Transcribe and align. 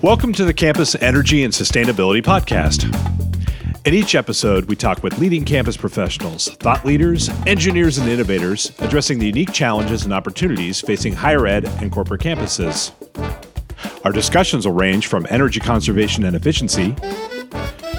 Welcome 0.00 0.32
to 0.34 0.44
the 0.44 0.54
Campus 0.54 0.94
Energy 0.94 1.42
and 1.42 1.52
Sustainability 1.52 2.22
Podcast. 2.22 2.84
In 3.84 3.94
each 3.94 4.14
episode, 4.14 4.66
we 4.66 4.76
talk 4.76 5.02
with 5.02 5.18
leading 5.18 5.44
campus 5.44 5.76
professionals, 5.76 6.46
thought 6.60 6.86
leaders, 6.86 7.30
engineers, 7.48 7.98
and 7.98 8.08
innovators 8.08 8.70
addressing 8.78 9.18
the 9.18 9.26
unique 9.26 9.52
challenges 9.52 10.04
and 10.04 10.12
opportunities 10.12 10.80
facing 10.80 11.14
higher 11.14 11.48
ed 11.48 11.64
and 11.82 11.90
corporate 11.90 12.20
campuses. 12.20 12.92
Our 14.04 14.12
discussions 14.12 14.68
will 14.68 14.74
range 14.74 15.08
from 15.08 15.26
energy 15.30 15.58
conservation 15.58 16.24
and 16.24 16.36
efficiency 16.36 16.94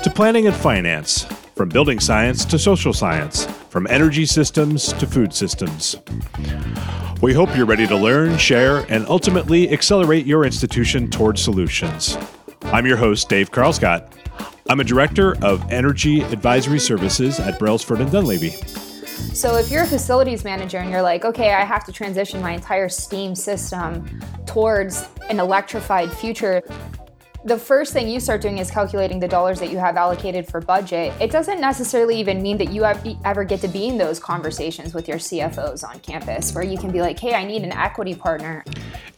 to 0.02 0.11
planning 0.16 0.47
and 0.47 0.55
finance, 0.55 1.23
from 1.54 1.68
building 1.68 2.00
science 2.00 2.45
to 2.45 2.57
social 2.57 2.93
science, 2.93 3.45
from 3.70 3.86
energy 3.88 4.25
systems 4.25 4.93
to 4.93 5.05
food 5.05 5.34
systems. 5.34 5.97
We 7.22 7.34
hope 7.34 7.54
you're 7.54 7.66
ready 7.66 7.86
to 7.86 7.98
learn, 7.98 8.38
share, 8.38 8.86
and 8.88 9.06
ultimately 9.08 9.70
accelerate 9.74 10.26
your 10.26 10.46
institution 10.46 11.10
towards 11.10 11.42
solutions. 11.42 12.18
I'm 12.64 12.86
your 12.86 12.96
host, 12.96 13.27
Dave 13.27 13.52
Karlsgodt. 13.52 14.10
I'm 14.70 14.80
a 14.80 14.86
director 14.86 15.36
of 15.44 15.70
energy 15.70 16.22
advisory 16.22 16.80
services 16.80 17.38
at 17.38 17.60
Brailsford 17.60 18.00
and 18.00 18.10
Dunlavy. 18.10 18.52
So, 19.36 19.58
if 19.58 19.70
you're 19.70 19.84
a 19.84 19.88
facilities 19.88 20.46
manager 20.46 20.77
and 20.77 20.90
you're 20.90 21.02
like, 21.02 21.26
okay, 21.26 21.54
I 21.54 21.66
have 21.66 21.84
to 21.88 21.91
transition 21.91 22.41
my 22.41 22.52
entire 22.52 22.88
steam 22.88 23.36
system 23.36 24.22
towards 24.46 25.05
an 25.30 25.41
electrified 25.41 26.13
future, 26.13 26.63
the 27.45 27.57
first 27.57 27.93
thing 27.93 28.09
you 28.09 28.20
start 28.20 28.41
doing 28.41 28.57
is 28.57 28.70
calculating 28.70 29.20
the 29.20 29.27
dollars 29.27 29.59
that 29.61 29.71
you 29.71 29.77
have 29.77 29.95
allocated 29.95 30.45
for 30.45 30.59
budget. 30.59 31.13
It 31.21 31.31
doesn't 31.31 31.62
necessarily 31.62 32.20
even 32.20 32.41
mean 32.41 32.57
that 32.57 32.71
you 32.71 32.84
ever 32.84 33.43
get 33.45 33.62
to 33.62 33.67
be 33.70 33.88
in 33.88 33.98
those 33.98 34.20
conversations 34.20 34.93
with 34.93 35.07
your 35.07 35.17
CFOs 35.17 35.88
on 35.88 35.99
campus 35.99 36.53
where 36.53 36.65
you 36.65 36.77
can 36.77 36.91
be 36.91 36.99
like, 37.02 37.17
hey, 37.17 37.35
I 37.35 37.45
need 37.45 37.63
an 37.63 37.71
equity 37.71 38.13
partner. 38.13 38.65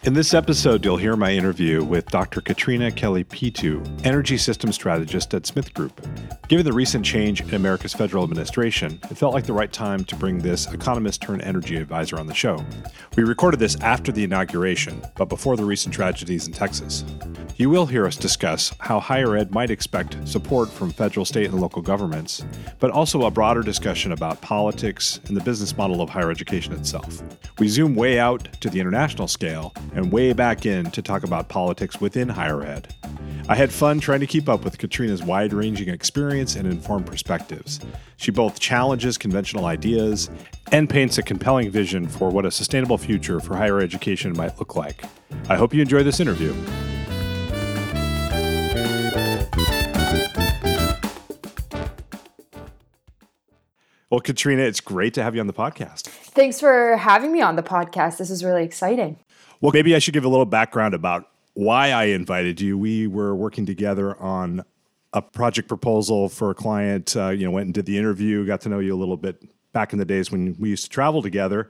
In 0.04 0.14
this 0.14 0.34
episode, 0.34 0.84
you'll 0.86 0.98
hear 0.98 1.16
my 1.16 1.32
interview 1.32 1.84
with 1.84 2.08
Dr. 2.08 2.42
Katrina 2.42 2.92
Kelly 2.92 3.24
Pitou, 3.24 3.84
Energy 4.04 4.38
Systems 4.38 4.76
Strategist 4.76 5.34
at 5.34 5.46
Smith 5.46 5.74
Group. 5.74 6.06
Given 6.48 6.66
the 6.66 6.74
recent 6.74 7.06
change 7.06 7.42
in 7.42 7.54
America's 7.54 7.94
federal 7.94 8.24
administration, 8.24 9.00
it 9.10 9.18
felt 9.18 9.34
like 9.34 9.46
the 9.46 9.54
right 9.54 9.72
time 9.72 10.04
to 10.06 10.16
bring 10.16 10.40
this 10.40 10.72
economist 10.72 11.22
turned 11.22 11.42
energy 11.44 11.76
advisor 11.78 12.20
on 12.20 12.28
the 12.28 12.34
show. 12.34 12.64
We 13.16 13.24
recorded 13.24 13.60
this 13.60 13.80
after 13.82 14.12
the 14.12 14.24
inauguration, 14.24 15.02
but 15.16 15.26
before 15.26 15.56
the 15.56 15.66
recent 15.66 15.94
tragedies 15.94 16.48
in 16.48 16.54
Texas. 16.54 17.04
You 17.58 17.70
will 17.70 17.86
hear 17.86 18.08
us 18.12 18.18
discuss 18.18 18.74
how 18.80 19.00
higher 19.00 19.38
ed 19.38 19.52
might 19.52 19.70
expect 19.70 20.18
support 20.28 20.70
from 20.70 20.92
federal, 20.92 21.26
state, 21.26 21.50
and 21.50 21.62
local 21.62 21.82
governments, 21.82 22.44
but 22.80 22.92
also 22.92 23.24
a 23.24 23.32
broader 23.32 23.62
discussion 23.62 24.12
about 24.12 24.42
politics 24.42 25.22
and 25.28 25.38
the 25.38 25.42
business 25.42 25.78
model 25.78 26.02
of 26.02 26.10
higher 26.10 26.30
education 26.30 26.74
itself. 26.74 27.24
We 27.58 27.70
zoom 27.70 27.96
way 27.96 28.20
out 28.20 28.50
to 28.60 28.70
the 28.70 28.82
international 28.82 29.30
scale 29.30 29.74
and 29.96 30.12
way 30.12 30.34
back 30.34 30.66
in 30.66 30.92
to 30.92 31.02
talk 31.02 31.24
about 31.24 31.48
politics 31.48 32.02
within 32.02 32.28
higher 32.28 32.62
ed. 32.64 32.94
I 33.48 33.56
had 33.56 33.72
fun 33.72 34.00
trying 34.00 34.20
to 34.20 34.28
keep 34.28 34.50
up 34.50 34.66
with 34.66 34.78
Katrina's 34.78 35.24
wide 35.24 35.54
ranging 35.54 35.88
experience 35.88 36.56
and 36.56 36.68
informed 36.68 37.06
perspectives. 37.06 37.80
She 38.18 38.32
both 38.32 38.60
challenges 38.60 39.18
conventional 39.18 39.66
ideas 39.66 40.30
and 40.74 40.90
paints 40.90 41.18
a 41.18 41.24
compelling 41.24 41.72
vision 41.72 42.08
for 42.08 42.30
what 42.30 42.46
a 42.46 42.52
sustainable 42.52 42.98
future 42.98 43.40
for 43.40 43.56
higher 43.56 43.80
education 43.80 44.36
might 44.36 44.60
look 44.60 44.76
like. 44.76 45.04
I 45.48 45.56
hope 45.56 45.74
you 45.74 45.82
enjoy 45.82 46.04
this 46.04 46.20
interview. 46.20 46.54
Well, 54.12 54.20
Katrina, 54.20 54.64
it's 54.64 54.82
great 54.82 55.14
to 55.14 55.24
have 55.24 55.36
you 55.36 55.40
on 55.40 55.48
the 55.48 55.54
podcast. 55.54 56.02
Thanks 56.02 56.60
for 56.60 56.98
having 56.98 57.32
me 57.32 57.40
on 57.40 57.56
the 57.56 57.64
podcast. 57.64 58.18
This 58.18 58.30
is 58.30 58.44
really 58.44 58.66
exciting. 58.66 59.18
Well, 59.62 59.72
maybe 59.74 59.96
I 59.96 60.00
should 60.00 60.14
give 60.14 60.26
a 60.26 60.28
little 60.28 60.46
background 60.46 60.94
about 60.94 61.30
why 61.54 61.92
I 61.92 62.06
invited 62.06 62.60
you. 62.60 62.78
We 62.78 63.08
were 63.08 63.34
working 63.34 63.66
together 63.66 64.20
on 64.22 64.66
a 65.14 65.22
project 65.22 65.70
proposal 65.70 66.28
for 66.28 66.50
a 66.50 66.54
client. 66.54 67.16
Uh, 67.16 67.30
you 67.30 67.46
know, 67.46 67.52
went 67.52 67.68
and 67.68 67.74
did 67.74 67.86
the 67.86 67.98
interview, 67.98 68.46
got 68.46 68.60
to 68.62 68.70
know 68.70 68.80
you 68.80 68.94
a 68.94 69.00
little 69.00 69.16
bit 69.16 69.42
back 69.72 69.94
in 69.94 70.00
the 70.00 70.04
days 70.04 70.30
when 70.30 70.58
we 70.60 70.70
used 70.70 70.84
to 70.84 70.90
travel 70.90 71.22
together. 71.22 71.70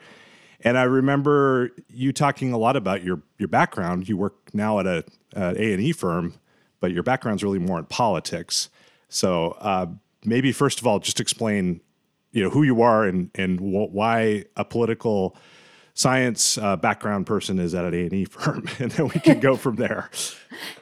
And 0.61 0.79
I 0.79 0.83
remember 0.83 1.69
you 1.89 2.11
talking 2.11 2.53
a 2.53 2.57
lot 2.57 2.75
about 2.75 3.03
your 3.03 3.21
your 3.37 3.49
background. 3.49 4.09
You 4.09 4.17
work 4.17 4.49
now 4.51 4.79
at 4.79 4.87
a 4.87 5.03
A 5.35 5.73
and 5.73 5.81
E 5.81 5.91
firm, 5.91 6.33
but 6.79 6.91
your 6.91 7.03
background's 7.03 7.43
really 7.43 7.59
more 7.59 7.77
in 7.77 7.85
politics. 7.85 8.69
So 9.09 9.51
uh, 9.59 9.85
maybe 10.25 10.51
first 10.51 10.79
of 10.79 10.87
all, 10.87 10.97
just 10.97 11.19
explain, 11.19 11.81
you 12.31 12.43
know, 12.43 12.49
who 12.49 12.63
you 12.63 12.81
are 12.81 13.05
and 13.05 13.29
and 13.35 13.59
wh- 13.59 13.93
why 13.93 14.45
a 14.55 14.65
political 14.65 15.35
science 15.93 16.57
uh, 16.57 16.75
background 16.77 17.25
person 17.25 17.59
is 17.59 17.75
at 17.75 17.85
an 17.85 17.93
A&E 17.93 18.25
firm 18.29 18.65
and 18.79 18.91
then 18.91 19.07
we 19.07 19.19
can 19.19 19.39
go 19.39 19.55
from 19.55 19.75
there. 19.75 20.09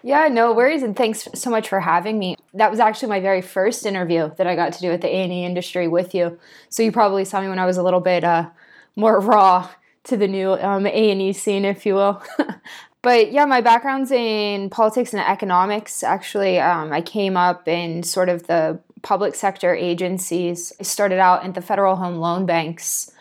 Yeah, 0.01 0.27
no 0.29 0.51
worries 0.51 0.81
and 0.81 0.95
thanks 0.95 1.27
so 1.35 1.49
much 1.49 1.69
for 1.69 1.79
having 1.79 2.17
me. 2.17 2.35
That 2.53 2.71
was 2.71 2.79
actually 2.79 3.09
my 3.09 3.19
very 3.19 3.41
first 3.41 3.85
interview 3.85 4.31
that 4.37 4.47
I 4.47 4.55
got 4.55 4.73
to 4.73 4.81
do 4.81 4.89
with 4.89 5.01
the 5.01 5.07
A&E 5.07 5.45
industry 5.45 5.87
with 5.87 6.15
you. 6.15 6.39
So 6.69 6.81
you 6.83 6.91
probably 6.91 7.23
saw 7.23 7.39
me 7.39 7.47
when 7.47 7.59
I 7.59 7.65
was 7.65 7.77
a 7.77 7.83
little 7.83 7.99
bit 7.99 8.23
uh, 8.23 8.49
more 8.95 9.19
raw 9.19 9.69
to 10.05 10.17
the 10.17 10.27
new 10.27 10.53
um, 10.53 10.85
A&E 10.85 11.31
scene 11.33 11.65
if 11.65 11.85
you 11.85 11.93
will. 11.93 12.21
but 13.01 13.31
yeah, 13.31 13.45
my 13.45 13.61
background's 13.61 14.11
in 14.11 14.69
politics 14.69 15.13
and 15.13 15.21
economics. 15.21 16.03
Actually, 16.03 16.59
um, 16.59 16.91
I 16.91 17.01
came 17.01 17.37
up 17.37 17.67
in 17.67 18.03
sort 18.03 18.27
of 18.27 18.47
the 18.47 18.79
public 19.01 19.35
sector 19.35 19.73
agencies. 19.75 20.73
I 20.79 20.83
started 20.83 21.19
out 21.19 21.45
in 21.45 21.53
the 21.53 21.61
Federal 21.61 21.95
Home 21.95 22.15
Loan 22.15 22.45
Banks 22.45 23.11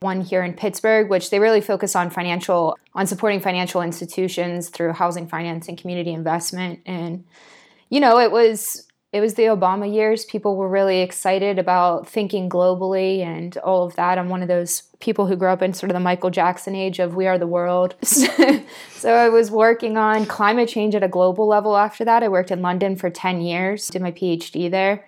one 0.00 0.20
here 0.20 0.42
in 0.42 0.54
Pittsburgh, 0.54 1.08
which 1.08 1.30
they 1.30 1.40
really 1.40 1.60
focus 1.60 1.96
on 1.96 2.10
financial, 2.10 2.78
on 2.94 3.06
supporting 3.06 3.40
financial 3.40 3.82
institutions 3.82 4.68
through 4.68 4.92
housing 4.92 5.26
finance 5.26 5.68
and 5.68 5.76
community 5.76 6.12
investment. 6.12 6.80
And, 6.86 7.24
you 7.88 8.00
know, 8.00 8.18
it 8.18 8.30
was 8.30 8.84
it 9.10 9.22
was 9.22 9.34
the 9.34 9.44
Obama 9.44 9.92
years. 9.92 10.26
People 10.26 10.54
were 10.56 10.68
really 10.68 11.00
excited 11.00 11.58
about 11.58 12.06
thinking 12.06 12.50
globally 12.50 13.20
and 13.20 13.56
all 13.58 13.86
of 13.86 13.96
that. 13.96 14.18
I'm 14.18 14.28
one 14.28 14.42
of 14.42 14.48
those 14.48 14.82
people 15.00 15.26
who 15.26 15.34
grew 15.34 15.48
up 15.48 15.62
in 15.62 15.72
sort 15.72 15.90
of 15.90 15.94
the 15.94 16.00
Michael 16.00 16.28
Jackson 16.28 16.74
age 16.74 16.98
of 16.98 17.14
we 17.14 17.26
are 17.26 17.38
the 17.38 17.46
world. 17.46 17.96
so 18.02 19.14
I 19.14 19.30
was 19.30 19.50
working 19.50 19.96
on 19.96 20.26
climate 20.26 20.68
change 20.68 20.94
at 20.94 21.02
a 21.02 21.08
global 21.08 21.48
level 21.48 21.74
after 21.74 22.04
that. 22.04 22.22
I 22.22 22.28
worked 22.28 22.50
in 22.50 22.60
London 22.60 22.96
for 22.96 23.08
10 23.08 23.40
years, 23.40 23.88
did 23.88 24.02
my 24.02 24.12
PhD 24.12 24.70
there 24.70 25.06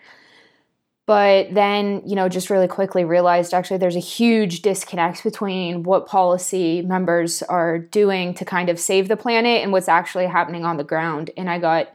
but 1.10 1.52
then 1.52 2.00
you 2.06 2.14
know 2.14 2.28
just 2.28 2.50
really 2.50 2.68
quickly 2.68 3.04
realized 3.04 3.52
actually 3.52 3.78
there's 3.78 3.96
a 3.96 3.98
huge 3.98 4.62
disconnect 4.62 5.24
between 5.24 5.82
what 5.82 6.06
policy 6.06 6.82
members 6.82 7.42
are 7.42 7.80
doing 7.80 8.32
to 8.32 8.44
kind 8.44 8.68
of 8.68 8.78
save 8.78 9.08
the 9.08 9.16
planet 9.16 9.60
and 9.60 9.72
what's 9.72 9.88
actually 9.88 10.26
happening 10.26 10.64
on 10.64 10.76
the 10.76 10.84
ground 10.84 11.28
and 11.36 11.50
i 11.50 11.58
got 11.58 11.88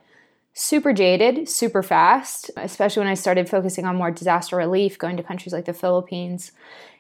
super 0.54 0.92
jaded 0.92 1.48
super 1.48 1.82
fast 1.82 2.52
especially 2.58 3.00
when 3.00 3.08
i 3.08 3.14
started 3.14 3.48
focusing 3.48 3.86
on 3.86 3.96
more 3.96 4.12
disaster 4.12 4.58
relief 4.58 5.00
going 5.00 5.16
to 5.16 5.24
countries 5.24 5.54
like 5.54 5.64
the 5.64 5.72
philippines 5.72 6.52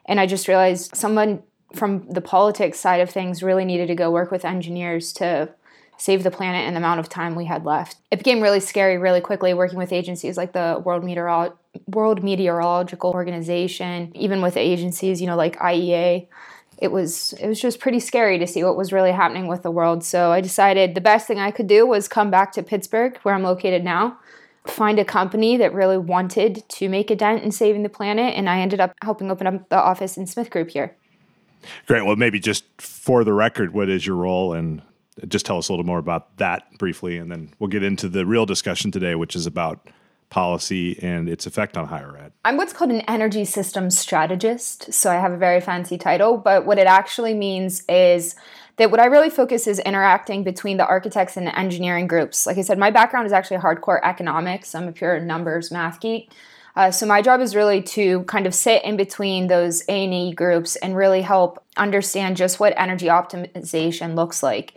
and 0.05 0.17
i 0.17 0.25
just 0.25 0.47
realized 0.47 0.95
someone 0.95 1.43
from 1.73 2.07
the 2.07 2.21
politics 2.21 2.79
side 2.79 3.01
of 3.01 3.09
things 3.09 3.43
really 3.43 3.65
needed 3.65 3.87
to 3.87 3.95
go 3.95 4.09
work 4.09 4.31
with 4.31 4.45
engineers 4.45 5.11
to 5.11 5.53
save 5.97 6.23
the 6.23 6.31
planet 6.31 6.65
and 6.65 6.75
the 6.75 6.79
amount 6.79 6.99
of 6.99 7.07
time 7.07 7.35
we 7.35 7.45
had 7.45 7.65
left. 7.65 7.95
It 8.11 8.17
became 8.17 8.41
really 8.41 8.59
scary 8.59 8.97
really 8.97 9.21
quickly 9.21 9.53
working 9.53 9.77
with 9.77 9.93
agencies 9.93 10.35
like 10.35 10.51
the 10.51 10.81
World, 10.83 11.03
Meteorolo- 11.03 11.53
World 11.87 12.23
Meteorological 12.23 13.11
Organization, 13.11 14.11
even 14.15 14.41
with 14.41 14.57
agencies, 14.57 15.21
you 15.21 15.27
know, 15.27 15.35
like 15.35 15.57
IEA. 15.57 16.27
It 16.77 16.91
was 16.91 17.33
it 17.33 17.47
was 17.47 17.59
just 17.61 17.79
pretty 17.79 17.99
scary 17.99 18.37
to 18.37 18.47
see 18.47 18.63
what 18.63 18.75
was 18.75 18.91
really 18.91 19.11
happening 19.11 19.47
with 19.47 19.63
the 19.63 19.71
world. 19.71 20.03
So 20.03 20.31
I 20.31 20.41
decided 20.41 20.93
the 20.93 21.01
best 21.01 21.27
thing 21.27 21.39
I 21.39 21.51
could 21.51 21.67
do 21.67 21.87
was 21.87 22.07
come 22.07 22.29
back 22.29 22.51
to 22.53 22.63
Pittsburgh, 22.63 23.17
where 23.23 23.33
I'm 23.33 23.43
located 23.43 23.83
now, 23.83 24.17
find 24.65 24.99
a 24.99 25.05
company 25.05 25.57
that 25.57 25.73
really 25.73 25.97
wanted 25.97 26.67
to 26.67 26.89
make 26.89 27.09
a 27.09 27.15
dent 27.15 27.43
in 27.43 27.51
saving 27.51 27.83
the 27.83 27.89
planet, 27.89 28.33
and 28.35 28.49
I 28.49 28.59
ended 28.59 28.81
up 28.81 28.93
helping 29.01 29.31
open 29.31 29.47
up 29.47 29.69
the 29.69 29.81
office 29.81 30.17
in 30.17 30.27
Smith 30.27 30.49
Group 30.49 30.69
here. 30.69 30.95
Great. 31.87 32.05
Well, 32.05 32.15
maybe 32.15 32.39
just 32.39 32.65
for 32.79 33.23
the 33.23 33.33
record, 33.33 33.73
what 33.73 33.89
is 33.89 34.05
your 34.05 34.17
role 34.17 34.53
and 34.53 34.81
just 35.27 35.45
tell 35.45 35.57
us 35.57 35.69
a 35.69 35.71
little 35.71 35.85
more 35.85 35.99
about 35.99 36.37
that 36.37 36.77
briefly, 36.77 37.17
and 37.17 37.31
then 37.31 37.49
we'll 37.59 37.69
get 37.69 37.83
into 37.83 38.09
the 38.09 38.25
real 38.25 38.45
discussion 38.45 38.91
today, 38.91 39.15
which 39.15 39.35
is 39.35 39.45
about 39.45 39.87
policy 40.35 40.99
and 41.01 41.29
its 41.29 41.45
effect 41.45 41.77
on 41.77 41.87
higher 41.87 42.17
ed. 42.17 42.33
I'm 42.43 42.57
what's 42.57 42.73
called 42.73 42.91
an 42.91 42.99
energy 43.07 43.45
systems 43.45 43.97
strategist, 43.97 44.93
so 44.93 45.09
I 45.09 45.15
have 45.15 45.31
a 45.31 45.37
very 45.37 45.61
fancy 45.61 45.97
title, 45.97 46.35
but 46.35 46.65
what 46.65 46.77
it 46.77 46.87
actually 46.87 47.33
means 47.33 47.83
is 47.87 48.35
that 48.75 48.91
what 48.91 48.99
I 48.99 49.05
really 49.05 49.29
focus 49.29 49.65
is 49.65 49.79
interacting 49.79 50.43
between 50.43 50.75
the 50.75 50.85
architects 50.85 51.37
and 51.37 51.47
the 51.47 51.57
engineering 51.57 52.05
groups. 52.05 52.45
Like 52.45 52.57
I 52.57 52.63
said, 52.63 52.77
my 52.77 52.91
background 52.91 53.27
is 53.27 53.31
actually 53.31 53.59
hardcore 53.59 54.01
economics. 54.03 54.75
I'm 54.75 54.89
a 54.89 54.91
pure 54.91 55.21
numbers 55.21 55.71
math 55.71 56.01
geek. 56.01 56.29
Uh, 56.75 56.91
so 56.91 57.05
my 57.05 57.21
job 57.21 57.39
is 57.39 57.55
really 57.55 57.81
to 57.81 58.23
kind 58.23 58.45
of 58.45 58.53
sit 58.53 58.83
in 58.83 58.97
between 58.97 59.47
those 59.47 59.83
A&E 59.87 60.33
groups 60.33 60.75
and 60.75 60.97
really 60.97 61.21
help 61.21 61.63
understand 61.77 62.35
just 62.35 62.59
what 62.59 62.73
energy 62.75 63.05
optimization 63.05 64.15
looks 64.15 64.43
like. 64.43 64.73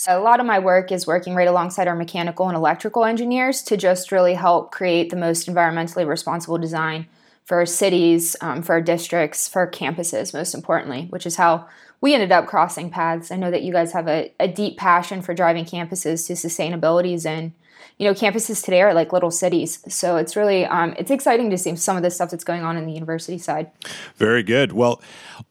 So 0.00 0.18
a 0.18 0.24
lot 0.24 0.40
of 0.40 0.46
my 0.46 0.58
work 0.58 0.90
is 0.92 1.06
working 1.06 1.34
right 1.34 1.46
alongside 1.46 1.86
our 1.86 1.94
mechanical 1.94 2.48
and 2.48 2.56
electrical 2.56 3.04
engineers 3.04 3.60
to 3.64 3.76
just 3.76 4.10
really 4.10 4.32
help 4.32 4.72
create 4.72 5.10
the 5.10 5.16
most 5.16 5.46
environmentally 5.46 6.08
responsible 6.08 6.56
design 6.56 7.06
for 7.44 7.66
cities, 7.66 8.34
um, 8.40 8.62
for 8.62 8.80
districts, 8.80 9.46
for 9.46 9.70
campuses, 9.70 10.32
most 10.32 10.54
importantly, 10.54 11.08
which 11.10 11.26
is 11.26 11.36
how 11.36 11.68
we 12.00 12.14
ended 12.14 12.32
up 12.32 12.46
crossing 12.46 12.88
paths. 12.88 13.30
I 13.30 13.36
know 13.36 13.50
that 13.50 13.60
you 13.60 13.74
guys 13.74 13.92
have 13.92 14.08
a, 14.08 14.32
a 14.40 14.48
deep 14.48 14.78
passion 14.78 15.20
for 15.20 15.34
driving 15.34 15.66
campuses 15.66 16.26
to 16.28 16.32
sustainabilities 16.32 17.26
and 17.26 17.52
you 17.98 18.08
know 18.08 18.14
campuses 18.14 18.64
today 18.64 18.80
are 18.80 18.94
like 18.94 19.12
little 19.12 19.30
cities. 19.30 19.84
So 19.94 20.16
it's 20.16 20.34
really 20.34 20.64
um, 20.64 20.94
it's 20.96 21.10
exciting 21.10 21.50
to 21.50 21.58
see 21.58 21.76
some 21.76 21.98
of 21.98 22.02
the 22.02 22.10
stuff 22.10 22.30
that's 22.30 22.44
going 22.44 22.62
on 22.62 22.78
in 22.78 22.86
the 22.86 22.92
university 22.94 23.36
side. 23.36 23.70
Very 24.16 24.44
good. 24.44 24.72
Well 24.72 25.02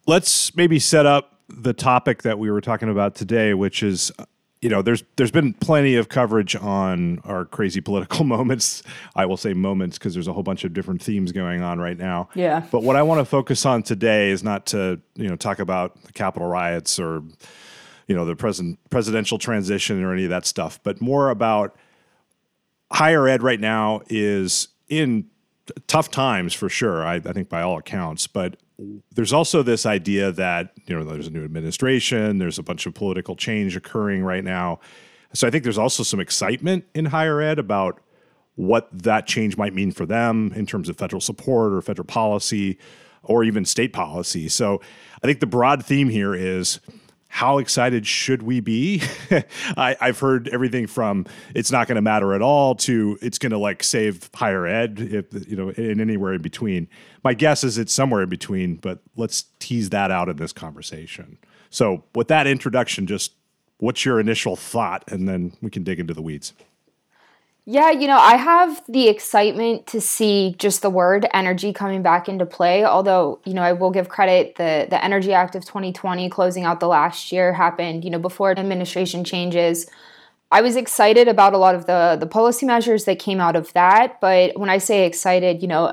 let's 0.07 0.55
maybe 0.55 0.79
set 0.79 1.05
up 1.05 1.35
the 1.49 1.73
topic 1.73 2.23
that 2.23 2.39
we 2.39 2.49
were 2.49 2.61
talking 2.61 2.89
about 2.89 3.13
today 3.13 3.53
which 3.53 3.83
is 3.83 4.11
you 4.61 4.69
know, 4.69 4.81
there's 4.81 5.03
there's 5.15 5.31
been 5.31 5.53
plenty 5.53 5.95
of 5.95 6.09
coverage 6.09 6.55
on 6.55 7.19
our 7.23 7.45
crazy 7.45 7.79
political 7.79 8.25
moments. 8.25 8.83
I 9.15 9.25
will 9.25 9.37
say 9.37 9.53
moments 9.53 9.97
because 9.97 10.13
there's 10.13 10.27
a 10.27 10.33
whole 10.33 10.43
bunch 10.43 10.63
of 10.63 10.73
different 10.73 11.01
themes 11.01 11.31
going 11.31 11.61
on 11.61 11.79
right 11.79 11.97
now. 11.97 12.29
Yeah. 12.35 12.65
But 12.71 12.83
what 12.83 12.95
I 12.95 13.03
want 13.03 13.19
to 13.19 13.25
focus 13.25 13.65
on 13.65 13.83
today 13.83 14.31
is 14.31 14.43
not 14.43 14.65
to 14.67 14.99
you 15.15 15.29
know 15.29 15.35
talk 15.35 15.59
about 15.59 16.03
the 16.03 16.11
Capitol 16.11 16.47
riots 16.47 16.99
or 16.99 17.23
you 18.07 18.15
know 18.15 18.25
the 18.25 18.35
present 18.35 18.77
presidential 18.89 19.37
transition 19.37 20.03
or 20.03 20.13
any 20.13 20.25
of 20.25 20.29
that 20.29 20.45
stuff, 20.45 20.79
but 20.83 20.99
more 20.99 21.29
about 21.29 21.75
higher 22.91 23.27
ed 23.27 23.41
right 23.41 23.59
now 23.59 24.01
is 24.09 24.69
in 24.89 25.29
tough 25.87 26.11
times 26.11 26.53
for 26.53 26.67
sure. 26.67 27.05
I, 27.05 27.15
I 27.15 27.33
think 27.33 27.47
by 27.47 27.61
all 27.61 27.77
accounts, 27.77 28.27
but 28.27 28.57
there's 29.13 29.33
also 29.33 29.63
this 29.63 29.85
idea 29.85 30.31
that 30.31 30.73
you 30.85 30.97
know 30.97 31.03
there's 31.03 31.27
a 31.27 31.31
new 31.31 31.43
administration, 31.43 32.37
there's 32.37 32.59
a 32.59 32.63
bunch 32.63 32.85
of 32.85 32.93
political 32.93 33.35
change 33.35 33.75
occurring 33.75 34.23
right 34.23 34.43
now. 34.43 34.79
So 35.33 35.47
I 35.47 35.51
think 35.51 35.63
there's 35.63 35.77
also 35.77 36.03
some 36.03 36.19
excitement 36.19 36.85
in 36.95 37.05
higher 37.05 37.41
ed 37.41 37.59
about 37.59 38.01
what 38.55 38.89
that 38.91 39.27
change 39.27 39.57
might 39.57 39.73
mean 39.73 39.91
for 39.91 40.05
them 40.05 40.51
in 40.55 40.65
terms 40.65 40.89
of 40.89 40.97
federal 40.97 41.21
support 41.21 41.73
or 41.73 41.81
federal 41.81 42.05
policy 42.05 42.77
or 43.23 43.43
even 43.43 43.63
state 43.63 43.93
policy. 43.93 44.49
So 44.49 44.81
I 45.23 45.27
think 45.27 45.39
the 45.39 45.45
broad 45.45 45.85
theme 45.85 46.09
here 46.09 46.33
is 46.33 46.79
how 47.31 47.59
excited 47.59 48.07
should 48.07 48.41
we 48.41 48.59
be? 48.59 49.01
I, 49.77 49.95
have 50.01 50.19
heard 50.19 50.49
everything 50.49 50.87
from 50.87 51.25
it's 51.55 51.71
not 51.71 51.87
going 51.87 51.95
to 51.95 52.01
matter 52.01 52.33
at 52.33 52.41
all 52.41 52.75
to 52.75 53.17
it's 53.21 53.37
going 53.37 53.51
to 53.51 53.57
like 53.57 53.83
save 53.83 54.29
higher 54.33 54.65
ed, 54.65 54.99
if, 54.99 55.47
you 55.47 55.55
know, 55.55 55.69
and 55.69 56.01
anywhere 56.01 56.33
in 56.33 56.41
between. 56.41 56.87
My 57.23 57.35
guess 57.35 57.63
is 57.63 57.77
it's 57.77 57.93
somewhere 57.93 58.23
in 58.23 58.29
between, 58.29 58.75
but 58.75 58.99
let's 59.15 59.45
tease 59.59 59.91
that 59.91 60.09
out 60.09 60.27
in 60.27 60.37
this 60.37 60.51
conversation. 60.51 61.37
So, 61.69 62.03
with 62.15 62.29
that 62.29 62.47
introduction, 62.47 63.05
just 63.05 63.33
what's 63.77 64.03
your 64.03 64.19
initial 64.19 64.55
thought, 64.55 65.03
and 65.07 65.27
then 65.27 65.53
we 65.61 65.69
can 65.69 65.83
dig 65.83 65.99
into 65.99 66.15
the 66.15 66.23
weeds. 66.23 66.53
Yeah, 67.71 67.91
you 67.91 68.07
know, 68.07 68.17
I 68.17 68.35
have 68.35 68.81
the 68.89 69.09
excitement 69.09 69.85
to 69.87 70.01
see 70.01 70.55
just 70.57 70.81
the 70.81 70.89
word 70.89 71.27
energy 71.35 71.71
coming 71.71 72.01
back 72.01 72.27
into 72.27 72.43
play. 72.47 72.83
Although, 72.83 73.41
you 73.45 73.53
know, 73.53 73.61
I 73.61 73.73
will 73.73 73.91
give 73.91 74.09
credit 74.09 74.55
the 74.55 74.87
the 74.89 75.03
Energy 75.05 75.33
Act 75.33 75.53
of 75.53 75.65
2020 75.65 76.31
closing 76.31 76.63
out 76.63 76.79
the 76.79 76.87
last 76.87 77.31
year 77.31 77.53
happened, 77.53 78.03
you 78.03 78.09
know, 78.09 78.17
before 78.17 78.49
administration 78.57 79.23
changes. 79.23 79.85
I 80.51 80.61
was 80.61 80.75
excited 80.75 81.27
about 81.27 81.53
a 81.53 81.59
lot 81.59 81.75
of 81.75 81.85
the 81.85 82.17
the 82.19 82.25
policy 82.25 82.65
measures 82.65 83.05
that 83.05 83.19
came 83.19 83.39
out 83.39 83.55
of 83.55 83.71
that, 83.73 84.19
but 84.19 84.57
when 84.57 84.71
I 84.71 84.79
say 84.79 85.05
excited, 85.05 85.61
you 85.61 85.67
know, 85.67 85.89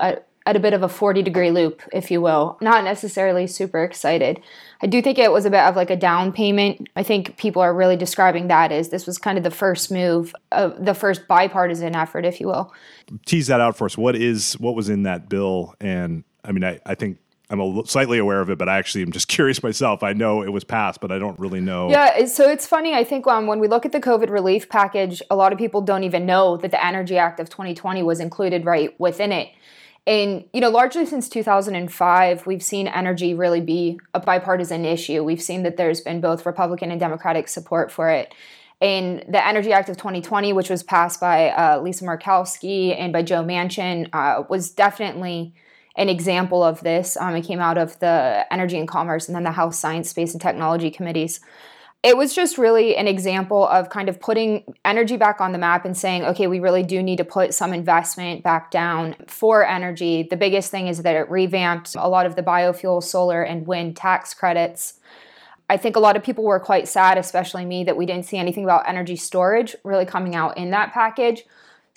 at 0.47 0.55
a 0.55 0.59
bit 0.59 0.73
of 0.73 0.81
a 0.81 0.89
40 0.89 1.21
degree 1.21 1.51
loop, 1.51 1.83
if 1.93 2.09
you 2.09 2.21
will. 2.21 2.57
Not 2.59 2.85
necessarily 2.85 3.45
super 3.45 3.83
excited. 3.83 4.41
I 4.81 4.87
do 4.87 5.01
think 5.01 5.17
it 5.17 5.31
was 5.31 5.45
a 5.45 5.49
bit 5.49 5.61
of 5.61 5.75
like 5.75 5.89
a 5.89 5.95
down 5.95 6.31
payment. 6.31 6.87
I 6.95 7.03
think 7.03 7.37
people 7.37 7.61
are 7.61 7.73
really 7.73 7.95
describing 7.95 8.47
that 8.47 8.71
as 8.71 8.89
this 8.89 9.07
was 9.07 9.17
kind 9.17 9.37
of 9.37 9.43
the 9.43 9.51
first 9.51 9.91
move, 9.91 10.35
of 10.51 10.83
the 10.83 10.93
first 10.93 11.27
bipartisan 11.27 11.95
effort, 11.95 12.25
if 12.25 12.39
you 12.39 12.47
will. 12.47 12.73
Tease 13.25 13.47
that 13.47 13.61
out 13.61 13.75
for 13.77 13.85
us. 13.85 13.97
What 13.97 14.15
is 14.15 14.53
what 14.53 14.75
was 14.75 14.89
in 14.89 15.03
that 15.03 15.29
bill? 15.29 15.75
And 15.79 16.23
I 16.43 16.51
mean, 16.51 16.63
I, 16.63 16.79
I 16.85 16.95
think 16.95 17.17
I'm 17.49 17.59
a, 17.59 17.85
slightly 17.85 18.17
aware 18.17 18.41
of 18.41 18.49
it, 18.49 18.57
but 18.57 18.67
I 18.67 18.77
actually 18.77 19.03
am 19.03 19.11
just 19.11 19.27
curious 19.37 19.63
myself. 19.63 20.03
I 20.03 20.13
know 20.13 20.41
it 20.43 20.51
was 20.51 20.63
passed, 20.63 21.01
but 21.01 21.11
I 21.11 21.19
don't 21.19 21.39
really 21.39 21.61
know. 21.61 21.89
Yeah, 21.89 22.25
so 22.25 22.49
it's 22.49 22.67
funny. 22.67 22.93
I 22.93 23.03
think 23.03 23.25
um, 23.27 23.47
when 23.47 23.59
we 23.59 23.67
look 23.67 23.85
at 23.85 23.91
the 23.91 23.99
COVID 23.99 24.29
relief 24.29 24.69
package, 24.69 25.21
a 25.29 25.35
lot 25.35 25.53
of 25.53 25.59
people 25.59 25.81
don't 25.81 26.03
even 26.03 26.25
know 26.25 26.57
that 26.57 26.71
the 26.71 26.85
Energy 26.85 27.17
Act 27.17 27.39
of 27.39 27.49
2020 27.49 28.03
was 28.03 28.19
included 28.19 28.65
right 28.65 28.97
within 28.99 29.31
it. 29.31 29.49
And, 30.07 30.45
you 30.53 30.61
know, 30.61 30.69
largely 30.69 31.05
since 31.05 31.27
2005, 31.27 32.47
we've 32.47 32.63
seen 32.63 32.87
energy 32.87 33.33
really 33.33 33.59
be 33.59 33.99
a 34.13 34.21
bipartisan 34.21 34.85
issue. 34.85 35.21
We've 35.21 35.41
seen 35.41 35.63
that 35.63 35.75
there's 35.75 35.99
been 35.99 36.21
both 36.21 36.45
Republican 36.45 36.91
and 36.91 36.99
Democratic 36.99 37.49
support 37.49 37.91
for 37.91 38.09
it. 38.09 38.33
And 38.79 39.25
the 39.27 39.45
Energy 39.45 39.73
Act 39.73 39.89
of 39.89 39.97
2020, 39.97 40.53
which 40.53 40.69
was 40.69 40.81
passed 40.81 41.19
by 41.19 41.49
uh, 41.49 41.81
Lisa 41.81 42.05
Murkowski 42.05 42.97
and 42.97 43.11
by 43.11 43.21
Joe 43.21 43.43
Manchin, 43.43 44.07
uh, 44.13 44.43
was 44.49 44.69
definitely 44.69 45.53
an 45.97 46.07
example 46.07 46.63
of 46.63 46.79
this. 46.83 47.17
Um, 47.17 47.35
it 47.35 47.41
came 47.41 47.59
out 47.59 47.77
of 47.77 47.99
the 47.99 48.45
Energy 48.49 48.79
and 48.79 48.87
Commerce 48.87 49.27
and 49.27 49.35
then 49.35 49.43
the 49.43 49.51
House 49.51 49.77
Science, 49.77 50.09
Space, 50.09 50.31
and 50.31 50.41
Technology 50.41 50.89
Committees 50.89 51.41
it 52.03 52.15
was 52.15 52.33
just 52.33 52.57
really 52.57 52.95
an 52.95 53.07
example 53.07 53.67
of 53.67 53.89
kind 53.89 54.07
of 54.07 54.19
putting 54.19 54.63
energy 54.85 55.17
back 55.17 55.41
on 55.41 55.51
the 55.51 55.57
map 55.57 55.83
and 55.83 55.97
saying, 55.97 56.23
okay, 56.23 56.47
we 56.47 56.59
really 56.59 56.83
do 56.83 57.01
need 57.01 57.17
to 57.17 57.25
put 57.25 57.53
some 57.53 57.73
investment 57.73 58.43
back 58.43 58.69
down 58.69 59.15
for 59.27 59.65
energy. 59.65 60.27
The 60.29 60.37
biggest 60.37 60.69
thing 60.69 60.87
is 60.87 61.01
that 61.01 61.15
it 61.15 61.29
revamped 61.29 61.95
a 61.95 62.07
lot 62.07 62.25
of 62.25 62.35
the 62.35 62.43
biofuel, 62.43 63.03
solar, 63.03 63.41
and 63.41 63.65
wind 63.65 63.97
tax 63.97 64.33
credits. 64.33 64.99
I 65.69 65.77
think 65.77 65.95
a 65.95 65.99
lot 65.99 66.15
of 66.15 66.23
people 66.23 66.43
were 66.43 66.59
quite 66.59 66.87
sad, 66.87 67.17
especially 67.17 67.65
me, 67.65 67.83
that 67.83 67.97
we 67.97 68.05
didn't 68.05 68.25
see 68.25 68.37
anything 68.37 68.63
about 68.63 68.87
energy 68.87 69.15
storage 69.15 69.75
really 69.83 70.05
coming 70.05 70.35
out 70.35 70.55
in 70.57 70.69
that 70.69 70.93
package. 70.93 71.45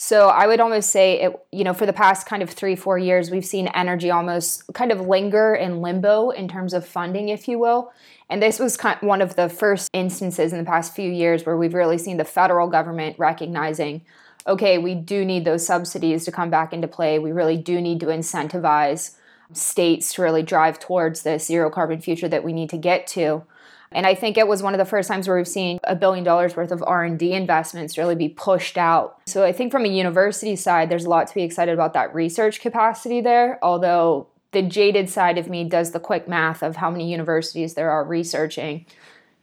So 0.03 0.29
I 0.29 0.47
would 0.47 0.61
almost 0.61 0.89
say, 0.89 1.21
it, 1.21 1.47
you 1.53 1.63
know, 1.63 1.75
for 1.75 1.85
the 1.85 1.93
past 1.93 2.27
kind 2.27 2.43
of 2.43 2.49
three, 2.49 2.75
four 2.75 2.99
years, 2.99 3.31
we've 3.31 3.45
seen 3.45 3.67
energy 3.75 4.11
almost 4.11 4.65
kind 4.73 4.93
of 4.93 5.07
linger 5.07 5.55
in 5.55 5.83
limbo 5.83 6.31
in 6.31 6.49
terms 6.49 6.73
of 6.73 6.87
funding, 6.87 7.29
if 7.29 7.47
you 7.47 7.59
will. 7.59 7.93
And 8.31 8.43
this 8.43 8.59
was 8.59 8.79
kind 8.79 8.97
of 8.97 9.07
one 9.07 9.21
of 9.21 9.37
the 9.37 9.51
first 9.51 9.91
instances 9.93 10.55
in 10.55 10.59
the 10.59 10.65
past 10.65 10.95
few 10.95 11.11
years 11.13 11.45
where 11.45 11.55
we've 11.55 11.75
really 11.75 11.99
seen 11.99 12.17
the 12.17 12.25
federal 12.25 12.67
government 12.67 13.17
recognizing 13.19 14.01
okay, 14.47 14.79
we 14.79 14.95
do 14.95 15.23
need 15.23 15.45
those 15.45 15.67
subsidies 15.67 16.25
to 16.25 16.33
come 16.33 16.49
back 16.49 16.73
into 16.73 16.89
play. 16.89 17.19
We 17.19 17.31
really 17.31 17.59
do 17.59 17.79
need 17.79 18.01
to 18.01 18.07
incentivize 18.07 19.17
states 19.53 20.15
to 20.15 20.23
really 20.23 20.43
drive 20.43 20.79
towards 20.79 21.25
the 21.25 21.39
zero 21.39 21.69
carbon 21.69 22.01
future 22.01 22.29
that 22.29 22.43
we 22.43 22.55
need 22.55 22.71
to 22.71 22.79
get 22.79 23.07
to. 23.09 23.45
And 23.93 24.07
I 24.07 24.15
think 24.15 24.39
it 24.39 24.47
was 24.47 24.63
one 24.63 24.73
of 24.73 24.79
the 24.79 24.85
first 24.85 25.09
times 25.09 25.27
where 25.27 25.37
we've 25.37 25.49
seen 25.49 25.81
a 25.85 25.97
billion 25.97 26.25
dollars 26.25 26.55
worth 26.55 26.71
of 26.71 26.83
R&D 26.87 27.33
investments 27.33 27.99
really 27.99 28.15
be 28.15 28.29
pushed 28.29 28.79
out. 28.79 29.21
So 29.27 29.45
I 29.45 29.53
think 29.53 29.73
from 29.73 29.85
a 29.85 29.89
university 29.89 30.55
side 30.55 30.89
there's 30.89 31.05
a 31.05 31.11
lot 31.11 31.27
to 31.27 31.35
be 31.35 31.43
excited 31.43 31.75
about 31.75 31.95
that 31.95 32.15
research 32.15 32.61
capacity 32.61 33.21
there, 33.21 33.59
although 33.63 34.29
the 34.53 34.63
jaded 34.63 35.09
side 35.09 35.39
of 35.39 35.49
me 35.49 35.65
does 35.65 35.91
the 35.91 36.01
quick 36.01 36.29
math 36.29 36.63
of 36.63 36.77
how 36.77 36.91
many 36.91 37.11
universities 37.11 37.75
there 37.75 37.91
are 37.91 38.05
researching. 38.05 38.87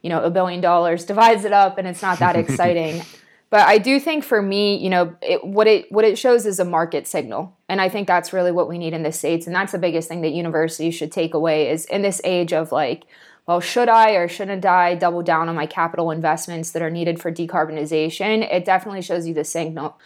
You 0.01 0.09
know, 0.09 0.21
a 0.21 0.29
billion 0.29 0.61
dollars 0.61 1.05
divides 1.05 1.43
it 1.43 1.53
up, 1.53 1.77
and 1.77 1.87
it's 1.87 2.01
not 2.01 2.19
that 2.19 2.35
exciting. 2.37 3.01
But 3.49 3.61
I 3.61 3.77
do 3.77 3.99
think 3.99 4.23
for 4.23 4.41
me, 4.41 4.77
you 4.77 4.89
know, 4.89 5.15
it, 5.21 5.43
what 5.43 5.67
it 5.67 5.91
what 5.91 6.03
it 6.03 6.17
shows 6.17 6.45
is 6.45 6.59
a 6.59 6.65
market 6.65 7.07
signal, 7.07 7.55
and 7.69 7.79
I 7.79 7.87
think 7.87 8.07
that's 8.07 8.33
really 8.33 8.51
what 8.51 8.67
we 8.67 8.77
need 8.77 8.93
in 8.93 9.03
the 9.03 9.11
states, 9.11 9.47
and 9.47 9.55
that's 9.55 9.71
the 9.71 9.77
biggest 9.77 10.09
thing 10.09 10.21
that 10.21 10.31
universities 10.31 10.95
should 10.95 11.11
take 11.11 11.33
away 11.33 11.69
is 11.69 11.85
in 11.85 12.01
this 12.01 12.19
age 12.25 12.51
of 12.51 12.73
like, 12.73 13.03
well, 13.47 13.61
should 13.61 13.87
I 13.87 14.11
or 14.11 14.27
shouldn't 14.27 14.65
I 14.65 14.95
double 14.95 15.23
down 15.23 15.47
on 15.47 15.55
my 15.55 15.65
capital 15.65 16.11
investments 16.11 16.71
that 16.71 16.81
are 16.81 16.89
needed 16.89 17.21
for 17.21 17.31
decarbonization? 17.31 18.47
It 18.51 18.65
definitely 18.65 19.01
shows 19.01 19.25
you 19.25 19.33
the 19.33 19.45
signal 19.45 19.97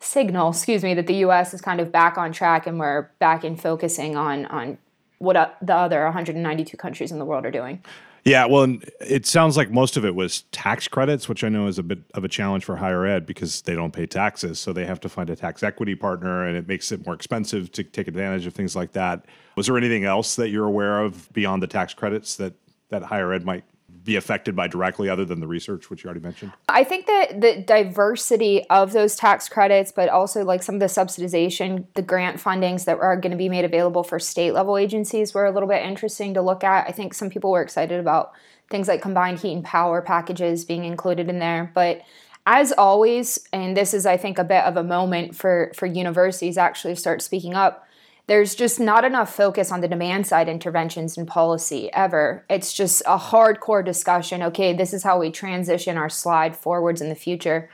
signal, 0.00 0.50
excuse 0.50 0.82
me, 0.82 0.94
that 0.94 1.06
the 1.06 1.16
U.S. 1.16 1.52
is 1.52 1.60
kind 1.60 1.78
of 1.80 1.92
back 1.92 2.16
on 2.16 2.32
track 2.32 2.66
and 2.66 2.78
we're 2.78 3.10
back 3.18 3.44
in 3.44 3.56
focusing 3.56 4.16
on 4.16 4.46
on 4.46 4.78
what 5.18 5.36
uh, 5.36 5.50
the 5.60 5.74
other 5.74 6.04
192 6.04 6.76
countries 6.76 7.12
in 7.12 7.18
the 7.18 7.24
world 7.24 7.44
are 7.44 7.50
doing. 7.50 7.82
Yeah, 8.24 8.46
well, 8.46 8.76
it 9.00 9.24
sounds 9.24 9.56
like 9.56 9.70
most 9.70 9.96
of 9.96 10.04
it 10.04 10.14
was 10.14 10.42
tax 10.52 10.88
credits, 10.88 11.26
which 11.26 11.42
I 11.42 11.48
know 11.48 11.66
is 11.66 11.78
a 11.78 11.82
bit 11.82 12.00
of 12.12 12.22
a 12.22 12.28
challenge 12.28 12.66
for 12.66 12.76
higher 12.76 13.06
ed 13.06 13.24
because 13.24 13.62
they 13.62 13.74
don't 13.74 13.92
pay 13.92 14.04
taxes, 14.04 14.58
so 14.58 14.74
they 14.74 14.84
have 14.84 15.00
to 15.00 15.08
find 15.08 15.30
a 15.30 15.36
tax 15.36 15.62
equity 15.62 15.94
partner, 15.94 16.44
and 16.46 16.54
it 16.54 16.68
makes 16.68 16.92
it 16.92 17.04
more 17.06 17.14
expensive 17.14 17.72
to 17.72 17.82
take 17.82 18.08
advantage 18.08 18.46
of 18.46 18.52
things 18.52 18.76
like 18.76 18.92
that. 18.92 19.24
Was 19.56 19.66
there 19.66 19.76
anything 19.78 20.04
else 20.04 20.36
that 20.36 20.50
you're 20.50 20.66
aware 20.66 21.00
of 21.00 21.32
beyond 21.32 21.62
the 21.62 21.66
tax 21.66 21.94
credits 21.94 22.36
that 22.36 22.52
that 22.90 23.02
higher 23.02 23.32
ed 23.32 23.44
might 23.44 23.64
be 24.04 24.16
affected 24.16 24.56
by 24.56 24.66
directly 24.66 25.08
other 25.08 25.24
than 25.24 25.40
the 25.40 25.46
research 25.46 25.90
which 25.90 26.04
you 26.04 26.08
already 26.08 26.20
mentioned? 26.20 26.52
I 26.68 26.84
think 26.84 27.06
that 27.06 27.40
the 27.40 27.62
diversity 27.62 28.64
of 28.70 28.92
those 28.92 29.16
tax 29.16 29.48
credits 29.48 29.92
but 29.92 30.08
also 30.08 30.44
like 30.44 30.62
some 30.62 30.76
of 30.76 30.80
the 30.80 30.86
subsidization 30.86 31.86
the 31.94 32.02
grant 32.02 32.38
fundings 32.38 32.84
that 32.84 32.98
are 32.98 33.16
going 33.16 33.32
to 33.32 33.36
be 33.36 33.48
made 33.48 33.64
available 33.64 34.02
for 34.02 34.18
state 34.18 34.52
level 34.52 34.76
agencies 34.76 35.34
were 35.34 35.46
a 35.46 35.50
little 35.50 35.68
bit 35.68 35.82
interesting 35.82 36.34
to 36.34 36.42
look 36.42 36.64
at. 36.64 36.88
I 36.88 36.92
think 36.92 37.14
some 37.14 37.30
people 37.30 37.50
were 37.50 37.62
excited 37.62 38.00
about 38.00 38.32
things 38.70 38.88
like 38.88 39.02
combined 39.02 39.40
heat 39.40 39.52
and 39.52 39.64
power 39.64 40.00
packages 40.00 40.64
being 40.64 40.84
included 40.84 41.28
in 41.28 41.38
there. 41.38 41.70
But 41.74 42.02
as 42.46 42.72
always 42.72 43.38
and 43.52 43.76
this 43.76 43.92
is 43.92 44.06
i 44.06 44.16
think 44.16 44.38
a 44.38 44.44
bit 44.44 44.64
of 44.64 44.76
a 44.76 44.82
moment 44.82 45.36
for 45.36 45.70
for 45.74 45.84
universities 45.84 46.56
actually 46.56 46.94
start 46.94 47.20
speaking 47.20 47.54
up 47.54 47.86
there's 48.30 48.54
just 48.54 48.78
not 48.78 49.04
enough 49.04 49.34
focus 49.34 49.72
on 49.72 49.80
the 49.80 49.88
demand 49.88 50.24
side 50.24 50.48
interventions 50.48 51.18
in 51.18 51.26
policy 51.26 51.92
ever. 51.92 52.44
It's 52.48 52.72
just 52.72 53.02
a 53.04 53.18
hardcore 53.18 53.84
discussion. 53.84 54.40
Okay, 54.40 54.72
this 54.72 54.94
is 54.94 55.02
how 55.02 55.18
we 55.18 55.32
transition 55.32 55.96
our 55.96 56.08
slide 56.08 56.54
forwards 56.54 57.00
in 57.00 57.08
the 57.08 57.16
future. 57.16 57.68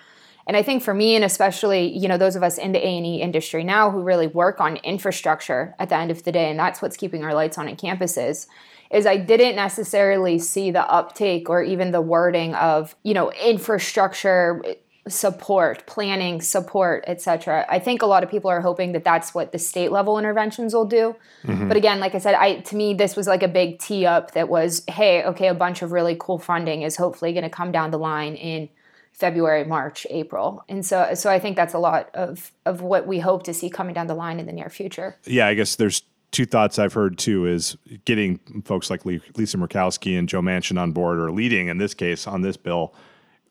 And 0.47 0.57
I 0.57 0.63
think 0.63 0.83
for 0.83 0.95
me, 0.95 1.15
and 1.15 1.27
especially 1.27 1.95
you 1.99 2.09
know 2.09 2.17
those 2.17 2.37
of 2.37 2.43
us 2.43 2.57
in 2.57 2.73
the 2.73 2.79
A 2.79 2.97
and 2.97 3.05
E 3.05 3.21
industry 3.21 3.65
now 3.65 3.91
who 3.91 4.01
really 4.01 4.29
work 4.29 4.59
on 4.59 4.77
infrastructure 4.77 5.75
at 5.79 5.91
the 5.91 5.97
end 5.97 6.11
of 6.11 6.23
the 6.23 6.33
day, 6.33 6.49
and 6.49 6.59
that's 6.59 6.81
what's 6.81 6.97
keeping 6.97 7.23
our 7.23 7.35
lights 7.35 7.59
on 7.59 7.69
in 7.69 7.77
campuses, 7.77 8.47
is 8.91 9.05
I 9.05 9.19
didn't 9.19 9.57
necessarily 9.57 10.39
see 10.39 10.71
the 10.71 10.91
uptake 10.91 11.51
or 11.51 11.63
even 11.63 11.91
the 11.91 12.01
wording 12.01 12.55
of, 12.55 12.97
you 13.03 13.13
know, 13.13 13.31
infrastructure 13.33 14.63
support, 15.09 15.87
planning 15.87 16.41
support, 16.41 17.05
etc. 17.07 17.65
I 17.69 17.79
think 17.79 18.03
a 18.03 18.07
lot 18.07 18.25
of 18.25 18.31
people 18.31 18.51
are 18.51 18.61
hoping 18.61 18.93
that 18.93 19.05
that's 19.05 19.35
what 19.35 19.53
the 19.53 19.59
state 19.59 19.93
level 19.93 20.19
interventions 20.19 20.75
will 20.75 20.85
do. 20.85 21.15
Mm-hmm. 21.45 21.69
But 21.69 21.77
again, 21.77 22.01
like 22.01 22.15
I 22.15 22.19
said, 22.19 22.35
I 22.35 22.61
to 22.61 22.77
me 22.77 22.95
this 22.95 23.17
was 23.17 23.27
like 23.27 23.43
a 23.43 23.49
big 23.49 23.79
tee 23.79 24.05
up 24.07 24.33
that 24.33 24.49
was, 24.49 24.83
hey, 24.89 25.25
okay, 25.25 25.49
a 25.49 25.55
bunch 25.55 25.83
of 25.83 25.93
really 25.93 26.17
cool 26.19 26.39
funding 26.39 26.83
is 26.83 26.97
hopefully 26.97 27.33
going 27.33 27.45
to 27.45 27.51
come 27.51 27.71
down 27.71 27.91
the 27.91 27.99
line 27.99 28.35
in 28.35 28.69
February, 29.13 29.65
March, 29.65 30.07
April. 30.11 30.65
And 30.69 30.85
so 30.85 31.15
so 31.15 31.31
I 31.31 31.39
think 31.39 31.57
that's 31.57 31.75
a 31.75 31.79
lot 31.79 32.11
of 32.15 32.53
of 32.65 32.81
what 32.81 33.07
we 33.07 33.21
hope 33.21 33.45
to 33.45 33.55
see 33.55 33.71
coming 33.71 33.95
down 33.95 34.09
the 34.09 34.15
line 34.15 34.41
in 34.41 34.47
the 34.47 34.53
near 34.53 34.69
future. 34.69 35.17
Yeah, 35.25 35.47
I 35.47 35.55
guess 35.55 35.77
there's 35.77 36.03
two 36.33 36.47
thoughts 36.47 36.79
I've 36.79 36.93
heard 36.93 37.17
too 37.17 37.47
is 37.47 37.77
getting 38.05 38.39
folks 38.65 38.91
like 38.91 39.05
Lisa 39.05 39.57
Murkowski 39.57 40.19
and 40.19 40.29
Joe 40.29 40.43
Manchin 40.43 40.79
on 40.79 40.93
board 40.93 41.19
or 41.19 41.31
leading 41.31 41.69
in 41.69 41.79
this 41.79 41.95
case 41.95 42.27
on 42.27 42.43
this 42.43 42.57
bill. 42.57 42.93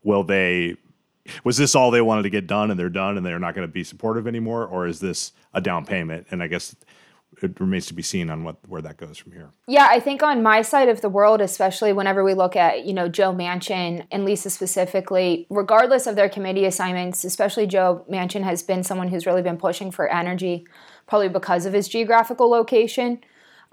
Will 0.03 0.23
they 0.23 0.75
was 1.43 1.57
this 1.57 1.75
all 1.75 1.91
they 1.91 2.01
wanted 2.01 2.23
to 2.23 2.29
get 2.29 2.47
done 2.47 2.71
and 2.71 2.79
they're 2.79 2.89
done 2.89 3.17
and 3.17 3.25
they're 3.25 3.39
not 3.39 3.55
going 3.55 3.67
to 3.67 3.71
be 3.71 3.83
supportive 3.83 4.27
anymore? 4.27 4.65
Or 4.65 4.87
is 4.87 4.99
this 4.99 5.33
a 5.53 5.61
down 5.61 5.85
payment? 5.85 6.27
And 6.31 6.41
i 6.43 6.47
guess 6.47 6.75
it 7.41 7.59
remains 7.59 7.85
to 7.87 7.93
be 7.93 8.01
seen 8.01 8.29
on 8.29 8.43
what 8.43 8.57
where 8.67 8.81
that 8.81 8.97
goes 8.97 9.17
from 9.17 9.31
here. 9.31 9.51
Yeah 9.67 9.87
i 9.89 9.99
think 9.99 10.23
on 10.23 10.43
my 10.43 10.61
side 10.61 10.89
of 10.89 11.01
the 11.01 11.09
world 11.09 11.41
especially 11.41 11.93
whenever 11.93 12.23
we 12.23 12.33
look 12.33 12.55
at 12.55 12.85
you 12.85 12.93
know 12.93 13.09
joe 13.09 13.33
manchin 13.33 14.05
and 14.11 14.25
lisa 14.25 14.49
specifically 14.49 15.47
regardless 15.49 16.07
of 16.07 16.15
their 16.15 16.29
committee 16.29 16.65
assignments 16.65 17.23
especially 17.23 17.67
joe 17.67 18.05
manchin 18.09 18.43
has 18.43 18.63
been 18.63 18.83
someone 18.83 19.09
who's 19.09 19.25
really 19.25 19.41
been 19.41 19.57
pushing 19.57 19.91
for 19.91 20.07
energy 20.07 20.65
probably 21.07 21.29
because 21.29 21.65
of 21.65 21.73
his 21.73 21.87
geographical 21.87 22.49
location 22.49 23.19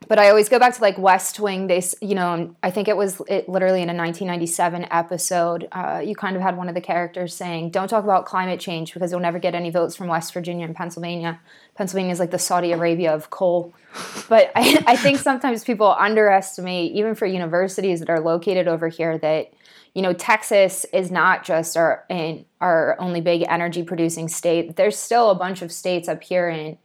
but 0.08 0.18
I 0.18 0.28
always 0.28 0.48
go 0.48 0.58
back 0.58 0.74
to 0.74 0.80
like 0.80 0.98
West 0.98 1.38
Wing. 1.40 1.66
They, 1.66 1.82
you 2.00 2.14
know, 2.14 2.54
I 2.62 2.70
think 2.70 2.88
it 2.88 2.96
was 2.96 3.20
it 3.28 3.48
literally 3.48 3.82
in 3.82 3.88
a 3.88 3.94
1997 3.94 4.86
episode. 4.90 5.68
Uh, 5.72 6.02
you 6.04 6.14
kind 6.14 6.36
of 6.36 6.42
had 6.42 6.56
one 6.56 6.68
of 6.68 6.74
the 6.74 6.80
characters 6.80 7.34
saying, 7.34 7.70
"Don't 7.70 7.88
talk 7.88 8.04
about 8.04 8.26
climate 8.26 8.60
change 8.60 8.94
because 8.94 9.10
you'll 9.10 9.20
never 9.20 9.38
get 9.38 9.54
any 9.54 9.70
votes 9.70 9.96
from 9.96 10.08
West 10.08 10.32
Virginia 10.32 10.66
and 10.66 10.74
Pennsylvania. 10.74 11.40
Pennsylvania 11.74 12.12
is 12.12 12.18
like 12.18 12.30
the 12.30 12.38
Saudi 12.38 12.72
Arabia 12.72 13.14
of 13.14 13.30
coal." 13.30 13.74
But 14.28 14.52
I, 14.56 14.82
I 14.86 14.96
think 14.96 15.18
sometimes 15.18 15.64
people 15.64 15.94
underestimate, 15.98 16.92
even 16.92 17.14
for 17.14 17.26
universities 17.26 18.00
that 18.00 18.10
are 18.10 18.20
located 18.20 18.68
over 18.68 18.88
here, 18.88 19.18
that 19.18 19.52
you 19.94 20.02
know 20.02 20.12
Texas 20.12 20.86
is 20.92 21.10
not 21.10 21.44
just 21.44 21.76
our 21.76 22.04
in 22.08 22.44
our 22.60 22.96
only 22.98 23.20
big 23.20 23.44
energy 23.48 23.82
producing 23.82 24.28
state. 24.28 24.76
There's 24.76 24.98
still 24.98 25.30
a 25.30 25.34
bunch 25.34 25.62
of 25.62 25.72
states 25.72 26.08
up 26.08 26.22
here 26.22 26.48
in 26.48 26.78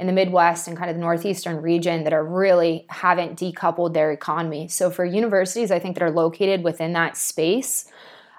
in 0.00 0.06
the 0.06 0.12
Midwest 0.14 0.66
and 0.66 0.78
kind 0.78 0.88
of 0.88 0.96
the 0.96 1.00
Northeastern 1.00 1.60
region 1.60 2.04
that 2.04 2.14
are 2.14 2.24
really 2.24 2.86
haven't 2.88 3.38
decoupled 3.38 3.92
their 3.92 4.10
economy. 4.10 4.66
So 4.66 4.90
for 4.90 5.04
universities, 5.04 5.70
I 5.70 5.78
think 5.78 5.94
that 5.94 6.02
are 6.02 6.10
located 6.10 6.64
within 6.64 6.94
that 6.94 7.18
space, 7.18 7.84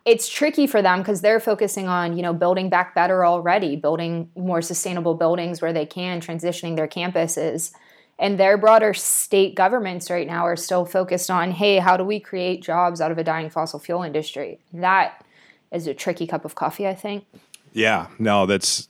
it's 0.03 0.27
tricky 0.27 0.65
for 0.65 0.81
them 0.81 0.99
because 0.99 1.21
they're 1.21 1.39
focusing 1.39 1.87
on 1.87 2.17
you 2.17 2.23
know 2.23 2.33
building 2.33 2.69
back 2.69 2.95
better 2.95 3.23
already 3.23 3.75
building 3.75 4.31
more 4.35 4.63
sustainable 4.63 5.13
buildings 5.13 5.61
where 5.61 5.71
they 5.71 5.85
can 5.85 6.19
transitioning 6.19 6.75
their 6.75 6.87
campuses. 6.87 7.71
And 8.17 8.39
their 8.39 8.57
broader 8.57 8.93
state 8.93 9.55
governments 9.55 10.09
right 10.09 10.27
now 10.27 10.45
are 10.45 10.55
still 10.55 10.85
focused 10.85 11.29
on 11.29 11.51
hey 11.51 11.77
how 11.77 11.95
do 11.95 12.03
we 12.03 12.19
create 12.19 12.63
jobs 12.63 12.99
out 12.99 13.11
of 13.11 13.19
a 13.19 13.23
dying 13.23 13.51
fossil 13.51 13.77
fuel 13.77 14.01
industry? 14.01 14.59
That 14.73 15.23
is 15.71 15.85
a 15.85 15.93
tricky 15.93 16.25
cup 16.25 16.43
of 16.43 16.55
coffee 16.55 16.87
i 16.87 16.95
think. 16.95 17.25
Yeah. 17.71 18.07
No 18.17 18.47
that's 18.47 18.87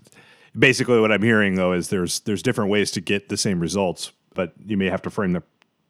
basically 0.57 0.99
what 0.99 1.11
I'm 1.11 1.21
hearing 1.21 1.55
though 1.55 1.73
is 1.73 1.89
there's 1.89 2.21
there's 2.21 2.43
different 2.43 2.71
ways 2.71 2.91
to 2.91 3.01
get 3.01 3.29
the 3.29 3.37
same 3.37 3.59
results, 3.59 4.11
but 4.33 4.53
you 4.65 4.77
may 4.77 4.89
have 4.89 5.01
to 5.03 5.09
frame 5.09 5.33
the 5.33 5.43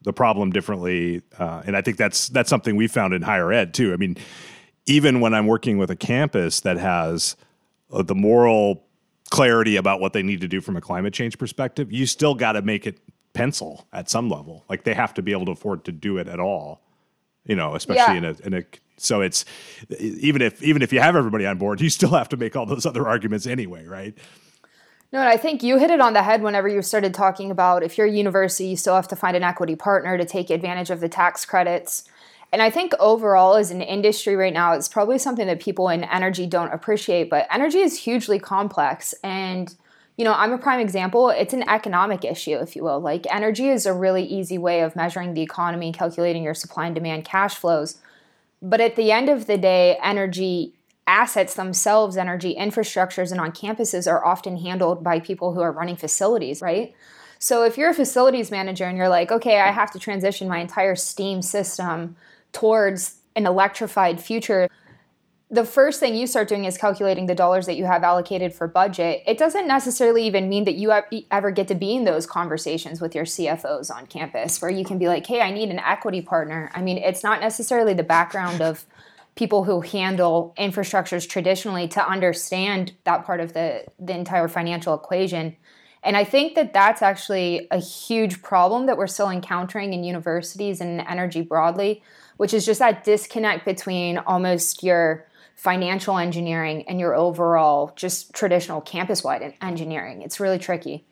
the 0.04 0.14
problem 0.14 0.52
differently. 0.52 1.22
Uh, 1.38 1.62
and 1.66 1.78
I 1.78 1.82
think 1.82 1.98
that's 1.98 2.30
that's 2.30 2.50
something 2.50 2.76
we 2.76 2.88
found 2.88 3.14
in 3.14 3.22
higher 3.22 3.52
ed 3.52 3.74
too. 3.74 3.94
I 3.94 3.98
mean, 3.98 4.18
even 4.86 5.20
when 5.20 5.34
I'm 5.34 5.48
working 5.48 5.78
with 5.78 5.92
a 5.92 5.96
campus 5.96 6.62
that 6.62 6.78
has 6.78 7.36
uh, 7.92 8.02
the 8.02 8.16
moral 8.16 8.84
clarity 9.30 9.78
about 9.78 10.02
what 10.02 10.14
they 10.14 10.24
need 10.24 10.42
to 10.42 10.48
do 10.48 10.60
from 10.60 10.76
a 10.76 10.82
climate 10.82 11.14
change 11.14 11.38
perspective, 11.38 11.92
you 11.92 12.06
still 12.06 12.36
got 12.36 12.54
to 12.54 12.62
make 12.62 12.86
it 12.86 13.00
pencil 13.34 13.88
at 13.94 14.10
some 14.10 14.30
level. 14.30 14.66
Like 14.70 14.84
they 14.84 14.94
have 14.94 15.14
to 15.16 15.22
be 15.22 15.32
able 15.32 15.46
to 15.46 15.52
afford 15.52 15.86
to 15.86 15.92
do 15.92 16.18
it 16.18 16.28
at 16.28 16.40
all. 16.40 16.82
You 17.46 17.56
know, 17.56 17.76
especially 17.76 18.16
yeah. 18.16 18.18
in 18.18 18.26
a 18.26 18.36
in 18.46 18.54
a 18.54 18.64
so 18.98 19.22
it's 19.22 19.46
even 20.00 20.42
if 20.42 20.62
even 20.62 20.82
if 20.82 20.94
you 20.94 21.00
have 21.00 21.16
everybody 21.16 21.46
on 21.46 21.58
board, 21.58 21.82
you 21.82 21.90
still 21.90 22.12
have 22.12 22.30
to 22.30 22.38
make 22.38 22.56
all 22.56 22.66
those 22.66 22.86
other 22.86 23.08
arguments 23.08 23.48
anyway, 23.48 23.86
right? 23.86 24.16
No, 25.14 25.20
and 25.20 25.28
I 25.28 25.36
think 25.36 25.62
you 25.62 25.78
hit 25.78 25.92
it 25.92 26.00
on 26.00 26.14
the 26.14 26.24
head 26.24 26.42
whenever 26.42 26.70
you 26.70 26.82
started 26.82 27.14
talking 27.14 27.52
about 27.52 27.84
if 27.84 27.98
you're 27.98 28.08
a 28.08 28.12
university, 28.12 28.70
you 28.70 28.78
still 28.78 28.96
have 28.96 29.10
to 29.10 29.16
find 29.16 29.36
an 29.36 29.44
equity 29.44 29.76
partner 29.76 30.18
to 30.18 30.24
take 30.24 30.50
advantage 30.50 30.90
of 30.90 31.02
the 31.02 31.10
tax 31.10 31.44
credits. 31.44 32.06
And 32.54 32.62
I 32.62 32.70
think 32.70 32.94
overall, 33.00 33.56
as 33.56 33.72
an 33.72 33.82
industry 33.82 34.36
right 34.36 34.54
now, 34.54 34.74
it's 34.74 34.88
probably 34.88 35.18
something 35.18 35.48
that 35.48 35.60
people 35.60 35.90
in 35.90 36.06
energy 36.06 36.46
don't 36.46 36.72
appreciate, 36.72 37.30
but 37.30 37.46
energy 37.52 37.80
is 37.80 37.98
hugely 38.00 38.40
complex. 38.40 39.14
And, 39.22 39.74
you 40.16 40.24
know, 40.24 40.34
I'm 40.34 40.54
a 40.54 40.58
prime 40.58 40.80
example. 40.80 41.30
It's 41.30 41.54
an 41.54 41.68
economic 41.68 42.24
issue, 42.24 42.58
if 42.58 42.76
you 42.76 42.84
will. 42.84 43.00
Like, 43.02 43.26
energy 43.34 43.68
is 43.68 43.86
a 43.86 43.94
really 43.94 44.24
easy 44.24 44.58
way 44.58 44.82
of 44.82 44.96
measuring 44.96 45.34
the 45.34 45.42
economy, 45.42 45.92
calculating 45.92 46.44
your 46.44 46.54
supply 46.54 46.86
and 46.86 46.96
demand 46.96 47.26
cash 47.26 47.56
flows. 47.56 48.00
But 48.62 48.80
at 48.80 48.96
the 48.96 49.12
end 49.12 49.28
of 49.28 49.48
the 49.48 49.58
day, 49.58 49.98
energy 50.02 50.74
assets 51.08 51.56
themselves, 51.56 52.18
energy 52.18 52.56
infrastructures, 52.58 53.32
and 53.32 53.42
on 53.42 53.52
campuses 53.52 54.10
are 54.10 54.26
often 54.26 54.58
handled 54.58 55.04
by 55.04 55.20
people 55.20 55.54
who 55.54 55.62
are 55.62 55.72
running 55.72 55.96
facilities, 55.96 56.62
right? 56.62 56.94
So 57.40 57.64
if 57.64 57.78
you're 57.78 57.90
a 57.90 57.94
facilities 57.94 58.52
manager 58.52 58.86
and 58.86 58.98
you're 58.98 59.10
like, 59.10 59.32
okay, 59.32 59.60
I 59.60 59.72
have 59.72 59.92
to 59.92 60.00
transition 60.00 60.48
my 60.48 60.60
entire 60.60 60.96
steam 60.96 61.42
system 61.42 62.16
towards 62.54 63.16
an 63.36 63.48
electrified 63.48 64.22
future, 64.22 64.70
the 65.50 65.66
first 65.66 66.00
thing 66.00 66.16
you 66.16 66.28
start 66.28 66.48
doing 66.48 66.64
is 66.64 66.78
calculating 66.78 67.26
the 67.26 67.36
dollars 67.36 67.66
that 67.66 67.76
you 67.76 67.84
have 67.84 68.04
allocated 68.04 68.54
for 68.54 68.68
budget. 68.68 69.22
It 69.28 69.38
doesn't 69.38 69.68
necessarily 69.68 70.26
even 70.26 70.48
mean 70.48 70.64
that 70.64 70.76
you 70.76 70.94
ever 71.30 71.52
get 71.52 71.68
to 71.68 71.76
be 71.76 71.96
in 71.96 72.06
those 72.06 72.26
conversations 72.26 73.02
with 73.02 73.14
your 73.14 73.26
CFOs 73.26 73.94
on 73.94 74.06
campus 74.06 74.62
where 74.62 74.72
you 74.72 74.86
can 74.86 74.98
be 74.98 75.10
like, 75.10 75.28
hey, 75.28 75.42
I 75.42 75.52
need 75.52 75.70
an 75.70 75.80
equity 75.80 76.22
partner. 76.22 76.72
I 76.74 76.82
mean, 76.82 76.98
it's 77.00 77.22
not 77.22 77.42
necessarily 77.42 77.94
the 77.94 78.04
background 78.04 78.62
of 78.62 78.86
people 79.36 79.64
who 79.64 79.82
handle 79.82 80.54
infrastructures 80.58 81.28
traditionally 81.28 81.88
to 81.88 82.06
understand 82.06 82.94
that 83.06 83.26
part 83.26 83.40
of 83.40 83.54
the, 83.54 83.86
the 84.00 84.14
entire 84.14 84.48
financial 84.48 84.94
equation. 84.94 85.56
And 86.04 86.18
I 86.18 86.24
think 86.24 86.56
that 86.56 86.74
that's 86.74 87.02
actually 87.02 87.68
a 87.72 87.78
huge 87.78 88.42
problem 88.42 88.88
that 88.88 88.98
we're 88.98 89.08
still 89.08 89.30
encountering 89.30 89.94
in 89.94 90.04
universities 90.04 90.82
and 90.82 91.02
energy 91.02 91.42
broadly, 91.42 92.04
which 92.38 92.54
is 92.54 92.66
just 92.66 92.80
that 92.80 93.04
disconnect 93.04 93.66
between 93.66 94.18
almost 94.18 94.84
your 94.84 95.28
financial 95.56 96.18
engineering 96.18 96.84
and 96.88 97.00
your 97.00 97.16
overall 97.16 97.94
just 97.96 98.34
traditional 98.34 98.82
campus 98.82 99.24
wide 99.24 99.54
engineering. 99.62 100.24
It's 100.24 100.40
really 100.40 100.58
tricky. 100.58 101.06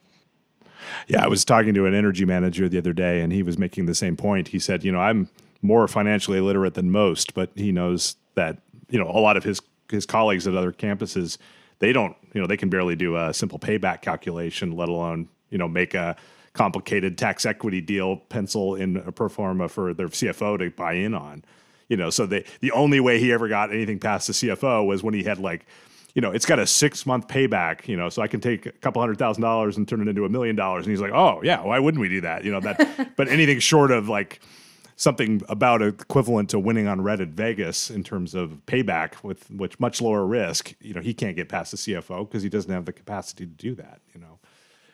Yeah, 1.07 1.23
I 1.23 1.27
was 1.27 1.45
talking 1.45 1.73
to 1.75 1.85
an 1.85 1.93
energy 1.93 2.25
manager 2.25 2.67
the 2.67 2.79
other 2.79 2.93
day, 2.93 3.21
and 3.21 3.31
he 3.31 3.43
was 3.43 3.57
making 3.57 3.85
the 3.85 3.93
same 3.93 4.15
point. 4.15 4.47
He 4.49 4.59
said, 4.59 4.83
You 4.83 4.91
know, 4.91 4.99
I'm 4.99 5.29
more 5.61 5.87
financially 5.87 6.37
illiterate 6.37 6.73
than 6.73 6.91
most, 6.91 7.33
but 7.33 7.51
he 7.55 7.71
knows 7.71 8.15
that 8.35 8.57
you 8.89 8.99
know 8.99 9.09
a 9.09 9.19
lot 9.19 9.37
of 9.37 9.43
his 9.43 9.61
his 9.89 10.05
colleagues 10.05 10.47
at 10.47 10.55
other 10.55 10.71
campuses 10.71 11.37
they 11.79 11.91
don't 11.91 12.15
you 12.33 12.41
know 12.41 12.47
they 12.47 12.57
can 12.57 12.69
barely 12.69 12.95
do 12.95 13.15
a 13.15 13.33
simple 13.33 13.59
payback 13.59 14.01
calculation, 14.01 14.75
let 14.75 14.89
alone 14.89 15.27
you 15.49 15.57
know 15.57 15.67
make 15.67 15.93
a 15.93 16.15
complicated 16.53 17.17
tax 17.17 17.45
equity 17.45 17.81
deal 17.81 18.17
pencil 18.17 18.75
in 18.75 18.97
a 18.97 19.11
pro 19.11 19.29
forma 19.29 19.69
for 19.69 19.93
their 19.93 20.07
CFO 20.07 20.59
to 20.59 20.69
buy 20.71 20.93
in 20.93 21.13
on. 21.13 21.43
You 21.87 21.97
know, 21.97 22.09
so 22.09 22.25
they 22.25 22.45
the 22.59 22.71
only 22.71 22.99
way 22.99 23.19
he 23.19 23.31
ever 23.31 23.47
got 23.47 23.71
anything 23.71 23.99
past 23.99 24.27
the 24.27 24.33
CFO 24.33 24.85
was 24.85 25.01
when 25.01 25.13
he 25.13 25.23
had 25.23 25.39
like 25.39 25.65
you 26.15 26.21
know, 26.21 26.31
it's 26.31 26.45
got 26.45 26.59
a 26.59 26.65
six 26.65 27.05
month 27.05 27.27
payback, 27.27 27.87
you 27.87 27.95
know, 27.95 28.09
so 28.09 28.21
I 28.21 28.27
can 28.27 28.41
take 28.41 28.65
a 28.65 28.71
couple 28.71 29.01
hundred 29.01 29.19
thousand 29.19 29.43
dollars 29.43 29.77
and 29.77 29.87
turn 29.87 30.01
it 30.01 30.07
into 30.07 30.25
a 30.25 30.29
million 30.29 30.55
dollars. 30.55 30.85
And 30.85 30.91
he's 30.91 31.01
like, 31.01 31.13
oh, 31.13 31.39
yeah, 31.43 31.61
why 31.61 31.77
wouldn't 31.79 32.01
we 32.01 32.09
do 32.09 32.21
that? 32.21 32.43
You 32.43 32.51
know, 32.51 32.59
that, 32.61 33.13
but 33.15 33.27
anything 33.27 33.59
short 33.59 33.91
of 33.91 34.09
like, 34.09 34.41
something 34.99 35.41
about 35.47 35.81
equivalent 35.81 36.49
to 36.49 36.59
winning 36.59 36.85
on 36.85 37.01
red 37.01 37.21
at 37.21 37.29
Vegas 37.29 37.89
in 37.89 38.03
terms 38.03 38.35
of 38.35 38.61
payback 38.67 39.23
with 39.23 39.49
which 39.49 39.79
much 39.79 40.01
lower 40.01 40.25
risk. 40.25 40.73
You 40.81 40.93
know, 40.93 40.99
he 40.99 41.13
can't 41.13 41.37
get 41.37 41.47
past 41.47 41.71
the 41.71 41.77
CFO 41.77 42.27
because 42.27 42.43
he 42.43 42.49
doesn't 42.49 42.69
have 42.69 42.83
the 42.83 42.91
capacity 42.91 43.45
to 43.45 43.51
do 43.51 43.75
that. 43.75 44.01
You 44.13 44.19
know. 44.19 44.39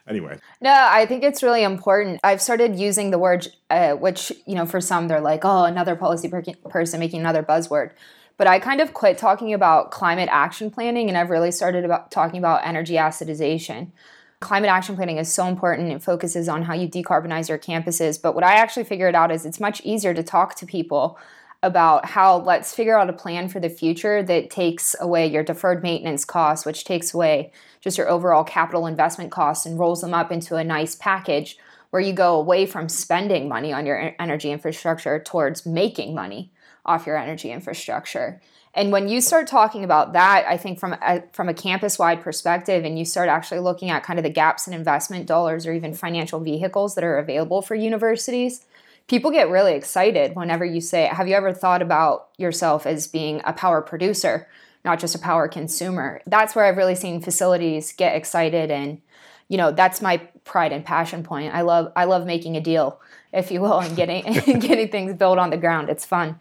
Anyway. 0.08 0.38
No, 0.62 0.72
I 0.72 1.08
think 1.08 1.24
it's 1.24 1.42
really 1.42 1.64
important. 1.64 2.20
I've 2.24 2.40
started 2.40 2.76
using 2.76 3.10
the 3.10 3.18
word, 3.18 3.48
uh, 3.72 3.94
which 3.94 4.32
you 4.46 4.54
know, 4.54 4.68
for 4.68 4.80
some 4.80 5.08
they're 5.08 5.20
like, 5.20 5.44
oh, 5.44 5.64
another 5.64 5.96
policy 5.96 6.30
per- 6.30 6.44
person 6.70 7.00
making 7.00 7.22
another 7.22 7.42
buzzword. 7.42 7.90
But 8.38 8.46
I 8.46 8.60
kind 8.60 8.82
of 8.82 8.94
quit 8.94 9.18
talking 9.18 9.56
about 9.56 9.90
climate 9.90 10.30
action 10.32 10.70
planning, 10.70 11.10
and 11.10 11.18
I've 11.18 11.32
really 11.32 11.52
started 11.52 11.84
about 11.84 12.12
talking 12.12 12.38
about 12.38 12.62
energy 12.64 12.94
assetization 12.94 13.92
climate 14.40 14.70
action 14.70 14.96
planning 14.96 15.18
is 15.18 15.34
so 15.34 15.48
important. 15.48 15.92
It 15.92 16.04
focuses 16.04 16.50
on 16.50 16.64
how 16.64 16.74
you 16.74 16.88
decarbonize 16.88 17.50
your 17.50 17.58
campuses. 17.58 18.22
But 18.22 18.36
what 18.36 18.44
I 18.44 18.56
actually 18.56 18.84
figured 18.84 19.16
out 19.16 19.32
is 19.32 19.46
it's 19.46 19.60
much 19.60 19.82
easier 19.84 20.14
to 20.14 20.24
talk 20.24 20.56
to 20.56 20.66
people 20.66 21.18
about 21.64 22.06
how 22.06 22.38
let's 22.38 22.74
figure 22.74 22.98
out 22.98 23.10
a 23.10 23.14
plan 23.14 23.50
for 23.50 23.60
the 23.60 23.70
future 23.70 24.22
that 24.22 24.52
takes 24.52 24.96
away 25.00 25.26
your 25.26 25.44
deferred 25.44 25.82
maintenance 25.82 26.24
costs, 26.24 26.66
which 26.66 26.84
takes 26.84 27.14
away 27.14 27.52
just 27.82 27.98
your 27.98 28.10
overall 28.10 28.44
capital 28.44 28.86
investment 28.86 29.32
costs 29.32 29.66
and 29.66 29.80
rolls 29.80 30.02
them 30.02 30.14
up 30.14 30.32
into 30.32 30.58
a 30.58 30.64
nice 30.64 30.96
package 30.96 31.58
where 31.90 32.02
you 32.02 32.14
go 32.14 32.36
away 32.36 32.66
from 32.66 32.90
spending 32.90 33.48
money 33.48 33.72
on 33.72 33.86
your 33.86 34.14
energy 34.20 34.52
infrastructure 34.52 35.20
towards 35.20 35.66
making 35.66 36.14
money 36.14 36.52
off 36.86 37.08
your 37.08 37.18
energy 37.18 37.52
infrastructure. 37.52 38.42
And 38.76 38.92
when 38.92 39.08
you 39.08 39.22
start 39.22 39.48
talking 39.48 39.86
about 39.86 40.14
that, 40.14 40.46
I 40.48 40.58
think 40.58 40.80
from 40.80 40.98
a, 41.02 41.24
from 41.32 41.48
a 41.48 41.54
campus 41.54 41.98
wide 41.98 42.22
perspective, 42.22 42.84
and 42.84 43.00
you 43.00 43.06
start 43.06 43.30
actually 43.30 43.62
looking 43.62 43.90
at 43.90 44.04
kind 44.04 44.20
of 44.20 44.24
the 44.24 44.30
gaps 44.30 44.68
in 44.68 44.74
investment 44.74 45.26
dollars 45.26 45.66
or 45.66 45.72
even 45.72 45.94
financial 45.94 46.42
vehicles 46.42 46.94
that 46.96 47.04
are 47.06 47.18
available 47.18 47.62
for 47.62 47.74
universities, 47.74 48.66
people 49.08 49.32
get 49.32 49.50
really 49.50 49.74
excited 49.74 50.36
whenever 50.36 50.66
you 50.66 50.82
say, 50.82 51.06
Have 51.06 51.30
you 51.30 51.36
ever 51.36 51.54
thought 51.54 51.82
about 51.82 52.28
yourself 52.38 52.86
as 52.86 53.08
being 53.08 53.42
a 53.46 53.54
power 53.54 53.82
producer, 53.82 54.46
not 54.84 55.00
just 55.00 55.16
a 55.16 55.20
power 55.20 55.48
consumer? 55.48 56.22
That's 56.28 56.54
where 56.54 56.66
I've 56.66 56.78
really 56.78 56.96
seen 56.96 57.22
facilities 57.22 57.94
get 57.94 58.16
excited 58.16 58.70
and 58.72 59.02
you 59.48 59.58
know 59.58 59.72
that's 59.72 60.02
my 60.02 60.18
pride 60.44 60.74
and 60.74 60.84
passion 60.84 61.24
point. 61.24 61.54
I 61.54 61.62
love 61.62 61.94
i 61.96 62.06
love 62.06 62.26
making 62.26 62.58
a 62.58 62.62
deal 62.62 63.00
if 63.32 63.52
you 63.52 63.62
will 63.62 63.80
and 63.80 63.96
getting 63.96 64.24
getting 64.60 64.90
things 64.90 65.14
built 65.14 65.38
on 65.38 65.52
the 65.52 65.58
ground. 65.58 65.90
It's 65.90 66.04
fun 66.04 66.40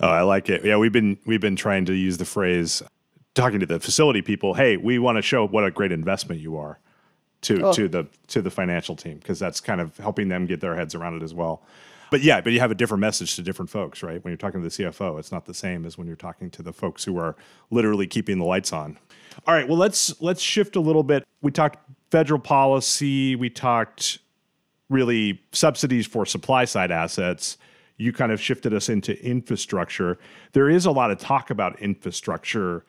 Oh, 0.00 0.08
I 0.08 0.22
like 0.22 0.48
it. 0.50 0.64
Yeah, 0.64 0.76
we've 0.76 0.92
been 0.92 1.18
we've 1.26 1.40
been 1.40 1.56
trying 1.56 1.84
to 1.86 1.92
use 1.94 2.18
the 2.18 2.24
phrase 2.24 2.82
talking 3.34 3.60
to 3.60 3.66
the 3.66 3.80
facility 3.80 4.22
people, 4.22 4.54
hey, 4.54 4.76
we 4.76 4.98
want 4.98 5.16
to 5.16 5.22
show 5.22 5.46
what 5.46 5.64
a 5.64 5.70
great 5.70 5.92
investment 5.92 6.40
you 6.40 6.56
are 6.56 6.78
to 7.42 7.66
oh. 7.66 7.72
to 7.72 7.88
the 7.88 8.06
to 8.28 8.40
the 8.40 8.50
financial 8.50 8.96
team 8.96 9.18
because 9.18 9.38
that's 9.38 9.60
kind 9.60 9.80
of 9.80 9.96
helping 9.98 10.28
them 10.28 10.46
get 10.46 10.60
their 10.60 10.74
heads 10.76 10.94
around 10.94 11.14
it 11.14 11.22
as 11.22 11.34
well. 11.34 11.62
But 12.10 12.22
yeah, 12.22 12.40
but 12.40 12.52
you 12.52 12.60
have 12.60 12.70
a 12.70 12.76
different 12.76 13.00
message 13.00 13.34
to 13.36 13.42
different 13.42 13.70
folks, 13.70 14.02
right? 14.02 14.22
When 14.22 14.30
you're 14.30 14.38
talking 14.38 14.62
to 14.62 14.68
the 14.68 14.84
CFO, 14.84 15.18
it's 15.18 15.32
not 15.32 15.46
the 15.46 15.54
same 15.54 15.84
as 15.84 15.98
when 15.98 16.06
you're 16.06 16.16
talking 16.16 16.48
to 16.50 16.62
the 16.62 16.72
folks 16.72 17.02
who 17.02 17.18
are 17.18 17.34
literally 17.70 18.06
keeping 18.06 18.38
the 18.38 18.44
lights 18.44 18.72
on. 18.72 18.98
All 19.46 19.54
right, 19.54 19.66
well 19.66 19.78
let's 19.78 20.20
let's 20.22 20.40
shift 20.40 20.76
a 20.76 20.80
little 20.80 21.02
bit. 21.02 21.24
We 21.42 21.50
talked 21.50 21.78
federal 22.10 22.40
policy, 22.40 23.36
we 23.36 23.50
talked 23.50 24.18
really 24.88 25.42
subsidies 25.52 26.06
for 26.06 26.24
supply 26.24 26.66
side 26.66 26.92
assets 26.92 27.58
you 27.96 28.12
kind 28.12 28.32
of 28.32 28.40
shifted 28.40 28.74
us 28.74 28.88
into 28.88 29.20
infrastructure. 29.24 30.18
There 30.52 30.68
is 30.68 30.86
a 30.86 30.90
lot 30.90 31.10
of 31.10 31.18
talk 31.18 31.50
about 31.50 31.78
infrastructure. 31.80 32.84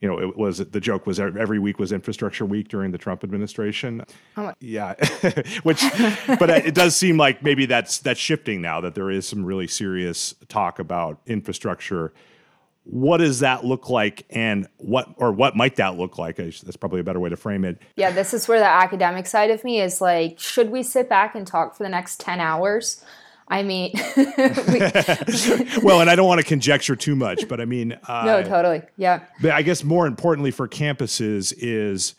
You 0.00 0.08
know, 0.08 0.18
it 0.20 0.36
was 0.36 0.58
the 0.58 0.80
joke 0.80 1.06
was 1.06 1.18
every 1.18 1.58
week 1.58 1.78
was 1.78 1.90
infrastructure 1.90 2.44
week 2.44 2.68
during 2.68 2.92
the 2.92 2.98
Trump 2.98 3.24
administration. 3.24 4.04
Oh 4.36 4.52
yeah, 4.60 4.94
which, 5.62 5.82
but 6.38 6.50
it 6.50 6.74
does 6.74 6.94
seem 6.94 7.16
like 7.16 7.42
maybe 7.42 7.66
that's 7.66 7.98
that's 7.98 8.20
shifting 8.20 8.60
now. 8.60 8.80
That 8.80 8.94
there 8.94 9.10
is 9.10 9.26
some 9.26 9.44
really 9.44 9.66
serious 9.66 10.34
talk 10.48 10.78
about 10.78 11.20
infrastructure. 11.26 12.12
What 12.84 13.16
does 13.16 13.38
that 13.40 13.64
look 13.64 13.88
like, 13.88 14.26
and 14.28 14.68
what 14.76 15.08
or 15.16 15.32
what 15.32 15.56
might 15.56 15.76
that 15.76 15.96
look 15.96 16.18
like? 16.18 16.36
That's 16.36 16.76
probably 16.76 17.00
a 17.00 17.04
better 17.04 17.20
way 17.20 17.30
to 17.30 17.36
frame 17.36 17.64
it. 17.64 17.78
Yeah, 17.96 18.10
this 18.10 18.34
is 18.34 18.46
where 18.46 18.58
the 18.58 18.68
academic 18.68 19.26
side 19.26 19.50
of 19.50 19.64
me 19.64 19.80
is 19.80 20.02
like, 20.02 20.38
should 20.38 20.70
we 20.70 20.82
sit 20.82 21.08
back 21.08 21.34
and 21.34 21.46
talk 21.46 21.74
for 21.74 21.82
the 21.82 21.88
next 21.88 22.20
ten 22.20 22.40
hours? 22.40 23.02
I 23.48 23.62
mean, 23.62 23.92
well, 25.82 26.00
and 26.00 26.08
I 26.08 26.14
don't 26.16 26.26
want 26.26 26.40
to 26.40 26.46
conjecture 26.46 26.96
too 26.96 27.14
much, 27.14 27.46
but 27.48 27.60
I 27.60 27.64
mean, 27.64 27.98
uh, 28.08 28.24
no, 28.26 28.42
totally, 28.42 28.82
yeah. 28.96 29.24
But 29.40 29.52
I 29.52 29.62
guess 29.62 29.84
more 29.84 30.06
importantly 30.06 30.50
for 30.50 30.66
campuses 30.66 31.52
is 31.58 32.14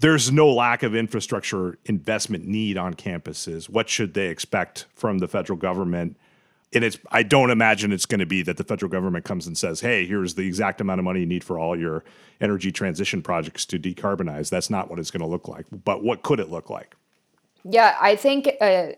there's 0.00 0.32
no 0.32 0.52
lack 0.52 0.82
of 0.82 0.96
infrastructure 0.96 1.78
investment 1.84 2.46
need 2.46 2.76
on 2.76 2.94
campuses. 2.94 3.68
What 3.68 3.88
should 3.88 4.14
they 4.14 4.28
expect 4.28 4.86
from 4.94 5.18
the 5.18 5.28
federal 5.28 5.56
government? 5.56 6.16
And 6.74 6.82
it's 6.82 6.98
I 7.12 7.22
don't 7.22 7.50
imagine 7.50 7.92
it's 7.92 8.06
going 8.06 8.20
to 8.20 8.26
be 8.26 8.42
that 8.42 8.56
the 8.56 8.64
federal 8.64 8.90
government 8.90 9.24
comes 9.24 9.46
and 9.46 9.56
says, 9.56 9.80
"Hey, 9.80 10.06
here's 10.06 10.34
the 10.34 10.46
exact 10.46 10.80
amount 10.80 10.98
of 10.98 11.04
money 11.04 11.20
you 11.20 11.26
need 11.26 11.44
for 11.44 11.58
all 11.58 11.78
your 11.78 12.02
energy 12.40 12.72
transition 12.72 13.22
projects 13.22 13.64
to 13.66 13.78
decarbonize." 13.78 14.50
That's 14.50 14.70
not 14.70 14.90
what 14.90 14.98
it's 14.98 15.10
going 15.12 15.20
to 15.20 15.26
look 15.26 15.46
like. 15.46 15.66
But 15.84 16.02
what 16.02 16.22
could 16.22 16.40
it 16.40 16.50
look 16.50 16.68
like? 16.68 16.96
Yeah, 17.64 17.96
I 18.00 18.16
think 18.16 18.50
uh, 18.60 18.88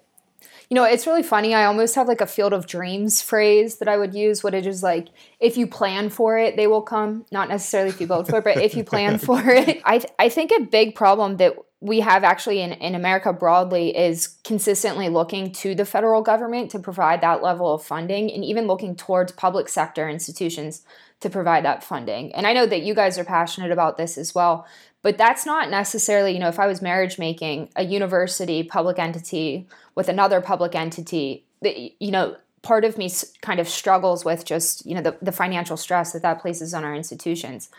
you 0.74 0.80
know, 0.80 0.86
it's 0.86 1.06
really 1.06 1.22
funny. 1.22 1.54
I 1.54 1.66
almost 1.66 1.94
have 1.94 2.08
like 2.08 2.20
a 2.20 2.26
field 2.26 2.52
of 2.52 2.66
dreams 2.66 3.22
phrase 3.22 3.76
that 3.76 3.86
I 3.86 3.96
would 3.96 4.12
use, 4.12 4.42
what 4.42 4.54
it 4.54 4.66
is 4.66 4.82
like, 4.82 5.06
if 5.38 5.56
you 5.56 5.68
plan 5.68 6.10
for 6.10 6.36
it, 6.36 6.56
they 6.56 6.66
will 6.66 6.82
come. 6.82 7.24
Not 7.30 7.48
necessarily 7.48 7.90
if 7.90 8.00
you 8.00 8.08
vote 8.08 8.26
for 8.26 8.38
it, 8.38 8.44
but 8.44 8.56
if 8.56 8.74
you 8.74 8.82
plan 8.82 9.18
for 9.18 9.40
it. 9.50 9.80
I, 9.84 9.98
th- 9.98 10.12
I 10.18 10.28
think 10.28 10.50
a 10.50 10.64
big 10.64 10.96
problem 10.96 11.36
that 11.36 11.54
we 11.80 12.00
have 12.00 12.24
actually 12.24 12.60
in, 12.60 12.72
in 12.72 12.96
America 12.96 13.32
broadly 13.32 13.96
is 13.96 14.26
consistently 14.42 15.08
looking 15.08 15.52
to 15.52 15.76
the 15.76 15.84
federal 15.84 16.22
government 16.22 16.72
to 16.72 16.80
provide 16.80 17.20
that 17.20 17.40
level 17.40 17.72
of 17.72 17.84
funding 17.84 18.32
and 18.32 18.44
even 18.44 18.66
looking 18.66 18.96
towards 18.96 19.30
public 19.30 19.68
sector 19.68 20.08
institutions 20.08 20.82
to 21.24 21.30
provide 21.30 21.64
that 21.64 21.82
funding. 21.82 22.34
And 22.34 22.46
I 22.46 22.52
know 22.52 22.66
that 22.66 22.82
you 22.82 22.94
guys 22.94 23.18
are 23.18 23.24
passionate 23.24 23.72
about 23.72 23.96
this 23.96 24.18
as 24.18 24.34
well, 24.34 24.66
but 25.00 25.16
that's 25.16 25.46
not 25.46 25.70
necessarily, 25.70 26.32
you 26.32 26.38
know, 26.38 26.48
if 26.48 26.60
I 26.60 26.66
was 26.66 26.82
marriage 26.82 27.18
making 27.18 27.70
a 27.76 27.82
university 27.82 28.62
public 28.62 28.98
entity 28.98 29.66
with 29.94 30.10
another 30.10 30.42
public 30.42 30.74
entity, 30.74 31.46
that 31.62 31.76
you 31.78 32.10
know, 32.10 32.36
part 32.60 32.84
of 32.84 32.98
me 32.98 33.10
kind 33.40 33.58
of 33.58 33.66
struggles 33.66 34.22
with 34.22 34.44
just, 34.44 34.84
you 34.84 34.94
know, 34.94 35.00
the, 35.00 35.16
the 35.22 35.32
financial 35.32 35.78
stress 35.78 36.12
that 36.12 36.20
that 36.20 36.42
places 36.42 36.74
on 36.74 36.84
our 36.84 36.94
institutions. 36.94 37.70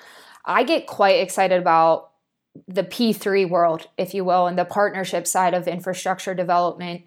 I 0.44 0.64
get 0.64 0.88
quite 0.88 1.20
excited 1.20 1.62
about 1.62 2.10
the 2.68 2.84
P3 2.84 3.48
world, 3.48 3.88
if 3.96 4.16
you 4.16 4.26
will, 4.26 4.48
and 4.48 4.58
the 4.58 4.66
partnership 4.66 5.28
side 5.28 5.54
of 5.54 5.68
infrastructure 5.68 6.34
development 6.34 7.04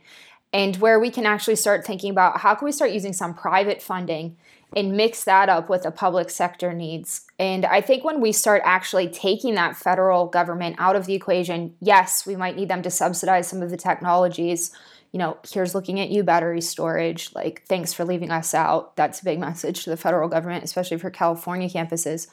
and 0.53 0.77
where 0.77 1.01
we 1.01 1.11
can 1.11 1.27
actually 1.27 1.57
start 1.57 1.85
thinking 1.85 2.11
about 2.11 2.39
how 2.41 2.55
can 2.55 2.65
we 2.65 2.73
start 2.73 2.93
using 2.93 3.13
some 3.13 3.35
private 3.35 3.83
funding 3.83 4.37
and 4.77 4.97
mix 4.97 5.25
that 5.25 5.49
up 5.49 5.69
with 5.69 5.83
the 5.83 5.91
public 5.91 6.31
sector 6.31 6.73
needs. 6.73 7.23
And 7.39 7.65
I 7.65 7.81
think 7.81 8.05
when 8.05 8.21
we 8.21 8.33
start 8.33 8.63
actually 8.65 9.09
taking 9.09 9.55
that 9.55 9.77
federal 9.77 10.27
government 10.27 10.77
out 10.79 10.97
of 10.97 11.07
the 11.07 11.15
equation, 11.15 11.75
yes, 11.81 12.27
we 12.27 12.37
might 12.37 12.57
need 12.57 12.69
them 12.69 12.83
to 12.83 12.91
subsidize 12.91 13.49
some 13.49 13.63
of 13.63 13.71
the 13.71 13.77
technologies. 13.77 14.71
You 15.13 15.19
know, 15.19 15.39
here's 15.51 15.75
looking 15.75 16.01
at 16.01 16.11
you, 16.11 16.23
battery 16.23 16.61
storage. 16.61 17.35
Like, 17.35 17.65
thanks 17.67 17.95
for 17.95 18.05
leaving 18.05 18.31
us 18.31 18.53
out. 18.53 18.95
That's 18.97 19.21
a 19.21 19.25
big 19.25 19.39
message 19.49 19.85
to 19.85 19.91
the 19.91 19.97
federal 19.97 20.29
government, 20.29 20.65
especially 20.65 20.99
for 20.99 21.11
California 21.11 21.69
campuses. 21.69 22.29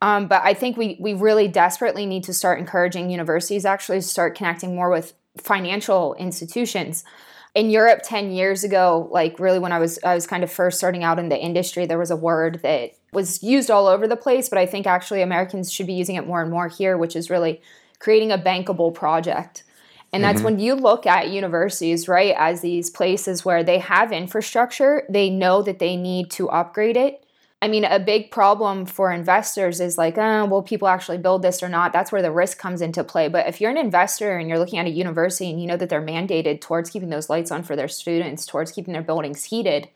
Um, 0.00 0.28
but 0.28 0.42
I 0.44 0.54
think 0.54 0.76
we 0.76 0.96
we 1.00 1.12
really 1.14 1.48
desperately 1.48 2.06
need 2.06 2.22
to 2.24 2.32
start 2.32 2.60
encouraging 2.60 3.10
universities 3.10 3.64
actually 3.64 3.98
to 3.98 4.06
start 4.06 4.36
connecting 4.36 4.76
more 4.76 4.90
with 4.90 5.12
financial 5.36 6.14
institutions 6.14 7.04
in 7.54 7.70
Europe 7.70 8.00
10 8.04 8.30
years 8.30 8.64
ago, 8.64 9.08
like 9.10 9.38
really 9.38 9.58
when 9.58 9.72
I 9.72 9.78
was 9.78 9.98
I 10.04 10.14
was 10.14 10.26
kind 10.26 10.44
of 10.44 10.52
first 10.52 10.78
starting 10.78 11.04
out 11.04 11.18
in 11.18 11.28
the 11.28 11.38
industry, 11.38 11.86
there 11.86 11.98
was 11.98 12.10
a 12.10 12.16
word 12.16 12.60
that 12.62 12.92
was 13.12 13.42
used 13.42 13.70
all 13.70 13.86
over 13.86 14.06
the 14.06 14.16
place, 14.16 14.48
but 14.48 14.58
I 14.58 14.66
think 14.66 14.86
actually 14.86 15.22
Americans 15.22 15.72
should 15.72 15.86
be 15.86 15.94
using 15.94 16.16
it 16.16 16.26
more 16.26 16.42
and 16.42 16.50
more 16.50 16.68
here, 16.68 16.96
which 16.96 17.16
is 17.16 17.30
really 17.30 17.60
creating 17.98 18.32
a 18.32 18.38
bankable 18.38 18.94
project. 18.94 19.64
And 20.12 20.24
that's 20.24 20.36
mm-hmm. 20.36 20.44
when 20.44 20.58
you 20.58 20.74
look 20.74 21.06
at 21.06 21.28
universities, 21.28 22.08
right, 22.08 22.34
as 22.38 22.62
these 22.62 22.88
places 22.88 23.44
where 23.44 23.62
they 23.62 23.78
have 23.78 24.10
infrastructure, 24.10 25.02
they 25.08 25.28
know 25.28 25.60
that 25.62 25.80
they 25.80 25.96
need 25.96 26.30
to 26.32 26.48
upgrade 26.48 26.96
it 26.96 27.24
I 27.60 27.66
mean, 27.66 27.84
a 27.84 27.98
big 27.98 28.30
problem 28.30 28.86
for 28.86 29.10
investors 29.10 29.80
is 29.80 29.98
like, 29.98 30.16
oh, 30.16 30.46
will 30.46 30.62
people 30.62 30.86
actually 30.86 31.18
build 31.18 31.42
this 31.42 31.60
or 31.60 31.68
not? 31.68 31.92
That's 31.92 32.12
where 32.12 32.22
the 32.22 32.30
risk 32.30 32.56
comes 32.56 32.80
into 32.80 33.02
play. 33.02 33.26
But 33.26 33.48
if 33.48 33.60
you're 33.60 33.70
an 33.70 33.76
investor 33.76 34.38
and 34.38 34.48
you're 34.48 34.60
looking 34.60 34.78
at 34.78 34.86
a 34.86 34.90
university 34.90 35.50
and 35.50 35.60
you 35.60 35.66
know 35.66 35.76
that 35.76 35.88
they're 35.88 36.00
mandated 36.00 36.60
towards 36.60 36.90
keeping 36.90 37.10
those 37.10 37.28
lights 37.28 37.50
on 37.50 37.64
for 37.64 37.74
their 37.74 37.88
students, 37.88 38.46
towards 38.46 38.70
keeping 38.70 38.92
their 38.92 39.02
buildings 39.02 39.42
heated, 39.44 39.88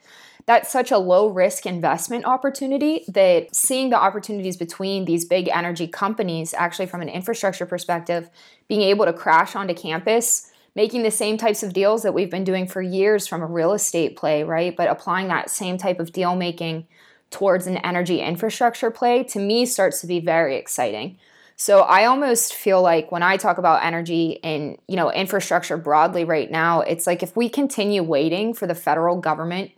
that's 0.44 0.72
such 0.72 0.90
a 0.90 0.98
low 0.98 1.29
risk 1.29 1.64
investment 1.64 2.25
opportunity 2.25 3.05
that 3.07 3.55
seeing 3.55 3.90
the 3.90 3.96
opportunities 3.96 4.57
between 4.57 5.05
these 5.05 5.25
big 5.25 5.48
energy 5.48 5.87
companies, 5.87 6.55
actually 6.55 6.87
from 6.87 7.01
an 7.01 7.09
infrastructure 7.09 7.64
perspective, 7.64 8.29
being 8.66 8.83
able 8.83 9.05
to 9.05 9.12
crash 9.12 9.55
onto 9.55 9.75
campus 9.75 10.48
making 10.75 11.03
the 11.03 11.11
same 11.11 11.37
types 11.37 11.62
of 11.62 11.75
deals 11.75 12.03
that 12.03 12.14
we've 12.14 12.31
been 12.31 12.44
doing 12.44 12.66
for 12.66 12.81
years 12.81 13.27
from 13.27 13.42
a 13.42 13.46
real 13.46 13.72
estate 13.72 14.16
play, 14.16 14.42
right? 14.42 14.75
But 14.75 14.88
applying 14.88 15.29
that 15.29 15.51
same 15.51 15.77
type 15.77 16.01
of 16.01 16.12
deal 16.12 16.35
making 16.35 16.87
towards 17.33 17.66
an 17.66 17.79
energy 17.79 18.21
infrastructure 18.21 18.90
play 18.90 19.25
to 19.25 19.40
me 19.40 19.66
starts 19.66 20.01
to 20.03 20.07
be 20.07 20.21
very 20.21 20.57
exciting. 20.57 21.18
So 21.57 21.81
I 21.81 22.05
almost 22.05 22.55
feel 22.55 22.83
like 22.83 23.11
when 23.12 23.23
I 23.23 23.37
talk 23.37 23.59
about 23.59 23.85
energy 23.85 24.38
and, 24.45 24.79
you 24.88 24.97
know, 24.97 25.11
infrastructure 25.11 25.77
broadly 25.77 26.25
right 26.25 26.51
now, 26.51 26.81
it's 26.81 27.07
like 27.07 27.23
if 27.23 27.37
we 27.37 27.49
continue 27.49 28.03
waiting 28.03 28.55
for 28.55 28.66
the 28.66 28.75
federal 28.75 29.16
government 29.21 29.71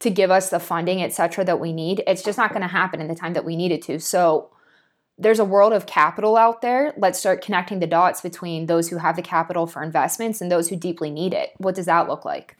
to 0.00 0.10
give 0.10 0.30
us 0.30 0.50
the 0.50 0.60
funding, 0.60 1.02
et 1.02 1.12
cetera, 1.12 1.44
that 1.44 1.60
we 1.60 1.72
need, 1.72 2.02
it's 2.06 2.22
just 2.22 2.38
not 2.38 2.50
going 2.50 2.62
to 2.62 2.68
happen 2.68 3.00
in 3.00 3.08
the 3.08 3.14
time 3.14 3.32
that 3.32 3.44
we 3.44 3.56
need 3.56 3.72
it 3.72 3.82
to. 3.82 3.98
So 3.98 4.50
there's 5.18 5.38
a 5.38 5.44
world 5.44 5.72
of 5.72 5.86
capital 5.86 6.36
out 6.36 6.60
there. 6.60 6.92
Let's 6.96 7.18
start 7.18 7.42
connecting 7.42 7.80
the 7.80 7.86
dots 7.86 8.20
between 8.20 8.66
those 8.66 8.88
who 8.88 8.98
have 8.98 9.16
the 9.16 9.22
capital 9.22 9.66
for 9.66 9.82
investments 9.82 10.40
and 10.40 10.50
those 10.50 10.68
who 10.68 10.76
deeply 10.76 11.10
need 11.10 11.32
it. 11.32 11.52
What 11.58 11.74
does 11.74 11.86
that 11.86 12.08
look 12.08 12.24
like? 12.24 12.56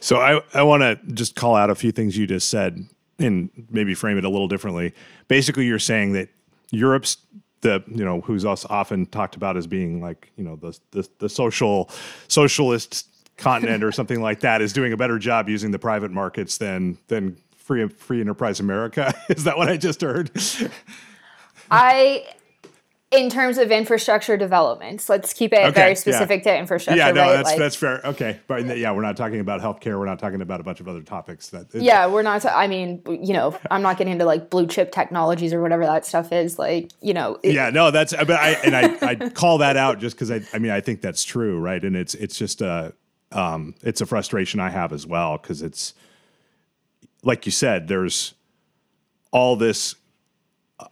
So 0.00 0.16
I, 0.16 0.40
I 0.52 0.62
want 0.62 0.82
to 0.82 0.98
just 1.12 1.36
call 1.36 1.54
out 1.54 1.70
a 1.70 1.74
few 1.74 1.92
things 1.92 2.16
you 2.16 2.26
just 2.26 2.50
said 2.50 2.86
and 3.18 3.50
maybe 3.70 3.94
frame 3.94 4.18
it 4.18 4.24
a 4.24 4.28
little 4.28 4.48
differently. 4.48 4.92
Basically, 5.28 5.66
you're 5.66 5.78
saying 5.78 6.12
that 6.12 6.28
Europe's 6.70 7.18
the 7.60 7.82
you 7.88 8.04
know 8.04 8.20
who's 8.20 8.44
us 8.44 8.64
often 8.66 9.06
talked 9.06 9.36
about 9.36 9.56
as 9.56 9.66
being 9.66 10.00
like 10.00 10.30
you 10.36 10.44
know 10.44 10.56
the 10.56 10.78
the, 10.92 11.08
the 11.18 11.28
social 11.28 11.90
socialist 12.28 13.08
continent 13.36 13.82
or 13.82 13.90
something 13.90 14.20
like 14.20 14.40
that 14.40 14.62
is 14.62 14.72
doing 14.72 14.92
a 14.92 14.96
better 14.96 15.18
job 15.18 15.48
using 15.48 15.70
the 15.70 15.78
private 15.78 16.10
markets 16.10 16.58
than 16.58 16.98
than 17.08 17.36
free 17.56 17.88
free 17.88 18.20
enterprise 18.20 18.60
America. 18.60 19.12
is 19.28 19.44
that 19.44 19.56
what 19.56 19.68
I 19.68 19.76
just 19.76 20.00
heard? 20.00 20.30
I 21.70 22.26
in 23.16 23.30
terms 23.30 23.58
of 23.58 23.70
infrastructure 23.70 24.36
developments. 24.36 25.08
Let's 25.08 25.32
keep 25.32 25.52
it 25.52 25.60
okay, 25.60 25.70
very 25.70 25.94
specific 25.94 26.44
yeah. 26.44 26.52
to 26.52 26.58
infrastructure. 26.58 26.98
Yeah, 26.98 27.12
no, 27.12 27.22
right? 27.22 27.32
that's 27.32 27.50
like, 27.50 27.58
that's 27.58 27.76
fair. 27.76 28.00
Okay, 28.04 28.40
but 28.46 28.76
yeah, 28.76 28.92
we're 28.92 29.02
not 29.02 29.16
talking 29.16 29.40
about 29.40 29.60
healthcare. 29.60 29.98
We're 29.98 30.06
not 30.06 30.18
talking 30.18 30.40
about 30.40 30.60
a 30.60 30.62
bunch 30.62 30.80
of 30.80 30.88
other 30.88 31.02
topics. 31.02 31.48
That 31.50 31.74
yeah, 31.74 32.06
we're 32.06 32.22
not. 32.22 32.44
I 32.44 32.66
mean, 32.66 33.02
you 33.06 33.32
know, 33.32 33.58
I'm 33.70 33.82
not 33.82 33.98
getting 33.98 34.12
into 34.12 34.24
like 34.24 34.50
blue 34.50 34.66
chip 34.66 34.92
technologies 34.92 35.52
or 35.52 35.60
whatever 35.60 35.84
that 35.86 36.04
stuff 36.04 36.32
is. 36.32 36.58
Like, 36.58 36.90
you 37.00 37.14
know. 37.14 37.38
It, 37.42 37.54
yeah, 37.54 37.70
no, 37.70 37.90
that's. 37.90 38.14
But 38.14 38.32
I 38.32 38.50
and 38.64 38.76
I 38.76 38.98
I 39.06 39.14
call 39.30 39.58
that 39.58 39.76
out 39.76 39.98
just 39.98 40.16
because 40.16 40.30
I 40.30 40.40
I 40.52 40.58
mean 40.58 40.70
I 40.72 40.80
think 40.80 41.00
that's 41.00 41.24
true, 41.24 41.58
right? 41.58 41.82
And 41.82 41.96
it's 41.96 42.14
it's 42.14 42.38
just 42.38 42.60
a 42.60 42.94
um 43.32 43.74
it's 43.82 44.00
a 44.00 44.06
frustration 44.06 44.60
I 44.60 44.70
have 44.70 44.92
as 44.92 45.06
well 45.06 45.38
because 45.38 45.62
it's 45.62 45.94
like 47.22 47.46
you 47.46 47.52
said, 47.52 47.88
there's 47.88 48.34
all 49.32 49.56
this 49.56 49.96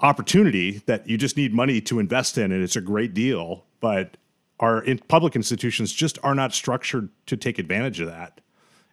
opportunity 0.00 0.82
that 0.86 1.08
you 1.08 1.16
just 1.16 1.36
need 1.36 1.52
money 1.52 1.80
to 1.82 1.98
invest 1.98 2.38
in, 2.38 2.52
and 2.52 2.62
it's 2.62 2.76
a 2.76 2.80
great 2.80 3.14
deal. 3.14 3.64
But 3.80 4.16
our 4.60 4.82
in 4.82 4.98
public 4.98 5.34
institutions 5.34 5.92
just 5.92 6.18
are 6.22 6.34
not 6.34 6.54
structured 6.54 7.10
to 7.26 7.36
take 7.36 7.58
advantage 7.58 8.00
of 8.00 8.06
that. 8.08 8.40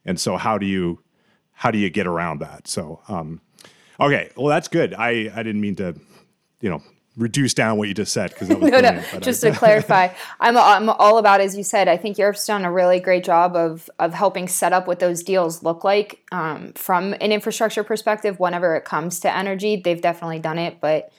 And 0.06 0.20
so, 0.20 0.38
how 0.38 0.58
do 0.58 0.66
you 0.66 1.00
how 1.54 1.72
do 1.72 1.78
you 1.78 1.90
get 1.90 2.08
around 2.08 2.40
that? 2.40 2.68
So, 2.68 3.02
um, 3.08 3.42
okay, 4.00 4.32
well, 4.36 4.48
that's 4.48 4.68
good. 4.68 4.94
I 4.94 5.32
I 5.34 5.44
didn't 5.44 5.62
mean 5.62 5.76
to, 5.76 5.96
you 6.62 6.70
know, 6.70 6.82
reduce 7.20 7.54
down 7.54 7.78
what 7.78 7.88
you 7.88 7.94
just 7.94 8.14
said 8.14 8.32
because 8.32 8.48
that 8.48 8.60
was 8.60 8.72
no, 8.72 8.80
no. 8.80 9.02
Just 9.20 9.44
I, 9.44 9.50
to 9.52 9.56
clarify, 9.56 10.08
I'm 10.40 10.58
I'm 10.58 10.90
all 10.90 11.18
about 11.18 11.42
as 11.42 11.56
you 11.56 11.64
said. 11.64 11.88
I 11.88 11.98
think 11.98 12.18
Europe's 12.18 12.46
done 12.48 12.66
a 12.66 12.72
really 12.72 13.00
great 13.00 13.24
job 13.24 13.56
of 13.56 13.90
of 14.00 14.14
helping 14.14 14.48
set 14.48 14.74
up 14.74 14.88
what 14.88 15.00
those 15.00 15.22
deals 15.22 15.62
look 15.62 15.84
like 15.84 16.22
um, 16.32 16.74
from 16.74 17.14
an 17.14 17.32
infrastructure 17.32 17.84
perspective. 17.84 18.40
Whenever 18.40 18.76
it 18.76 18.86
comes 18.86 19.20
to 19.20 19.36
energy, 19.36 19.76
they've 19.76 20.02
definitely 20.02 20.40
done 20.40 20.58
it, 20.58 20.80
but 20.82 21.12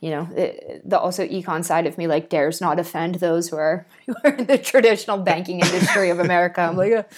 you 0.00 0.10
know, 0.10 0.28
it, 0.36 0.88
the 0.88 0.98
also 0.98 1.26
econ 1.26 1.64
side 1.64 1.86
of 1.86 1.98
me 1.98 2.06
like 2.06 2.28
dares 2.28 2.60
not 2.60 2.78
offend 2.78 3.16
those 3.16 3.48
who 3.48 3.56
are, 3.56 3.84
who 4.06 4.14
are 4.24 4.30
in 4.30 4.46
the 4.46 4.56
traditional 4.56 5.18
banking 5.18 5.58
industry 5.60 6.10
of 6.10 6.20
America. 6.20 6.60
I'm 6.60 6.76
like, 6.76 7.10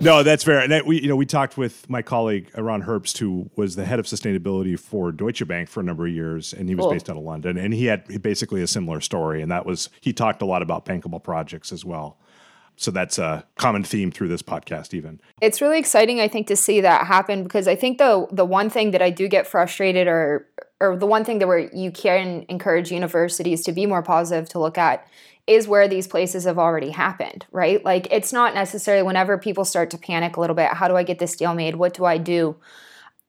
no, 0.00 0.22
that's 0.22 0.44
fair. 0.44 0.60
And 0.60 0.70
that 0.72 0.86
we, 0.86 1.00
you 1.00 1.08
know, 1.08 1.16
we 1.16 1.24
talked 1.24 1.56
with 1.56 1.88
my 1.88 2.02
colleague 2.02 2.50
Ron 2.56 2.82
Herbst, 2.82 3.16
who 3.18 3.50
was 3.56 3.76
the 3.76 3.86
head 3.86 3.98
of 3.98 4.04
sustainability 4.04 4.78
for 4.78 5.10
Deutsche 5.10 5.46
Bank 5.46 5.70
for 5.70 5.80
a 5.80 5.82
number 5.82 6.06
of 6.06 6.12
years, 6.12 6.52
and 6.52 6.68
he 6.68 6.74
was 6.74 6.84
cool. 6.84 6.92
based 6.92 7.08
out 7.08 7.16
of 7.16 7.22
London, 7.22 7.56
and 7.56 7.72
he 7.72 7.86
had 7.86 8.22
basically 8.22 8.60
a 8.60 8.66
similar 8.66 9.00
story. 9.00 9.40
And 9.40 9.50
that 9.50 9.64
was 9.64 9.88
he 10.00 10.12
talked 10.12 10.42
a 10.42 10.46
lot 10.46 10.60
about 10.60 10.84
bankable 10.84 11.22
projects 11.22 11.72
as 11.72 11.84
well. 11.84 12.18
So 12.76 12.90
that's 12.90 13.18
a 13.18 13.44
common 13.56 13.84
theme 13.84 14.10
through 14.10 14.28
this 14.28 14.42
podcast 14.42 14.92
even. 14.92 15.20
It's 15.40 15.60
really 15.60 15.78
exciting 15.78 16.20
I 16.20 16.28
think 16.28 16.46
to 16.48 16.56
see 16.56 16.80
that 16.82 17.06
happen 17.06 17.42
because 17.42 17.66
I 17.66 17.74
think 17.74 17.98
the 17.98 18.26
the 18.30 18.44
one 18.44 18.70
thing 18.70 18.90
that 18.90 19.02
I 19.02 19.10
do 19.10 19.28
get 19.28 19.46
frustrated 19.46 20.06
or 20.06 20.46
or 20.78 20.96
the 20.96 21.06
one 21.06 21.24
thing 21.24 21.38
that 21.38 21.48
where 21.48 21.70
you 21.74 21.90
can 21.90 22.44
encourage 22.48 22.92
universities 22.92 23.62
to 23.64 23.72
be 23.72 23.86
more 23.86 24.02
positive 24.02 24.48
to 24.50 24.58
look 24.58 24.76
at 24.76 25.06
is 25.46 25.68
where 25.68 25.88
these 25.88 26.06
places 26.06 26.44
have 26.44 26.58
already 26.58 26.90
happened, 26.90 27.46
right? 27.52 27.84
Like 27.84 28.08
it's 28.10 28.32
not 28.32 28.54
necessarily 28.54 29.02
whenever 29.02 29.38
people 29.38 29.64
start 29.64 29.90
to 29.90 29.98
panic 29.98 30.36
a 30.36 30.40
little 30.40 30.56
bit, 30.56 30.72
how 30.72 30.88
do 30.88 30.96
I 30.96 31.02
get 31.02 31.18
this 31.18 31.36
deal 31.36 31.54
made? 31.54 31.76
What 31.76 31.94
do 31.94 32.04
I 32.04 32.18
do? 32.18 32.56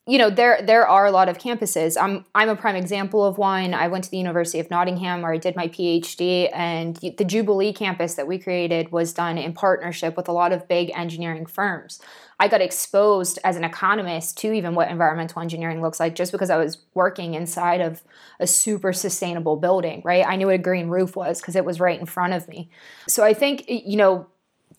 You 0.07 0.17
know 0.17 0.29
there 0.29 0.61
there 0.61 0.87
are 0.87 1.05
a 1.05 1.11
lot 1.11 1.27
of 1.27 1.37
campuses. 1.37 1.97
I'm 2.01 2.25
I'm 2.33 2.47
a 2.47 2.55
prime 2.55 2.77
example 2.77 3.25
of 3.25 3.37
one. 3.37 3.73
I 3.73 3.89
went 3.89 4.05
to 4.05 4.09
the 4.09 4.17
University 4.17 4.59
of 4.59 4.69
Nottingham 4.71 5.21
where 5.21 5.33
I 5.33 5.37
did 5.37 5.55
my 5.55 5.67
PhD, 5.67 6.49
and 6.53 6.95
the 6.95 7.25
Jubilee 7.25 7.73
campus 7.73 8.15
that 8.15 8.25
we 8.25 8.39
created 8.39 8.91
was 8.91 9.13
done 9.13 9.37
in 9.37 9.53
partnership 9.53 10.15
with 10.15 10.29
a 10.29 10.31
lot 10.31 10.53
of 10.53 10.67
big 10.67 10.91
engineering 10.95 11.45
firms. 11.45 11.99
I 12.39 12.47
got 12.47 12.61
exposed 12.61 13.39
as 13.43 13.57
an 13.57 13.63
economist 13.63 14.37
to 14.39 14.53
even 14.53 14.75
what 14.75 14.89
environmental 14.89 15.41
engineering 15.41 15.81
looks 15.81 15.99
like 15.99 16.15
just 16.15 16.31
because 16.31 16.49
I 16.49 16.57
was 16.57 16.77
working 16.93 17.33
inside 17.33 17.81
of 17.81 18.01
a 18.39 18.47
super 18.47 18.93
sustainable 18.93 19.57
building, 19.57 20.01
right? 20.05 20.25
I 20.25 20.37
knew 20.37 20.45
what 20.45 20.55
a 20.55 20.59
green 20.59 20.87
roof 20.87 21.15
was 21.15 21.41
because 21.41 21.55
it 21.55 21.65
was 21.65 21.79
right 21.79 21.99
in 21.99 22.05
front 22.05 22.33
of 22.33 22.47
me. 22.47 22.69
So 23.07 23.23
I 23.25 23.33
think 23.33 23.65
you 23.67 23.97
know 23.97 24.27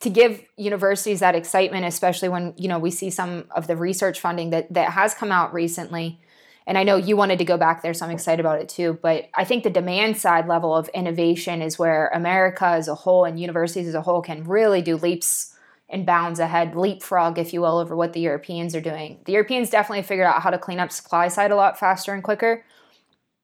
to 0.00 0.11
give 0.11 0.42
universities 0.56 1.20
that 1.20 1.34
excitement, 1.34 1.84
especially 1.84 2.28
when 2.28 2.54
you 2.56 2.68
know 2.68 2.78
we 2.78 2.90
see 2.90 3.11
some 3.11 3.44
of 3.50 3.66
the 3.66 3.76
research 3.76 4.20
funding 4.20 4.50
that 4.50 4.72
that 4.72 4.92
has 4.92 5.14
come 5.14 5.32
out 5.32 5.52
recently. 5.52 6.20
And 6.66 6.76
I 6.76 6.82
know 6.82 6.96
you 6.96 7.16
wanted 7.16 7.38
to 7.38 7.46
go 7.46 7.56
back 7.56 7.82
there, 7.82 7.94
so 7.94 8.04
I'm 8.04 8.12
excited 8.12 8.40
about 8.40 8.61
it 8.61 8.68
too. 8.68 8.98
But 9.00 9.30
I 9.34 9.44
think 9.44 9.64
the 9.64 9.70
demand 9.70 10.18
side 10.18 10.46
level 10.46 10.76
of 10.76 10.88
innovation 10.90 11.62
is 11.62 11.78
where 11.78 12.08
America 12.08 12.66
as 12.66 12.88
a 12.88 12.94
whole 12.94 13.24
and 13.24 13.40
universities 13.40 13.88
as 13.88 13.94
a 13.94 14.02
whole 14.02 14.20
can 14.20 14.44
really 14.44 14.82
do 14.82 14.96
leaps 14.96 15.54
and 15.88 16.04
bounds 16.04 16.38
ahead, 16.38 16.76
leapfrog, 16.76 17.38
if 17.38 17.54
you 17.54 17.62
will, 17.62 17.78
over 17.78 17.96
what 17.96 18.12
the 18.12 18.20
Europeans 18.20 18.74
are 18.74 18.80
doing. 18.80 19.20
The 19.24 19.32
Europeans 19.32 19.70
definitely 19.70 20.02
figured 20.02 20.26
out 20.26 20.42
how 20.42 20.50
to 20.50 20.58
clean 20.58 20.80
up 20.80 20.92
supply 20.92 21.28
side 21.28 21.50
a 21.50 21.56
lot 21.56 21.78
faster 21.78 22.12
and 22.12 22.22
quicker. 22.22 22.64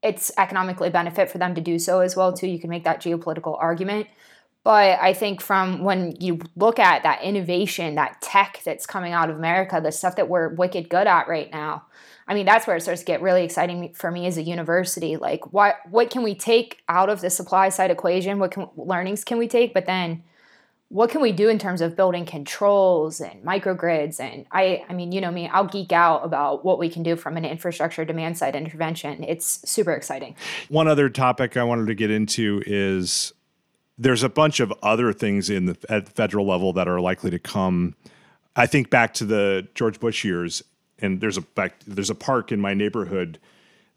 It's 0.03 0.31
economically 0.37 0.91
benefit 0.91 1.31
for 1.31 1.39
them 1.39 1.55
to 1.55 1.63
do 1.63 1.79
so 1.79 2.01
as 2.01 2.15
well 2.15 2.35
too. 2.35 2.47
You 2.47 2.59
can 2.59 2.69
make 2.69 2.85
that 2.85 3.01
geopolitical 3.01 3.57
argument. 3.59 4.09
But 4.65 4.99
I 4.99 5.13
think 5.13 5.43
from 5.43 5.85
when 5.85 6.17
you 6.21 6.41
look 6.57 6.79
at 6.79 7.03
that 7.03 7.23
innovation, 7.23 7.97
that 7.97 8.23
tech 8.23 8.63
that's 8.65 8.87
coming 8.87 9.13
out 9.13 9.29
of 9.29 9.37
America, 9.37 9.79
the 9.83 9.93
stuff 9.93 10.17
that 10.17 10.31
we're 10.31 10.49
wicked 10.55 10.89
good 10.89 11.07
at 11.07 11.29
right 11.29 11.53
now, 11.53 11.85
I 12.27 12.33
mean, 12.33 12.47
that's 12.47 12.67
where 12.67 12.75
it 12.75 12.81
starts 12.81 13.03
to 13.03 13.07
get 13.07 13.21
really 13.21 13.45
exciting 13.45 13.93
for 13.93 14.11
me 14.11 14.27
as 14.27 14.39
a 14.39 14.43
university. 14.43 15.19
Like, 15.19 15.53
what 15.53 15.77
what 15.91 16.09
can 16.09 16.23
we 16.23 16.35
take 16.35 16.83
out 16.89 17.11
of 17.11 17.21
the 17.21 17.29
supply 17.29 17.69
side 17.69 17.91
equation? 17.91 18.39
What 18.39 18.53
can, 18.53 18.71
learnings 18.77 19.23
can 19.23 19.37
we 19.37 19.47
take? 19.47 19.75
But 19.75 19.85
then, 19.85 20.23
what 20.89 21.11
can 21.11 21.21
we 21.21 21.33
do 21.33 21.51
in 21.51 21.59
terms 21.59 21.83
of 21.83 21.95
building 21.95 22.25
controls 22.25 23.21
and 23.21 23.45
microgrids? 23.45 24.19
And 24.19 24.47
I, 24.51 24.87
I 24.89 24.95
mean, 24.95 25.13
you 25.13 25.21
know 25.21 25.31
me, 25.31 25.47
I'll 25.49 25.67
geek 25.67 25.93
out 25.93 26.25
about 26.25 26.65
what 26.65 26.79
we 26.79 26.89
can 26.89 27.03
do 27.03 27.17
from 27.17 27.37
an 27.37 27.45
infrastructure 27.45 28.07
demand 28.07 28.39
side 28.39 28.57
intervention. 28.57 29.25
It's 29.25 29.69
super 29.69 29.93
exciting. 29.93 30.37
One 30.71 30.89
other 30.89 31.11
topic 31.11 31.59
I 31.59 31.65
wanted 31.65 31.89
to 31.89 31.95
get 31.95 32.11
into 32.11 32.63
is 32.65 33.35
there's 33.97 34.23
a 34.23 34.29
bunch 34.29 34.61
of 34.61 34.73
other 34.83 35.13
things 35.13 35.51
in 35.51 35.67
the 35.67 35.77
at 35.89 36.09
federal 36.09 36.47
level 36.47 36.73
that 36.73 36.89
are 36.89 37.01
likely 37.01 37.31
to 37.31 37.39
come. 37.39 37.95
I 38.57 38.67
think 38.67 38.91
back 38.91 39.15
to 39.15 39.25
the 39.25 39.69
George 39.75 40.01
Bush 40.01 40.25
years, 40.25 40.63
and 40.99 41.21
there's 41.21 41.37
a 41.37 41.43
back, 41.43 41.81
there's 41.87 42.11
a 42.11 42.15
park 42.15 42.53
in 42.53 42.61
my 42.61 42.75
neighborhood 42.75 43.39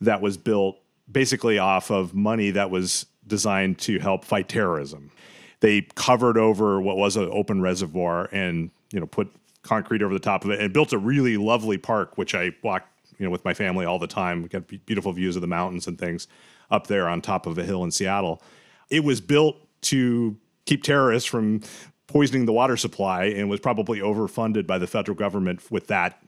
that 0.02 0.22
was 0.22 0.38
built 0.38 0.80
basically 1.12 1.58
off 1.58 1.90
of 1.90 2.14
money 2.14 2.52
that 2.52 2.70
was 2.70 3.06
designed 3.26 3.80
to 3.80 4.00
help 4.00 4.26
fight 4.26 4.50
terrorism. 4.50 5.12
They 5.60 5.82
covered 5.96 6.38
over 6.38 6.80
what 6.80 6.98
was 6.98 7.18
an 7.18 7.30
open 7.32 7.62
reservoir 7.62 8.30
and 8.32 8.70
you 8.92 9.00
know 9.00 9.08
put 9.08 9.32
concrete 9.64 10.02
over 10.02 10.14
the 10.14 10.20
top 10.20 10.46
of 10.46 10.52
it 10.52 10.60
and 10.60 10.72
built 10.72 10.94
a 10.94 10.98
really 10.98 11.38
lovely 11.38 11.78
park, 11.78 12.18
which 12.18 12.36
I 12.36 12.52
walk 12.64 12.88
you 13.18 13.26
know 13.26 13.32
with 13.32 13.44
my 13.44 13.54
family 13.54 13.86
all 13.86 13.98
the 13.98 14.08
time. 14.08 14.44
We 14.44 14.50
got 14.50 14.68
beautiful 14.86 15.12
views 15.12 15.36
of 15.36 15.42
the 15.42 15.48
mountains 15.48 15.88
and 15.88 15.98
things 15.98 16.28
up 16.70 16.86
there 16.88 17.10
on 17.10 17.22
top 17.22 17.48
of 17.48 17.58
a 17.58 17.64
hill 17.64 17.84
in 17.84 17.90
Seattle. 17.92 18.42
It 18.90 19.04
was 19.04 19.20
built 19.20 19.67
to 19.82 20.38
keep 20.66 20.84
terrorists 20.84 21.28
from 21.28 21.62
poisoning 22.08 22.46
the 22.46 22.54
water 22.54 22.78
supply 22.78 23.26
and 23.26 23.50
was 23.50 23.60
probably 23.60 24.00
overfunded 24.00 24.66
by 24.66 24.78
the 24.78 24.88
federal 24.88 25.16
government 25.16 25.62
with 25.72 25.88
that 25.88 26.22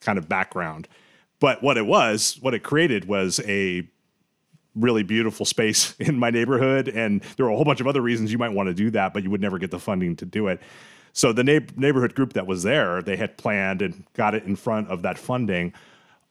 kind 0.00 0.18
of 0.18 0.28
background. 0.28 0.88
But 1.40 1.62
what 1.62 1.76
it 1.76 1.86
was, 1.86 2.38
what 2.40 2.54
it 2.54 2.62
created 2.62 3.06
was 3.06 3.40
a 3.46 3.88
really 4.74 5.02
beautiful 5.02 5.46
space 5.46 5.94
in 5.98 6.18
my 6.18 6.30
neighborhood. 6.30 6.88
And 6.88 7.22
there 7.36 7.46
were 7.46 7.52
a 7.52 7.56
whole 7.56 7.64
bunch 7.64 7.80
of 7.80 7.86
other 7.86 8.00
reasons 8.00 8.32
you 8.32 8.38
might 8.38 8.52
want 8.52 8.68
to 8.68 8.74
do 8.74 8.90
that, 8.90 9.12
but 9.12 9.22
you 9.22 9.30
would 9.30 9.40
never 9.40 9.58
get 9.58 9.70
the 9.70 9.78
funding 9.78 10.16
to 10.16 10.24
do 10.24 10.48
it. 10.48 10.60
So 11.12 11.32
the 11.32 11.44
neighborhood 11.44 12.14
group 12.14 12.34
that 12.34 12.46
was 12.46 12.62
there, 12.62 13.00
they 13.00 13.16
had 13.16 13.38
planned 13.38 13.80
and 13.80 14.04
got 14.12 14.34
it 14.34 14.44
in 14.44 14.54
front 14.54 14.88
of 14.88 15.00
that 15.02 15.16
funding 15.16 15.72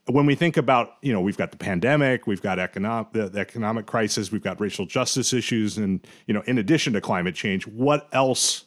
when 0.08 0.26
we 0.26 0.36
think 0.36 0.58
about, 0.58 0.98
you 1.02 1.12
know, 1.12 1.22
we've 1.22 1.38
got 1.38 1.52
the 1.52 1.58
pandemic, 1.58 2.28
we've 2.28 2.42
got 2.42 2.60
economic 2.60 3.12
the, 3.14 3.28
the, 3.30 3.40
economic 3.40 3.88
crisis, 3.88 4.32
we've 4.32 4.44
got 4.44 4.60
racial 4.62 4.86
justice 4.86 5.34
issues, 5.34 5.78
and 5.78 6.06
you 6.28 6.34
know, 6.34 6.42
in 6.46 6.58
addition 6.58 6.94
to 6.94 7.02
climate 7.02 7.36
change, 7.36 7.66
what 7.68 8.08
else? 8.12 8.66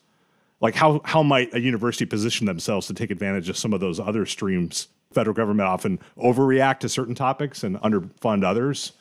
Like 0.60 0.74
how 0.74 1.00
how 1.04 1.22
might 1.22 1.54
a 1.54 1.60
university 1.60 2.06
position 2.06 2.46
themselves 2.46 2.88
to 2.88 2.94
take 2.94 3.10
advantage 3.12 3.48
of 3.48 3.56
some 3.56 3.72
of 3.72 3.80
those 3.80 4.00
other 4.00 4.26
streams? 4.26 4.88
Federal 5.12 5.34
government 5.34 5.68
often 5.68 6.00
overreact 6.18 6.80
to 6.80 6.88
certain 6.88 7.14
topics 7.14 7.62
and 7.62 7.76
underfund 7.80 8.44
others, 8.44 8.92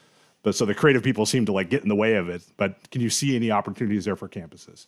but 0.43 0.53
so 0.55 0.65
the 0.65 0.75
creative 0.75 1.03
people 1.03 1.25
seem 1.25 1.45
to 1.47 1.51
like 1.51 1.69
get 1.69 1.81
in 1.81 1.89
the 1.89 1.95
way 1.95 2.13
of 2.13 2.29
it. 2.29 2.43
But 2.55 2.91
can 2.91 3.01
you 3.01 3.09
see 3.09 3.35
any 3.35 3.49
opportunities 3.49 4.05
there 4.05 4.15
for 4.15 4.29
campuses? 4.29 4.85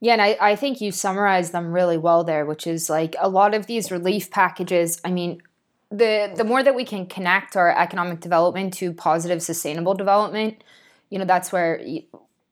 Yeah, 0.00 0.14
and 0.14 0.22
I, 0.22 0.36
I 0.40 0.56
think 0.56 0.80
you 0.80 0.92
summarized 0.92 1.52
them 1.52 1.72
really 1.72 1.96
well 1.98 2.24
there, 2.24 2.44
which 2.44 2.66
is 2.66 2.90
like 2.90 3.14
a 3.18 3.28
lot 3.28 3.54
of 3.54 3.66
these 3.66 3.90
relief 3.90 4.30
packages. 4.30 5.00
I 5.04 5.10
mean, 5.10 5.40
the 5.90 6.32
the 6.36 6.44
more 6.44 6.62
that 6.62 6.74
we 6.74 6.84
can 6.84 7.06
connect 7.06 7.56
our 7.56 7.70
economic 7.76 8.20
development 8.20 8.74
to 8.74 8.92
positive 8.92 9.42
sustainable 9.42 9.94
development 9.94 10.62
you 11.10 11.18
know 11.18 11.24
that's 11.24 11.52
where 11.52 11.80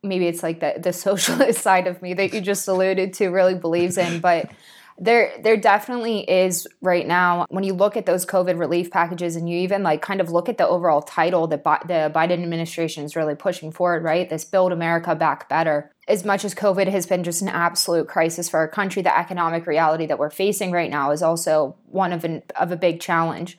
maybe 0.03 0.27
it's 0.27 0.43
like 0.43 0.61
the 0.61 0.75
the 0.79 0.93
socialist 1.07 1.61
side 1.61 1.87
of 1.87 2.01
me 2.01 2.15
that 2.15 2.33
you 2.33 2.41
just 2.41 2.69
alluded 2.69 3.13
to 3.15 3.29
really 3.29 3.55
believes 3.55 3.99
in 3.99 4.21
but 4.21 4.51
there 4.99 5.33
there 5.43 5.57
definitely 5.57 6.21
is 6.21 6.69
right 6.81 7.07
now 7.07 7.47
when 7.49 7.65
you 7.65 7.75
look 7.75 7.97
at 7.97 8.07
those 8.07 8.25
covid 8.25 8.59
relief 8.59 8.91
packages 8.91 9.35
and 9.35 9.49
you 9.49 9.59
even 9.59 9.83
like 9.83 10.01
kind 10.01 10.21
of 10.21 10.31
look 10.31 10.49
at 10.49 10.57
the 10.57 10.67
overall 10.67 11.03
title 11.03 11.47
that 11.49 11.65
Bi- 11.65 11.83
the 11.87 12.13
biden 12.15 12.43
administration 12.43 13.05
is 13.05 13.17
really 13.17 13.35
pushing 13.35 13.73
forward 13.73 14.05
right? 14.05 14.29
This 14.31 14.45
build 14.45 14.73
america 14.73 15.15
back 15.15 15.49
better. 15.49 15.91
As 16.07 16.25
much 16.25 16.45
as 16.45 16.55
covid 16.55 16.89
has 16.89 17.07
been 17.07 17.25
just 17.25 17.43
an 17.43 17.49
absolute 17.49 18.07
crisis 18.07 18.49
for 18.49 18.59
our 18.59 18.69
country 18.69 19.03
the 19.03 19.17
economic 19.17 19.67
reality 19.67 20.07
that 20.07 20.19
we're 20.19 20.31
facing 20.31 20.71
right 20.71 20.91
now 20.91 21.11
is 21.11 21.23
also 21.23 21.77
one 21.87 22.13
of 22.13 22.25
an 22.25 22.43
of 22.59 22.71
a 22.71 22.77
big 22.77 23.01
challenge. 23.01 23.59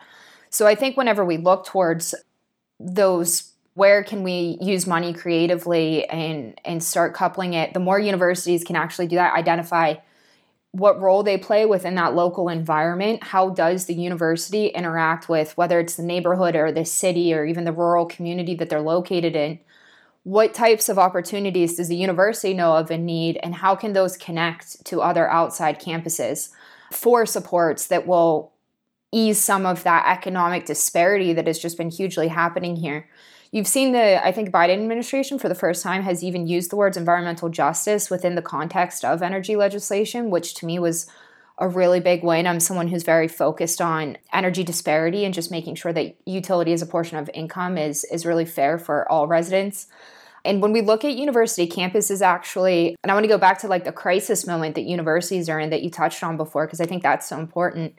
So 0.50 0.66
i 0.68 0.76
think 0.76 0.96
whenever 0.96 1.26
we 1.26 1.38
look 1.38 1.66
towards 1.66 2.16
those 2.80 3.52
where 3.74 4.06
can 4.06 4.24
we 4.24 4.58
use 4.62 4.88
money 4.88 5.14
creatively 5.14 6.06
and 6.06 6.60
and 6.64 6.82
start 6.82 7.14
coupling 7.14 7.54
it 7.54 7.74
the 7.74 7.80
more 7.80 8.00
universities 8.00 8.64
can 8.64 8.78
actually 8.78 9.08
do 9.08 9.18
that 9.18 9.34
identify 9.34 9.96
what 10.76 11.00
role 11.00 11.24
they 11.24 11.38
play 11.38 11.66
within 11.66 11.96
that 11.96 12.16
local 12.16 12.50
environment 12.50 13.24
how 13.24 13.50
does 13.50 13.86
the 13.86 13.94
university 13.94 14.68
interact 14.68 15.30
with 15.30 15.56
whether 15.56 15.80
it's 15.80 15.96
the 15.96 16.04
neighborhood 16.04 16.54
or 16.54 16.70
the 16.70 16.84
city 16.84 17.34
or 17.34 17.46
even 17.46 17.64
the 17.64 17.72
rural 17.72 18.06
community 18.06 18.56
that 18.56 18.70
they're 18.70 18.82
located 18.82 19.36
in 19.38 19.58
what 20.24 20.54
types 20.54 20.90
of 20.90 21.00
opportunities 21.00 21.78
does 21.78 21.88
the 21.88 21.96
university 21.96 22.54
know 22.54 22.76
of 22.76 22.92
and 22.92 23.06
need 23.06 23.40
and 23.42 23.56
how 23.56 23.74
can 23.74 23.94
those 23.94 24.18
connect 24.18 24.84
to 24.84 25.02
other 25.02 25.30
outside 25.30 25.80
campuses 25.80 26.50
for 26.92 27.26
supports 27.26 27.88
that 27.88 28.06
will 28.06 28.52
ease 29.14 29.42
some 29.42 29.66
of 29.66 29.84
that 29.84 30.06
economic 30.06 30.66
disparity 30.66 31.32
that 31.32 31.48
has 31.48 31.58
just 31.58 31.78
been 31.78 31.90
hugely 31.90 32.28
happening 32.28 32.76
here 32.76 33.08
You've 33.56 33.68
seen 33.68 33.94
the, 33.94 34.22
I 34.22 34.34
think, 34.34 34.52
Biden 34.52 34.82
administration 34.82 35.40
for 35.40 35.48
the 35.48 35.56
first 35.56 35.82
time 35.82 36.04
has 36.04 36.22
even 36.26 36.46
used 36.46 36.72
the 36.72 36.76
words 36.76 36.98
environmental 36.98 37.48
justice 37.48 38.10
within 38.10 38.36
the 38.36 38.42
context 38.42 39.06
of 39.06 39.22
energy 39.22 39.56
legislation, 39.56 40.30
which 40.30 40.56
to 40.56 40.66
me 40.66 40.78
was 40.78 41.10
a 41.58 41.70
really 41.70 42.02
big 42.02 42.22
win. 42.22 42.48
I'm 42.48 42.60
someone 42.60 42.90
who's 42.90 43.04
very 43.04 43.30
focused 43.30 43.80
on 43.80 44.18
energy 44.34 44.66
disparity 44.66 45.24
and 45.24 45.34
just 45.34 45.52
making 45.52 45.76
sure 45.76 45.94
that 45.94 46.18
utility 46.26 46.74
as 46.74 46.82
a 46.82 46.86
portion 46.86 47.18
of 47.18 47.30
income 47.34 47.78
is, 47.78 48.04
is 48.12 48.26
really 48.26 48.44
fair 48.44 48.78
for 48.78 49.10
all 49.10 49.26
residents. 49.26 49.88
And 50.44 50.62
when 50.62 50.74
we 50.74 50.82
look 50.82 51.06
at 51.06 51.14
university 51.14 51.66
campuses, 51.66 52.22
actually, 52.22 52.98
and 53.04 53.10
I 53.10 53.16
want 53.16 53.24
to 53.24 53.30
go 53.30 53.38
back 53.38 53.60
to 53.60 53.70
like 53.70 53.86
the 53.86 53.94
crisis 53.94 54.46
moment 54.46 54.76
that 54.76 54.82
universities 54.82 55.48
are 55.48 55.62
in 55.62 55.70
that 55.70 55.82
you 55.82 55.90
touched 55.90 56.22
on 56.26 56.36
before, 56.36 56.68
because 56.68 56.82
I 56.82 56.86
think 56.88 57.04
that's 57.04 57.30
so 57.30 57.40
important. 57.40 57.98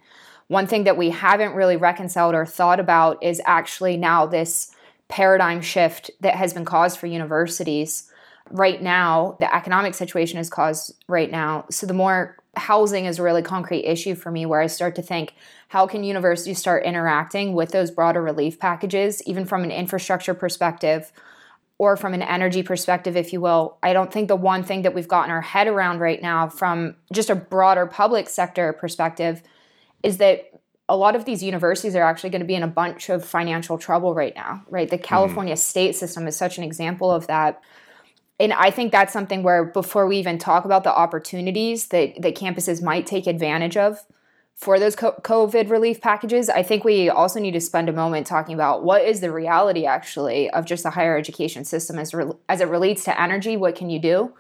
One 0.49 0.66
thing 0.66 0.85
that 0.85 0.99
we 0.99 1.09
haven't 1.09 1.55
really 1.55 1.79
reconciled 1.79 2.35
or 2.35 2.45
thought 2.45 2.79
about 2.79 3.23
is 3.23 3.40
actually 3.47 3.97
now 3.97 4.27
this 4.27 4.76
paradigm 5.09 5.61
shift 5.61 6.11
that 6.21 6.35
has 6.35 6.53
been 6.53 6.64
caused 6.64 6.99
for 6.99 7.07
universities 7.07 8.11
right 8.51 8.83
now. 8.83 9.37
The 9.40 9.55
economic 9.55 9.95
situation 9.95 10.38
is 10.38 10.51
caused 10.51 10.95
right 11.09 11.31
now. 11.31 11.66
So 11.71 11.87
the 11.87 11.95
more 11.95 12.37
housing 12.57 13.05
is 13.05 13.19
a 13.19 13.23
really 13.23 13.42
concrete 13.42 13.85
issue 13.85 14.14
for 14.14 14.31
me 14.31 14.47
where 14.47 14.62
i 14.62 14.66
start 14.66 14.95
to 14.95 15.03
think 15.03 15.35
how 15.69 15.87
can 15.87 16.05
universities 16.05 16.59
start 16.59 16.85
interacting 16.85 17.53
with 17.53 17.71
those 17.71 17.90
broader 17.90 18.23
relief 18.23 18.59
packages 18.59 19.23
even 19.27 19.45
from 19.45 19.62
an 19.62 19.71
infrastructure 19.71 20.33
perspective 20.33 21.12
or 21.79 21.97
from 21.97 22.14
an 22.14 22.23
energy 22.23 22.62
perspective 22.62 23.16
if 23.16 23.33
you 23.33 23.40
will? 23.40 23.77
I 23.83 23.92
don't 23.92 24.12
think 24.12 24.29
the 24.29 24.37
one 24.37 24.62
thing 24.62 24.83
that 24.83 24.95
we've 24.95 25.09
gotten 25.09 25.31
our 25.31 25.42
head 25.42 25.66
around 25.66 25.99
right 25.99 26.23
now 26.23 26.49
from 26.49 26.97
just 27.12 27.29
a 27.29 27.35
broader 27.35 27.85
public 27.85 28.29
sector 28.29 28.73
perspective 28.73 29.42
is 30.03 30.19
that 30.19 30.56
a 30.88 30.96
lot 30.96 31.16
of 31.16 31.25
these 31.25 31.42
universities 31.42 31.96
are 31.96 32.03
actually 32.03 32.31
going 32.31 32.40
to 32.40 32.46
be 32.46 32.55
in 32.55 32.62
a 32.62 32.68
bunch 32.68 33.09
of 33.09 33.25
financial 33.25 33.77
trouble 33.77 34.14
right 34.14 34.35
now, 34.37 34.62
right? 34.68 34.88
The 34.88 34.96
mm-hmm. 34.96 35.05
California 35.05 35.55
mm. 35.55 35.59
state 35.59 35.96
system 35.96 36.27
is 36.29 36.37
such 36.37 36.59
an 36.59 36.64
example 36.64 37.11
of 37.11 37.27
that. 37.27 37.61
And 38.38 38.53
I 38.53 38.70
think 38.70 38.92
that's 38.92 39.12
something 39.12 39.42
where 39.42 39.64
before 39.64 40.07
we 40.07 40.18
even 40.18 40.38
talk 40.38 40.64
about 40.64 40.85
the 40.85 40.94
opportunities 40.94 41.88
that, 41.88 42.20
that 42.20 42.37
campuses 42.37 42.83
might 42.83 43.07
take 43.07 43.27
advantage 43.27 43.77
of 43.77 44.05
for 44.55 44.79
those 44.79 44.96
COVID 44.96 45.70
relief 45.70 46.01
packages, 46.01 46.49
I 46.49 46.62
think 46.62 46.83
we 46.83 47.11
also 47.11 47.40
need 47.40 47.53
to 47.53 47.61
spend 47.61 47.90
a 47.90 47.92
moment 47.92 48.27
talking 48.27 48.55
about 48.55 48.85
what 48.85 49.03
is 49.03 49.20
the 49.20 49.31
reality 49.31 49.85
actually 49.85 50.49
of 50.51 50.64
just 50.64 50.83
the 50.83 50.90
higher 50.90 51.16
education 51.16 51.64
system 51.64 51.99
as, 51.99 52.14
re- 52.14 52.33
as 52.49 52.61
it 52.61 52.68
relates 52.68 53.05
to 53.05 53.20
energy. 53.20 53.57
What 53.57 53.75
can 53.75 53.90
you 53.90 53.99
do? 53.99 54.35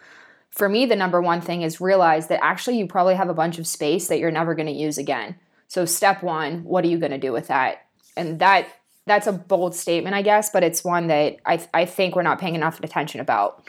For 0.50 0.70
me, 0.70 0.86
the 0.86 0.96
number 0.96 1.20
one 1.20 1.42
thing 1.42 1.60
is 1.60 1.82
realize 1.82 2.28
that 2.28 2.42
actually 2.42 2.78
you 2.78 2.86
probably 2.86 3.14
have 3.14 3.28
a 3.28 3.34
bunch 3.34 3.58
of 3.58 3.66
space 3.66 4.08
that 4.08 4.18
you're 4.18 4.30
never 4.30 4.54
going 4.54 4.68
to 4.68 4.72
use 4.72 4.96
again 4.96 5.36
so 5.68 5.84
step 5.84 6.22
one, 6.22 6.64
what 6.64 6.84
are 6.84 6.88
you 6.88 6.98
going 6.98 7.12
to 7.12 7.18
do 7.18 7.32
with 7.32 7.48
that? 7.48 7.86
And 8.16 8.38
that 8.38 8.68
that's 9.06 9.26
a 9.26 9.32
bold 9.32 9.74
statement, 9.74 10.16
I 10.16 10.22
guess, 10.22 10.50
but 10.50 10.64
it's 10.64 10.82
one 10.82 11.06
that 11.08 11.36
I 11.46 11.64
I 11.72 11.84
think 11.84 12.16
we're 12.16 12.22
not 12.22 12.38
paying 12.38 12.54
enough 12.54 12.80
attention 12.80 13.20
about. 13.20 13.68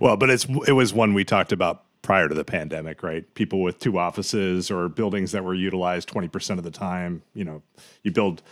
Well, 0.00 0.16
but 0.16 0.30
it's 0.30 0.46
it 0.66 0.72
was 0.72 0.92
one 0.92 1.14
we 1.14 1.24
talked 1.24 1.52
about 1.52 1.84
prior 2.02 2.28
to 2.28 2.34
the 2.34 2.44
pandemic, 2.44 3.02
right? 3.02 3.32
People 3.34 3.62
with 3.62 3.78
two 3.78 3.98
offices 3.98 4.70
or 4.70 4.90
buildings 4.90 5.32
that 5.32 5.42
were 5.42 5.54
utilized 5.54 6.06
20% 6.10 6.58
of 6.58 6.62
the 6.62 6.70
time, 6.70 7.22
you 7.32 7.44
know, 7.44 7.62
you 8.02 8.10
build 8.10 8.42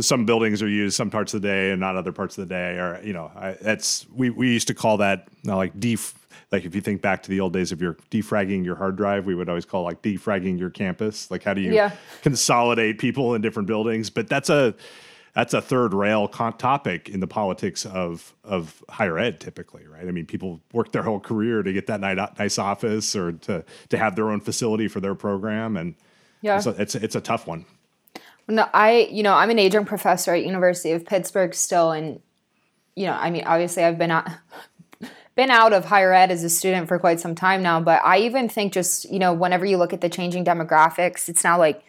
some 0.00 0.24
buildings 0.24 0.62
are 0.62 0.68
used 0.68 0.96
some 0.96 1.10
parts 1.10 1.34
of 1.34 1.42
the 1.42 1.48
day 1.48 1.70
and 1.70 1.78
not 1.78 1.96
other 1.96 2.12
parts 2.12 2.38
of 2.38 2.48
the 2.48 2.54
day 2.54 2.78
or 2.78 2.98
you 3.04 3.12
know 3.12 3.30
I, 3.36 3.56
that's 3.60 4.06
we, 4.14 4.30
we 4.30 4.50
used 4.50 4.68
to 4.68 4.74
call 4.74 4.96
that 4.98 5.28
you 5.42 5.50
know, 5.50 5.56
like 5.58 5.78
def 5.78 6.14
like 6.52 6.64
if 6.64 6.74
you 6.74 6.80
think 6.80 7.02
back 7.02 7.22
to 7.24 7.30
the 7.30 7.40
old 7.40 7.52
days 7.52 7.72
of 7.72 7.80
your 7.80 7.94
defragging 8.10 8.64
your 8.64 8.76
hard 8.76 8.96
drive 8.96 9.26
we 9.26 9.34
would 9.34 9.48
always 9.48 9.64
call 9.64 9.82
like 9.82 10.02
defragging 10.02 10.58
your 10.58 10.70
campus. 10.70 11.30
Like 11.30 11.42
how 11.42 11.54
do 11.54 11.60
you 11.60 11.72
yeah. 11.72 11.92
consolidate 12.22 12.98
people 12.98 13.34
in 13.34 13.42
different 13.42 13.66
buildings? 13.66 14.10
But 14.10 14.28
that's 14.28 14.50
a 14.50 14.74
that's 15.34 15.54
a 15.54 15.62
third 15.62 15.94
rail 15.94 16.28
con- 16.28 16.58
topic 16.58 17.08
in 17.08 17.20
the 17.20 17.26
politics 17.26 17.86
of 17.86 18.34
of 18.44 18.84
higher 18.88 19.18
ed 19.18 19.40
typically 19.40 19.86
right? 19.86 20.06
I 20.06 20.10
mean 20.10 20.26
people 20.26 20.60
work 20.72 20.92
their 20.92 21.02
whole 21.02 21.20
career 21.20 21.62
to 21.62 21.72
get 21.72 21.86
that 21.88 22.00
nice 22.00 22.58
office 22.58 23.16
or 23.16 23.32
to 23.32 23.64
to 23.88 23.98
have 23.98 24.14
their 24.14 24.30
own 24.30 24.40
facility 24.40 24.86
for 24.88 25.00
their 25.00 25.14
program 25.14 25.76
and 25.76 25.94
yeah. 26.42 26.56
it's 26.56 26.66
a, 26.66 26.70
it's, 26.70 26.94
it's 26.94 27.14
a 27.14 27.20
tough 27.20 27.46
one. 27.46 27.64
No, 28.48 28.68
I, 28.74 29.08
you 29.10 29.22
know, 29.22 29.34
I'm 29.34 29.50
an 29.50 29.58
adjunct 29.58 29.88
professor 29.88 30.34
at 30.34 30.44
University 30.44 30.92
of 30.92 31.06
Pittsburgh 31.06 31.54
still, 31.54 31.92
and 31.92 32.20
you 32.96 33.06
know, 33.06 33.12
I 33.12 33.30
mean, 33.30 33.44
obviously, 33.46 33.84
I've 33.84 33.96
been 33.96 34.10
out, 34.10 34.28
been 35.34 35.50
out 35.50 35.72
of 35.72 35.86
higher 35.86 36.12
ed 36.12 36.30
as 36.30 36.44
a 36.44 36.50
student 36.50 36.88
for 36.88 36.98
quite 36.98 37.20
some 37.20 37.34
time 37.34 37.62
now. 37.62 37.80
But 37.80 38.00
I 38.04 38.18
even 38.18 38.48
think 38.48 38.72
just, 38.72 39.10
you 39.10 39.18
know, 39.18 39.32
whenever 39.32 39.64
you 39.64 39.76
look 39.76 39.92
at 39.92 40.00
the 40.00 40.08
changing 40.08 40.44
demographics, 40.44 41.28
it's 41.28 41.44
now 41.44 41.58
like 41.58 41.82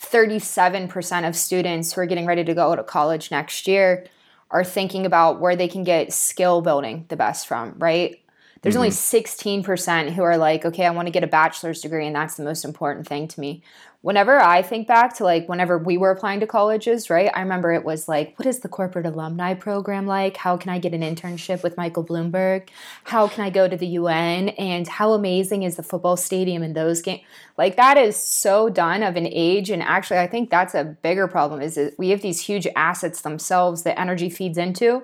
37% 0.00 1.28
of 1.28 1.36
students 1.36 1.92
who 1.92 2.00
are 2.00 2.06
getting 2.06 2.26
ready 2.26 2.44
to 2.44 2.54
go 2.54 2.74
to 2.76 2.82
college 2.82 3.30
next 3.30 3.66
year 3.66 4.06
are 4.50 4.64
thinking 4.64 5.06
about 5.06 5.40
where 5.40 5.56
they 5.56 5.68
can 5.68 5.84
get 5.84 6.12
skill 6.12 6.60
building 6.60 7.04
the 7.08 7.16
best 7.16 7.46
from, 7.46 7.74
right? 7.78 8.20
There's 8.62 8.74
mm-hmm. 8.74 8.80
only 8.80 9.64
16% 9.64 10.12
who 10.12 10.22
are 10.22 10.36
like, 10.36 10.64
okay, 10.64 10.84
I 10.84 10.90
want 10.90 11.06
to 11.06 11.12
get 11.12 11.24
a 11.24 11.28
bachelor's 11.28 11.80
degree, 11.80 12.06
and 12.06 12.14
that's 12.14 12.34
the 12.34 12.44
most 12.44 12.64
important 12.64 13.06
thing 13.06 13.28
to 13.28 13.40
me 13.40 13.62
whenever 14.02 14.40
I 14.40 14.62
think 14.62 14.86
back 14.86 15.14
to 15.16 15.24
like 15.24 15.48
whenever 15.48 15.76
we 15.76 15.98
were 15.98 16.10
applying 16.10 16.40
to 16.40 16.46
colleges, 16.46 17.10
right? 17.10 17.30
I 17.34 17.40
remember 17.40 17.72
it 17.72 17.84
was 17.84 18.08
like, 18.08 18.38
what 18.38 18.46
is 18.46 18.60
the 18.60 18.68
corporate 18.68 19.04
alumni 19.04 19.52
program 19.52 20.06
like? 20.06 20.38
How 20.38 20.56
can 20.56 20.70
I 20.70 20.78
get 20.78 20.94
an 20.94 21.02
internship 21.02 21.62
with 21.62 21.76
Michael 21.76 22.04
Bloomberg? 22.04 22.68
How 23.04 23.28
can 23.28 23.44
I 23.44 23.50
go 23.50 23.68
to 23.68 23.76
the 23.76 23.86
UN? 23.86 24.50
And 24.50 24.88
how 24.88 25.12
amazing 25.12 25.64
is 25.64 25.76
the 25.76 25.82
football 25.82 26.16
stadium 26.16 26.62
in 26.62 26.72
those 26.72 27.02
games? 27.02 27.22
Like 27.58 27.76
that 27.76 27.98
is 27.98 28.16
so 28.16 28.70
done 28.70 29.02
of 29.02 29.16
an 29.16 29.26
age. 29.26 29.68
And 29.68 29.82
actually, 29.82 30.18
I 30.18 30.26
think 30.26 30.48
that's 30.48 30.74
a 30.74 30.84
bigger 30.84 31.28
problem 31.28 31.60
is 31.60 31.74
that 31.74 31.98
we 31.98 32.08
have 32.10 32.22
these 32.22 32.40
huge 32.40 32.66
assets 32.74 33.20
themselves 33.20 33.82
that 33.82 34.00
energy 34.00 34.30
feeds 34.30 34.56
into. 34.56 35.02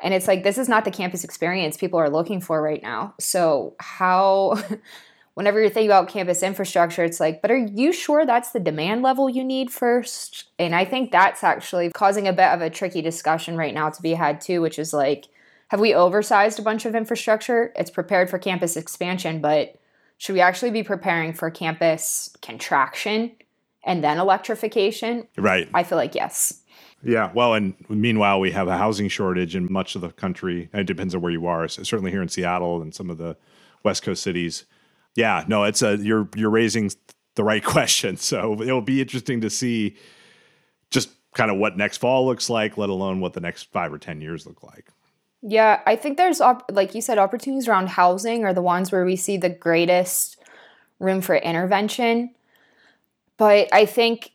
And 0.00 0.14
it's 0.14 0.28
like, 0.28 0.44
this 0.44 0.58
is 0.58 0.68
not 0.68 0.84
the 0.84 0.92
campus 0.92 1.24
experience 1.24 1.76
people 1.76 1.98
are 1.98 2.08
looking 2.08 2.40
for 2.40 2.62
right 2.62 2.80
now. 2.80 3.14
So, 3.18 3.74
how 3.80 4.62
whenever 5.38 5.60
you're 5.60 5.70
thinking 5.70 5.88
about 5.88 6.08
campus 6.08 6.42
infrastructure, 6.42 7.04
it's 7.04 7.20
like, 7.20 7.40
but 7.40 7.52
are 7.52 7.56
you 7.56 7.92
sure 7.92 8.26
that's 8.26 8.50
the 8.50 8.58
demand 8.58 9.02
level 9.02 9.30
you 9.30 9.44
need 9.44 9.70
first? 9.70 10.46
And 10.58 10.74
I 10.74 10.84
think 10.84 11.12
that's 11.12 11.44
actually 11.44 11.92
causing 11.92 12.26
a 12.26 12.32
bit 12.32 12.48
of 12.48 12.60
a 12.60 12.68
tricky 12.68 13.02
discussion 13.02 13.56
right 13.56 13.72
now 13.72 13.88
to 13.88 14.02
be 14.02 14.14
had 14.14 14.40
too, 14.40 14.60
which 14.60 14.80
is 14.80 14.92
like, 14.92 15.28
have 15.68 15.78
we 15.78 15.94
oversized 15.94 16.58
a 16.58 16.62
bunch 16.62 16.86
of 16.86 16.96
infrastructure? 16.96 17.72
It's 17.76 17.88
prepared 17.88 18.28
for 18.28 18.36
campus 18.36 18.76
expansion, 18.76 19.40
but 19.40 19.76
should 20.16 20.32
we 20.32 20.40
actually 20.40 20.72
be 20.72 20.82
preparing 20.82 21.32
for 21.32 21.52
campus 21.52 22.36
contraction 22.42 23.30
and 23.84 24.02
then 24.02 24.18
electrification? 24.18 25.28
Right. 25.36 25.68
I 25.72 25.84
feel 25.84 25.98
like 25.98 26.16
yes. 26.16 26.62
Yeah, 27.04 27.30
well, 27.32 27.54
and 27.54 27.74
meanwhile, 27.88 28.40
we 28.40 28.50
have 28.50 28.66
a 28.66 28.76
housing 28.76 29.08
shortage 29.08 29.54
in 29.54 29.72
much 29.72 29.94
of 29.94 30.00
the 30.00 30.10
country. 30.10 30.68
It 30.74 30.88
depends 30.88 31.14
on 31.14 31.20
where 31.20 31.30
you 31.30 31.46
are. 31.46 31.68
So 31.68 31.84
certainly 31.84 32.10
here 32.10 32.22
in 32.22 32.28
Seattle 32.28 32.82
and 32.82 32.92
some 32.92 33.08
of 33.08 33.18
the 33.18 33.36
West 33.84 34.02
Coast 34.02 34.24
cities, 34.24 34.64
yeah, 35.18 35.44
no, 35.48 35.64
it's 35.64 35.82
a 35.82 35.96
you're 35.96 36.28
you're 36.36 36.48
raising 36.48 36.92
the 37.34 37.42
right 37.42 37.64
question. 37.74 38.16
So 38.16 38.62
it'll 38.62 38.80
be 38.80 39.00
interesting 39.00 39.40
to 39.40 39.50
see 39.50 39.96
just 40.90 41.10
kind 41.34 41.50
of 41.50 41.58
what 41.58 41.76
next 41.76 41.96
fall 41.96 42.24
looks 42.24 42.48
like, 42.48 42.78
let 42.78 42.88
alone 42.88 43.18
what 43.20 43.32
the 43.32 43.40
next 43.40 43.64
five 43.72 43.92
or 43.92 43.98
ten 43.98 44.20
years 44.20 44.46
look 44.46 44.62
like. 44.62 44.86
Yeah, 45.42 45.80
I 45.86 45.96
think 45.96 46.18
there's 46.18 46.40
like 46.70 46.94
you 46.94 47.02
said, 47.02 47.18
opportunities 47.18 47.66
around 47.66 47.88
housing 47.88 48.44
are 48.44 48.54
the 48.54 48.62
ones 48.62 48.92
where 48.92 49.04
we 49.04 49.16
see 49.16 49.36
the 49.36 49.50
greatest 49.50 50.36
room 51.00 51.20
for 51.20 51.34
intervention. 51.34 52.30
But 53.38 53.68
I 53.72 53.86
think 53.86 54.30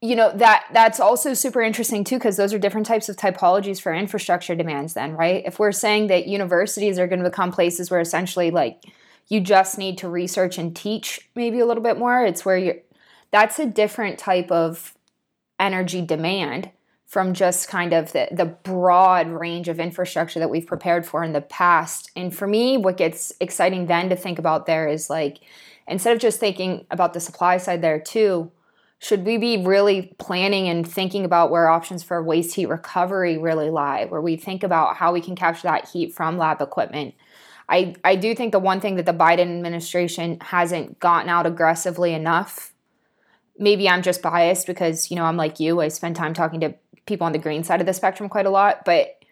you 0.00 0.16
know 0.16 0.32
that 0.32 0.64
that's 0.72 0.98
also 0.98 1.34
super 1.34 1.60
interesting 1.60 2.04
too 2.04 2.16
because 2.16 2.38
those 2.38 2.54
are 2.54 2.58
different 2.58 2.86
types 2.86 3.10
of 3.10 3.16
typologies 3.16 3.78
for 3.78 3.92
infrastructure 3.92 4.54
demands 4.54 4.94
then 4.94 5.12
right 5.12 5.42
if 5.44 5.58
we're 5.58 5.72
saying 5.72 6.06
that 6.06 6.26
universities 6.26 6.98
are 6.98 7.06
going 7.06 7.22
to 7.22 7.28
become 7.28 7.52
places 7.52 7.90
where 7.90 8.00
essentially 8.00 8.50
like 8.50 8.82
you 9.28 9.40
just 9.40 9.78
need 9.78 9.98
to 9.98 10.08
research 10.08 10.58
and 10.58 10.74
teach 10.74 11.30
maybe 11.34 11.60
a 11.60 11.66
little 11.66 11.82
bit 11.82 11.98
more. 11.98 12.24
It's 12.24 12.44
where 12.44 12.58
you're 12.58 12.76
that's 13.30 13.58
a 13.58 13.66
different 13.66 14.18
type 14.18 14.50
of 14.50 14.94
energy 15.58 16.02
demand 16.02 16.70
from 17.06 17.34
just 17.34 17.68
kind 17.68 17.92
of 17.92 18.12
the, 18.12 18.28
the 18.30 18.44
broad 18.44 19.28
range 19.28 19.68
of 19.68 19.80
infrastructure 19.80 20.38
that 20.38 20.50
we've 20.50 20.66
prepared 20.66 21.04
for 21.04 21.24
in 21.24 21.32
the 21.32 21.40
past. 21.40 22.10
And 22.14 22.34
for 22.34 22.46
me, 22.46 22.76
what 22.76 22.96
gets 22.96 23.32
exciting 23.40 23.86
then 23.86 24.08
to 24.10 24.16
think 24.16 24.38
about 24.38 24.66
there 24.66 24.88
is 24.88 25.10
like, 25.10 25.40
instead 25.88 26.14
of 26.14 26.22
just 26.22 26.38
thinking 26.38 26.86
about 26.90 27.12
the 27.12 27.20
supply 27.20 27.56
side 27.56 27.82
there 27.82 27.98
too, 27.98 28.52
should 29.00 29.24
we 29.24 29.38
be 29.38 29.64
really 29.64 30.14
planning 30.18 30.68
and 30.68 30.86
thinking 30.86 31.24
about 31.24 31.50
where 31.50 31.68
options 31.68 32.04
for 32.04 32.22
waste 32.22 32.54
heat 32.54 32.66
recovery 32.66 33.38
really 33.38 33.70
lie, 33.70 34.04
where 34.04 34.20
we 34.20 34.36
think 34.36 34.62
about 34.62 34.96
how 34.96 35.12
we 35.12 35.20
can 35.20 35.34
capture 35.34 35.66
that 35.66 35.88
heat 35.88 36.14
from 36.14 36.38
lab 36.38 36.60
equipment? 36.60 37.14
I, 37.70 37.94
I 38.04 38.16
do 38.16 38.34
think 38.34 38.50
the 38.50 38.58
one 38.58 38.80
thing 38.80 38.96
that 38.96 39.06
the 39.06 39.14
Biden 39.14 39.42
administration 39.42 40.38
hasn't 40.40 40.98
gotten 40.98 41.28
out 41.28 41.46
aggressively 41.46 42.12
enough, 42.12 42.74
maybe 43.56 43.88
I'm 43.88 44.02
just 44.02 44.22
biased 44.22 44.66
because, 44.66 45.10
you 45.10 45.16
know, 45.16 45.24
I'm 45.24 45.36
like 45.36 45.60
you, 45.60 45.80
I 45.80 45.88
spend 45.88 46.16
time 46.16 46.34
talking 46.34 46.60
to 46.60 46.74
people 47.06 47.26
on 47.26 47.32
the 47.32 47.38
green 47.38 47.62
side 47.62 47.80
of 47.80 47.86
the 47.86 47.94
spectrum 47.94 48.28
quite 48.28 48.46
a 48.46 48.50
lot, 48.50 48.84
but 48.84 49.22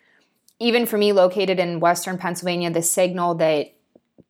even 0.61 0.87
for 0.87 0.97
me 0.97 1.13
located 1.13 1.59
in 1.59 1.81
western 1.81 2.17
Pennsylvania, 2.17 2.71
the 2.71 2.83
signal 2.83 3.35
that 3.37 3.75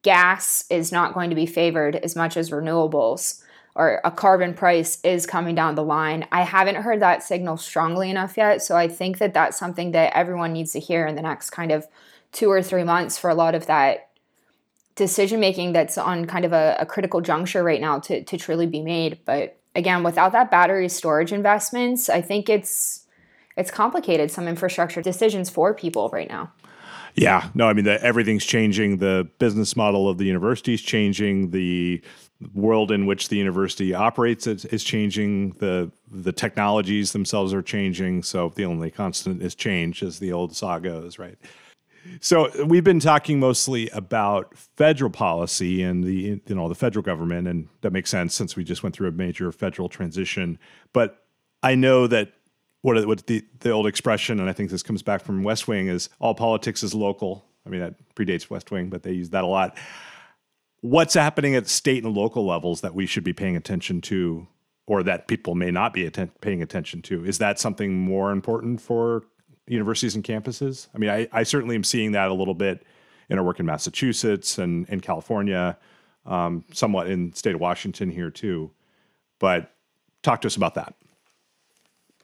gas 0.03 0.65
is 0.71 0.91
not 0.91 1.13
going 1.13 1.29
to 1.31 1.37
be 1.37 1.47
favored 1.47 1.97
as 1.97 2.17
much 2.17 2.37
as 2.37 2.51
renewables 2.51 3.43
or 3.75 4.01
a 4.05 4.11
carbon 4.11 4.55
price 4.55 4.99
is 5.05 5.27
coming 5.27 5.55
down 5.55 5.75
the 5.75 5.85
line. 5.85 6.27
I 6.33 6.43
haven't 6.43 6.77
heard 6.77 7.01
that 7.01 7.23
signal 7.23 7.59
strongly 7.59 8.11
enough 8.11 8.37
yet, 8.37 8.63
so 8.63 8.77
I 8.77 8.89
think 8.89 9.19
that 9.19 9.35
that's 9.35 9.59
something 9.59 9.93
that 9.93 10.17
everyone 10.17 10.53
needs 10.53 10.73
to 10.73 10.81
hear 10.81 11.07
in 11.07 11.15
the 11.15 11.23
next 11.23 11.51
kind 11.51 11.71
of 11.71 11.87
two 12.33 12.51
or 12.51 12.63
three 12.63 12.85
months 12.85 13.19
for 13.19 13.31
a 13.31 13.35
lot 13.35 13.55
of 13.55 13.67
that 13.67 14.09
decision 14.95 15.41
making 15.41 15.73
that's 15.73 15.97
on 15.97 16.27
kind 16.27 16.45
of 16.45 16.53
a, 16.53 16.77
a, 16.81 16.85
critical 16.85 17.21
juncture 17.21 17.63
right 17.63 17.81
now 17.81 18.01
to, 18.01 18.23
to 18.25 18.37
truly 18.37 18.67
be 18.67 18.83
made. 18.83 19.21
But 19.25 19.59
again, 19.77 20.03
without 20.03 20.33
that 20.33 20.51
battery 20.51 20.89
storage 20.89 21.33
investments, 21.33 22.09
I 22.09 22.21
think 22.21 22.49
it's 22.49 23.07
it's 23.57 23.71
complicated 23.71 24.31
some 24.31 24.47
infrastructure 24.47 25.03
decisions 25.03 25.51
for 25.51 25.75
people 25.75 26.09
right 26.11 26.29
now. 26.29 26.53
Yeah, 27.15 27.49
no, 27.55 27.69
I 27.69 27.73
mean 27.73 27.85
the, 27.85 28.03
everything's 28.03 28.45
changing. 28.45 28.99
The 28.99 29.29
business 29.39 29.77
model 29.77 30.09
of 30.09 30.19
the 30.19 30.25
university 30.25 30.75
is 30.75 30.83
changing. 30.83 31.51
The 31.51 32.01
world 32.55 32.93
in 32.93 33.07
which 33.07 33.29
the 33.29 33.37
university 33.37 33.95
operates 33.95 34.47
is, 34.47 34.65
is, 34.67 34.85
changing. 34.85 35.53
The 35.59 35.91
the 36.11 36.33
technologies 36.33 37.13
themselves 37.13 37.53
are 37.53 37.63
changing. 37.63 38.23
So 38.23 38.53
the 38.55 38.65
only 38.65 38.91
constant 38.91 39.43
is 39.43 39.55
change, 39.55 40.03
as 40.03 40.19
the 40.21 40.33
old 40.33 40.55
saw 40.55 40.79
goes, 40.79 41.19
right? 41.19 41.39
So 42.21 42.51
we've 42.65 42.85
been 42.85 43.01
talking 43.01 43.39
mostly 43.41 43.89
about 43.91 44.57
federal 44.57 45.11
policy 45.11 45.83
and 45.83 46.05
the 46.05 46.41
you 46.47 46.55
know 46.55 46.69
the 46.69 46.75
federal 46.75 47.03
government, 47.03 47.47
and 47.49 47.69
that 47.83 47.93
makes 47.93 48.11
sense 48.11 48.35
since 48.35 48.57
we 48.57 48.65
just 48.65 48.83
went 48.83 48.95
through 48.95 49.09
a 49.09 49.13
major 49.13 49.53
federal 49.53 49.89
transition. 49.89 50.59
But 50.93 51.25
I 51.63 51.75
know 51.75 52.07
that 52.07 52.33
what 52.83 53.07
what 53.07 53.27
the 53.27 53.45
the 53.61 53.71
old 53.71 53.87
expression, 53.87 54.41
and 54.41 54.49
I 54.49 54.53
think 54.53 54.71
this 54.71 54.83
comes 54.83 55.03
back 55.03 55.23
from 55.23 55.43
West 55.43 55.69
Wing, 55.69 55.89
is 55.89 56.09
all 56.19 56.35
politics 56.35 56.83
is 56.83 56.95
local. 56.95 57.45
I 57.67 57.71
mean 57.71 57.81
that 57.81 57.95
predates 58.15 58.51
West 58.51 58.71
Wing, 58.71 58.89
but 58.89 59.03
they 59.03 59.13
use 59.13 59.31
that 59.31 59.45
a 59.45 59.47
lot. 59.47 59.77
What's 60.81 61.15
happening 61.15 61.57
at 61.57 61.67
state 61.67 62.05
and 62.05 62.17
local 62.17 62.47
levels 62.47 62.83
that 62.83 62.95
we 62.95 63.07
should 63.07 63.25
be 63.25 63.33
paying 63.33 63.57
attention 63.57 64.01
to, 64.03 64.47
or 64.87 65.03
that 65.03 65.27
people 65.27 65.57
may 65.57 65.73
not 65.73 65.93
be 65.93 66.07
atten- 66.07 66.31
paying 66.41 66.63
attention 66.63 67.03
to? 67.03 67.25
Is 67.25 67.39
that 67.39 67.59
something 67.59 67.95
more 67.95 68.31
important 68.31 68.81
for 68.81 69.25
universities 69.69 70.15
and 70.15 70.25
campuses? 70.25 70.89
I 70.95 70.99
mean, 70.99 71.11
I, 71.11 71.29
I 71.33 71.43
certainly 71.43 71.77
am 71.77 71.85
seeing 71.85 72.13
that 72.13 72.31
a 72.31 72.35
little 72.35 72.55
bit 72.55 72.85
in 73.29 73.39
our 73.39 73.45
work 73.45 73.61
in 73.61 73.67
Massachusetts 73.67 74.59
and 74.59 74.89
in 74.89 75.01
California, 75.01 75.77
um, 76.27 76.65
somewhat 76.73 77.09
in 77.09 77.31
the 77.31 77.37
state 77.37 77.55
of 77.55 77.61
Washington 77.61 78.11
here 78.11 78.31
too. 78.31 78.71
But 79.39 79.73
talk 80.23 80.41
to 80.43 80.47
us 80.47 80.57
about 80.57 80.75
that. 80.75 80.95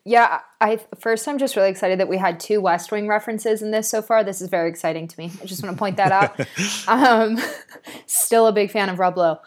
Yeah, 0.07 0.41
I 0.61 0.81
first 0.99 1.27
I'm 1.27 1.39
just 1.39 1.57
really 1.57 1.71
excited 1.71 1.99
that 1.99 2.09
we 2.09 2.19
had 2.19 2.39
two 2.39 2.61
West 2.61 2.93
Wing 2.93 3.09
references 3.09 3.63
in 3.63 3.71
this 3.71 3.89
so 3.89 4.03
far. 4.03 4.23
This 4.23 4.43
is 4.43 4.51
very 4.51 4.69
exciting 4.69 5.09
to 5.09 5.19
me. 5.19 5.33
I 5.41 5.47
just 5.47 5.63
want 5.63 5.75
to 5.75 5.79
point 5.79 5.97
that 5.97 6.13
out. 6.13 6.39
um, 6.89 7.39
still 8.07 8.47
a 8.47 8.53
big 8.53 8.71
fan 8.71 8.91
of 8.91 8.99
Rob 8.99 9.17
Lowe. 9.17 9.39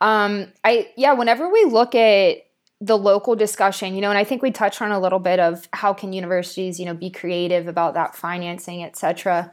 Um, 0.00 0.52
I 0.64 0.90
yeah, 0.96 1.12
whenever 1.12 1.50
we 1.50 1.64
look 1.66 1.94
at 1.94 2.45
the 2.80 2.96
local 2.96 3.34
discussion, 3.34 3.94
you 3.94 4.00
know, 4.00 4.10
and 4.10 4.18
I 4.18 4.24
think 4.24 4.42
we 4.42 4.50
touched 4.50 4.82
on 4.82 4.92
a 4.92 5.00
little 5.00 5.18
bit 5.18 5.40
of 5.40 5.68
how 5.72 5.94
can 5.94 6.12
universities, 6.12 6.78
you 6.78 6.86
know, 6.86 6.94
be 6.94 7.10
creative 7.10 7.68
about 7.68 7.94
that 7.94 8.14
financing, 8.14 8.84
etc. 8.84 9.50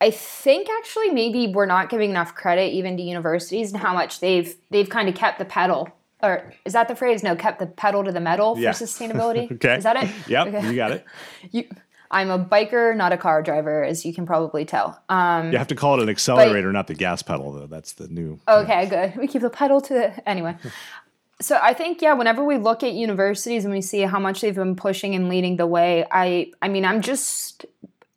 I 0.00 0.10
think 0.10 0.68
actually 0.68 1.10
maybe 1.10 1.46
we're 1.46 1.66
not 1.66 1.88
giving 1.88 2.10
enough 2.10 2.34
credit 2.34 2.72
even 2.72 2.96
to 2.96 3.02
universities 3.02 3.72
and 3.72 3.80
how 3.80 3.94
much 3.94 4.20
they've 4.20 4.54
they've 4.70 4.88
kind 4.88 5.08
of 5.08 5.14
kept 5.14 5.38
the 5.38 5.44
pedal 5.44 5.88
or 6.24 6.52
is 6.64 6.72
that 6.72 6.88
the 6.88 6.96
phrase? 6.96 7.22
No, 7.22 7.36
kept 7.36 7.58
the 7.58 7.66
pedal 7.66 8.02
to 8.04 8.10
the 8.10 8.20
metal 8.20 8.56
yeah. 8.58 8.72
for 8.72 8.84
sustainability. 8.84 9.50
okay, 9.52 9.76
is 9.76 9.84
that 9.84 10.02
it? 10.02 10.10
Yep, 10.28 10.46
okay. 10.48 10.68
you 10.68 10.76
got 10.76 10.92
it. 10.92 11.04
you, 11.50 11.68
I'm 12.10 12.30
a 12.30 12.38
biker, 12.38 12.96
not 12.96 13.12
a 13.12 13.16
car 13.16 13.42
driver, 13.42 13.82
as 13.82 14.04
you 14.04 14.14
can 14.14 14.24
probably 14.24 14.64
tell. 14.64 15.02
Um, 15.08 15.52
you 15.52 15.58
have 15.58 15.66
to 15.68 15.74
call 15.74 15.98
it 15.98 16.02
an 16.02 16.08
accelerator, 16.08 16.68
but, 16.68 16.72
not 16.72 16.86
the 16.86 16.94
gas 16.94 17.22
pedal, 17.22 17.52
though. 17.52 17.66
That's 17.66 17.92
the 17.92 18.08
new. 18.08 18.38
Okay, 18.46 18.86
good. 18.86 19.16
We 19.16 19.26
keep 19.26 19.42
the 19.42 19.50
pedal 19.50 19.80
to 19.82 19.92
the 19.92 20.28
anyway 20.28 20.56
so 21.40 21.58
I 21.60 21.74
think 21.74 22.00
yeah, 22.00 22.14
whenever 22.14 22.44
we 22.44 22.58
look 22.58 22.82
at 22.82 22.92
universities 22.92 23.64
and 23.64 23.74
we 23.74 23.80
see 23.80 24.02
how 24.02 24.18
much 24.18 24.40
they've 24.40 24.54
been 24.54 24.76
pushing 24.76 25.14
and 25.14 25.28
leading 25.28 25.56
the 25.56 25.66
way, 25.66 26.06
I 26.10 26.52
I 26.62 26.68
mean 26.68 26.84
I'm 26.84 27.00
just 27.00 27.66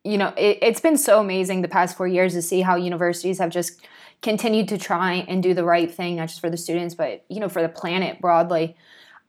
you 0.04 0.18
know 0.18 0.34
it, 0.38 0.60
it's 0.62 0.80
been 0.80 0.98
so 0.98 1.20
amazing 1.20 1.62
the 1.62 1.68
past 1.68 1.98
four 1.98 2.08
years 2.08 2.34
to 2.34 2.42
see 2.42 2.62
how 2.62 2.76
universities 2.76 3.40
have 3.40 3.50
just 3.50 3.82
continued 4.22 4.68
to 4.70 4.78
try 4.78 5.26
and 5.28 5.44
do 5.44 5.54
the 5.54 5.64
right 5.64 5.94
thing, 5.94 6.16
not 6.16 6.30
just 6.30 6.42
for 6.42 6.50
the 6.50 6.58
students, 6.58 6.96
but 6.96 7.26
you 7.30 7.40
know 7.40 7.50
for 7.50 7.62
the 7.62 7.70
planet 7.70 8.22
broadly. 8.22 8.76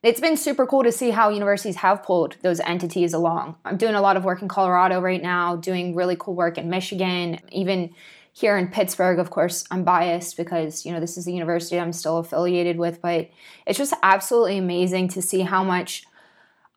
It's 0.01 0.21
been 0.21 0.37
super 0.37 0.65
cool 0.65 0.83
to 0.83 0.93
see 0.93 1.09
how 1.09 1.29
universities 1.29 1.75
have 1.77 2.03
pulled 2.03 2.37
those 2.41 2.61
entities 2.61 3.13
along. 3.13 3.57
I'm 3.65 3.75
doing 3.75 3.95
a 3.95 4.01
lot 4.01 4.15
of 4.15 4.23
work 4.23 4.41
in 4.41 4.47
Colorado 4.47 5.01
right 5.01 5.21
now, 5.21 5.57
doing 5.57 5.93
really 5.93 6.15
cool 6.17 6.35
work 6.35 6.57
in 6.57 6.69
Michigan, 6.69 7.39
even 7.51 7.93
here 8.39 8.57
in 8.57 8.69
Pittsburgh, 8.69 9.19
of 9.19 9.31
course, 9.31 9.65
I'm 9.69 9.83
biased 9.83 10.37
because, 10.37 10.85
you 10.85 10.93
know, 10.93 11.01
this 11.01 11.17
is 11.17 11.25
the 11.25 11.33
university 11.33 11.77
I'm 11.77 11.91
still 11.91 12.19
affiliated 12.19 12.77
with, 12.77 13.01
but 13.01 13.29
it's 13.65 13.77
just 13.77 13.93
absolutely 14.01 14.57
amazing 14.57 15.09
to 15.09 15.21
see 15.21 15.41
how 15.41 15.61
much 15.61 16.05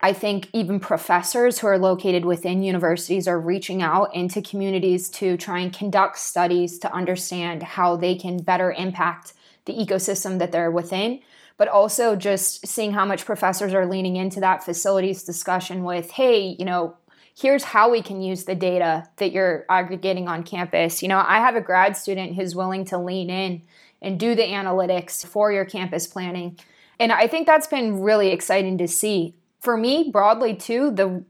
I 0.00 0.12
think 0.12 0.48
even 0.52 0.80
professors 0.80 1.60
who 1.60 1.68
are 1.68 1.78
located 1.78 2.24
within 2.24 2.64
universities 2.64 3.28
are 3.28 3.38
reaching 3.38 3.80
out 3.80 4.12
into 4.12 4.42
communities 4.42 5.08
to 5.10 5.36
try 5.36 5.60
and 5.60 5.72
conduct 5.72 6.18
studies 6.18 6.80
to 6.80 6.92
understand 6.92 7.62
how 7.62 7.94
they 7.94 8.16
can 8.16 8.38
better 8.38 8.72
impact 8.72 9.32
the 9.66 9.72
ecosystem 9.72 10.40
that 10.40 10.50
they're 10.50 10.72
within. 10.72 11.20
But 11.58 11.68
also 11.68 12.16
just 12.16 12.66
seeing 12.66 12.90
how 12.90 13.04
much 13.04 13.24
professors 13.24 13.72
are 13.72 13.86
leaning 13.86 14.16
into 14.16 14.40
that 14.40 14.64
facilities 14.64 15.22
discussion 15.22 15.84
with 15.84 16.10
hey 16.10 16.56
you 16.58 16.64
know 16.64 16.96
here's 17.36 17.64
how 17.64 17.90
we 17.90 18.02
can 18.02 18.20
use 18.20 18.44
the 18.44 18.54
data 18.54 19.08
that 19.16 19.32
you're 19.32 19.64
aggregating 19.68 20.28
on 20.28 20.42
campus. 20.42 21.02
You 21.02 21.08
know, 21.08 21.22
I 21.26 21.38
have 21.38 21.56
a 21.56 21.60
grad 21.60 21.96
student 21.96 22.36
who's 22.36 22.54
willing 22.54 22.84
to 22.86 22.98
lean 22.98 23.30
in 23.30 23.62
and 24.00 24.18
do 24.18 24.34
the 24.34 24.42
analytics 24.42 25.24
for 25.24 25.52
your 25.52 25.64
campus 25.64 26.06
planning. 26.06 26.58
And 26.98 27.12
I 27.12 27.26
think 27.26 27.46
that's 27.46 27.66
been 27.66 28.00
really 28.00 28.28
exciting 28.28 28.78
to 28.78 28.88
see. 28.88 29.34
For 29.60 29.76
me, 29.76 30.10
broadly, 30.12 30.54
too, 30.54 30.90
the 30.90 31.24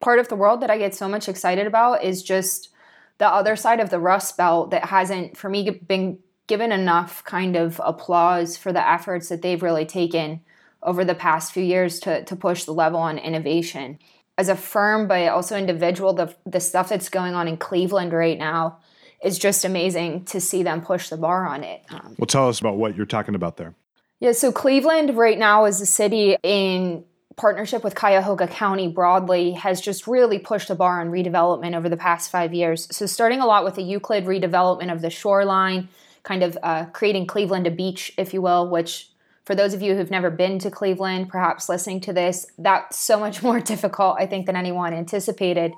part 0.00 0.18
of 0.18 0.28
the 0.28 0.36
world 0.36 0.60
that 0.60 0.70
I 0.70 0.78
get 0.78 0.94
so 0.94 1.08
much 1.08 1.28
excited 1.28 1.66
about 1.66 2.02
is 2.02 2.22
just 2.22 2.70
the 3.18 3.28
other 3.28 3.56
side 3.56 3.80
of 3.80 3.90
the 3.90 4.00
Rust 4.00 4.36
Belt 4.36 4.70
that 4.70 4.86
hasn't, 4.86 5.36
for 5.36 5.48
me, 5.48 5.68
been 5.70 6.18
given 6.46 6.72
enough 6.72 7.22
kind 7.24 7.56
of 7.56 7.80
applause 7.84 8.56
for 8.56 8.72
the 8.72 8.86
efforts 8.86 9.28
that 9.28 9.40
they've 9.40 9.62
really 9.62 9.86
taken 9.86 10.40
over 10.82 11.04
the 11.04 11.14
past 11.14 11.52
few 11.52 11.62
years 11.62 11.98
to, 12.00 12.24
to 12.24 12.36
push 12.36 12.64
the 12.64 12.74
level 12.74 13.00
on 13.00 13.16
innovation 13.16 13.98
as 14.36 14.48
a 14.48 14.56
firm, 14.56 15.06
but 15.06 15.28
also 15.28 15.56
individual, 15.56 16.12
the 16.12 16.34
the 16.46 16.60
stuff 16.60 16.88
that's 16.88 17.08
going 17.08 17.34
on 17.34 17.48
in 17.48 17.56
Cleveland 17.56 18.12
right 18.12 18.38
now 18.38 18.78
is 19.22 19.38
just 19.38 19.64
amazing 19.64 20.24
to 20.26 20.40
see 20.40 20.62
them 20.62 20.82
push 20.82 21.08
the 21.08 21.16
bar 21.16 21.46
on 21.46 21.64
it. 21.64 21.82
Um, 21.88 22.14
well, 22.18 22.26
tell 22.26 22.48
us 22.48 22.60
about 22.60 22.76
what 22.76 22.96
you're 22.96 23.06
talking 23.06 23.34
about 23.34 23.56
there. 23.56 23.74
Yeah, 24.20 24.32
so 24.32 24.52
Cleveland 24.52 25.16
right 25.16 25.38
now 25.38 25.64
is 25.64 25.80
a 25.80 25.86
city 25.86 26.36
in 26.42 27.04
partnership 27.36 27.82
with 27.82 27.94
Cuyahoga 27.94 28.46
County 28.46 28.88
broadly 28.88 29.52
has 29.52 29.80
just 29.80 30.06
really 30.06 30.38
pushed 30.38 30.68
the 30.68 30.74
bar 30.74 31.00
on 31.00 31.10
redevelopment 31.10 31.74
over 31.76 31.88
the 31.88 31.96
past 31.96 32.30
five 32.30 32.54
years. 32.54 32.86
So 32.94 33.06
starting 33.06 33.40
a 33.40 33.46
lot 33.46 33.64
with 33.64 33.74
the 33.74 33.82
Euclid 33.82 34.24
redevelopment 34.24 34.92
of 34.92 35.00
the 35.00 35.10
shoreline, 35.10 35.88
kind 36.22 36.42
of 36.42 36.56
uh, 36.62 36.84
creating 36.86 37.26
Cleveland 37.26 37.66
a 37.66 37.70
beach, 37.70 38.12
if 38.16 38.32
you 38.32 38.40
will, 38.40 38.68
which 38.68 39.10
for 39.44 39.54
those 39.54 39.74
of 39.74 39.82
you 39.82 39.94
who've 39.94 40.10
never 40.10 40.30
been 40.30 40.58
to 40.60 40.70
Cleveland, 40.70 41.28
perhaps 41.28 41.68
listening 41.68 42.00
to 42.02 42.12
this, 42.12 42.46
that's 42.58 42.98
so 42.98 43.18
much 43.18 43.42
more 43.42 43.60
difficult, 43.60 44.16
I 44.18 44.26
think, 44.26 44.46
than 44.46 44.56
anyone 44.56 44.94
anticipated. 44.94 45.72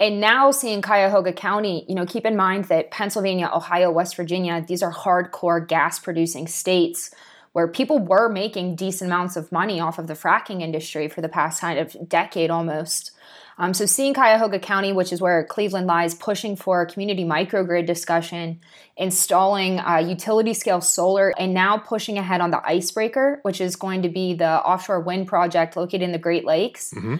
And 0.00 0.20
now 0.20 0.52
seeing 0.52 0.80
Cuyahoga 0.80 1.32
County, 1.32 1.84
you 1.88 1.94
know, 1.94 2.06
keep 2.06 2.24
in 2.24 2.36
mind 2.36 2.66
that 2.66 2.92
Pennsylvania, 2.92 3.50
Ohio, 3.52 3.90
West 3.90 4.14
Virginia, 4.14 4.64
these 4.66 4.82
are 4.82 4.92
hardcore 4.92 5.66
gas 5.66 5.98
producing 5.98 6.46
states 6.46 7.12
where 7.52 7.66
people 7.66 7.98
were 7.98 8.28
making 8.28 8.76
decent 8.76 9.10
amounts 9.10 9.36
of 9.36 9.50
money 9.50 9.80
off 9.80 9.98
of 9.98 10.06
the 10.06 10.14
fracking 10.14 10.62
industry 10.62 11.08
for 11.08 11.20
the 11.20 11.28
past 11.28 11.60
kind 11.60 11.78
of 11.78 12.08
decade 12.08 12.50
almost. 12.50 13.10
Um, 13.58 13.74
so 13.74 13.86
seeing 13.86 14.14
Cuyahoga 14.14 14.60
County, 14.60 14.92
which 14.92 15.12
is 15.12 15.20
where 15.20 15.44
Cleveland 15.44 15.88
lies, 15.88 16.14
pushing 16.14 16.54
for 16.54 16.82
a 16.82 16.86
community 16.86 17.24
microgrid 17.24 17.86
discussion, 17.86 18.60
installing 18.96 19.80
uh, 19.80 19.96
utility 19.96 20.54
scale 20.54 20.80
solar, 20.80 21.34
and 21.38 21.52
now 21.52 21.76
pushing 21.76 22.18
ahead 22.18 22.40
on 22.40 22.52
the 22.52 22.64
Icebreaker, 22.64 23.40
which 23.42 23.60
is 23.60 23.74
going 23.74 24.02
to 24.02 24.08
be 24.08 24.32
the 24.32 24.48
offshore 24.48 25.00
wind 25.00 25.26
project 25.26 25.76
located 25.76 26.02
in 26.02 26.12
the 26.12 26.18
Great 26.18 26.44
Lakes. 26.44 26.94
Mm-hmm. 26.94 27.16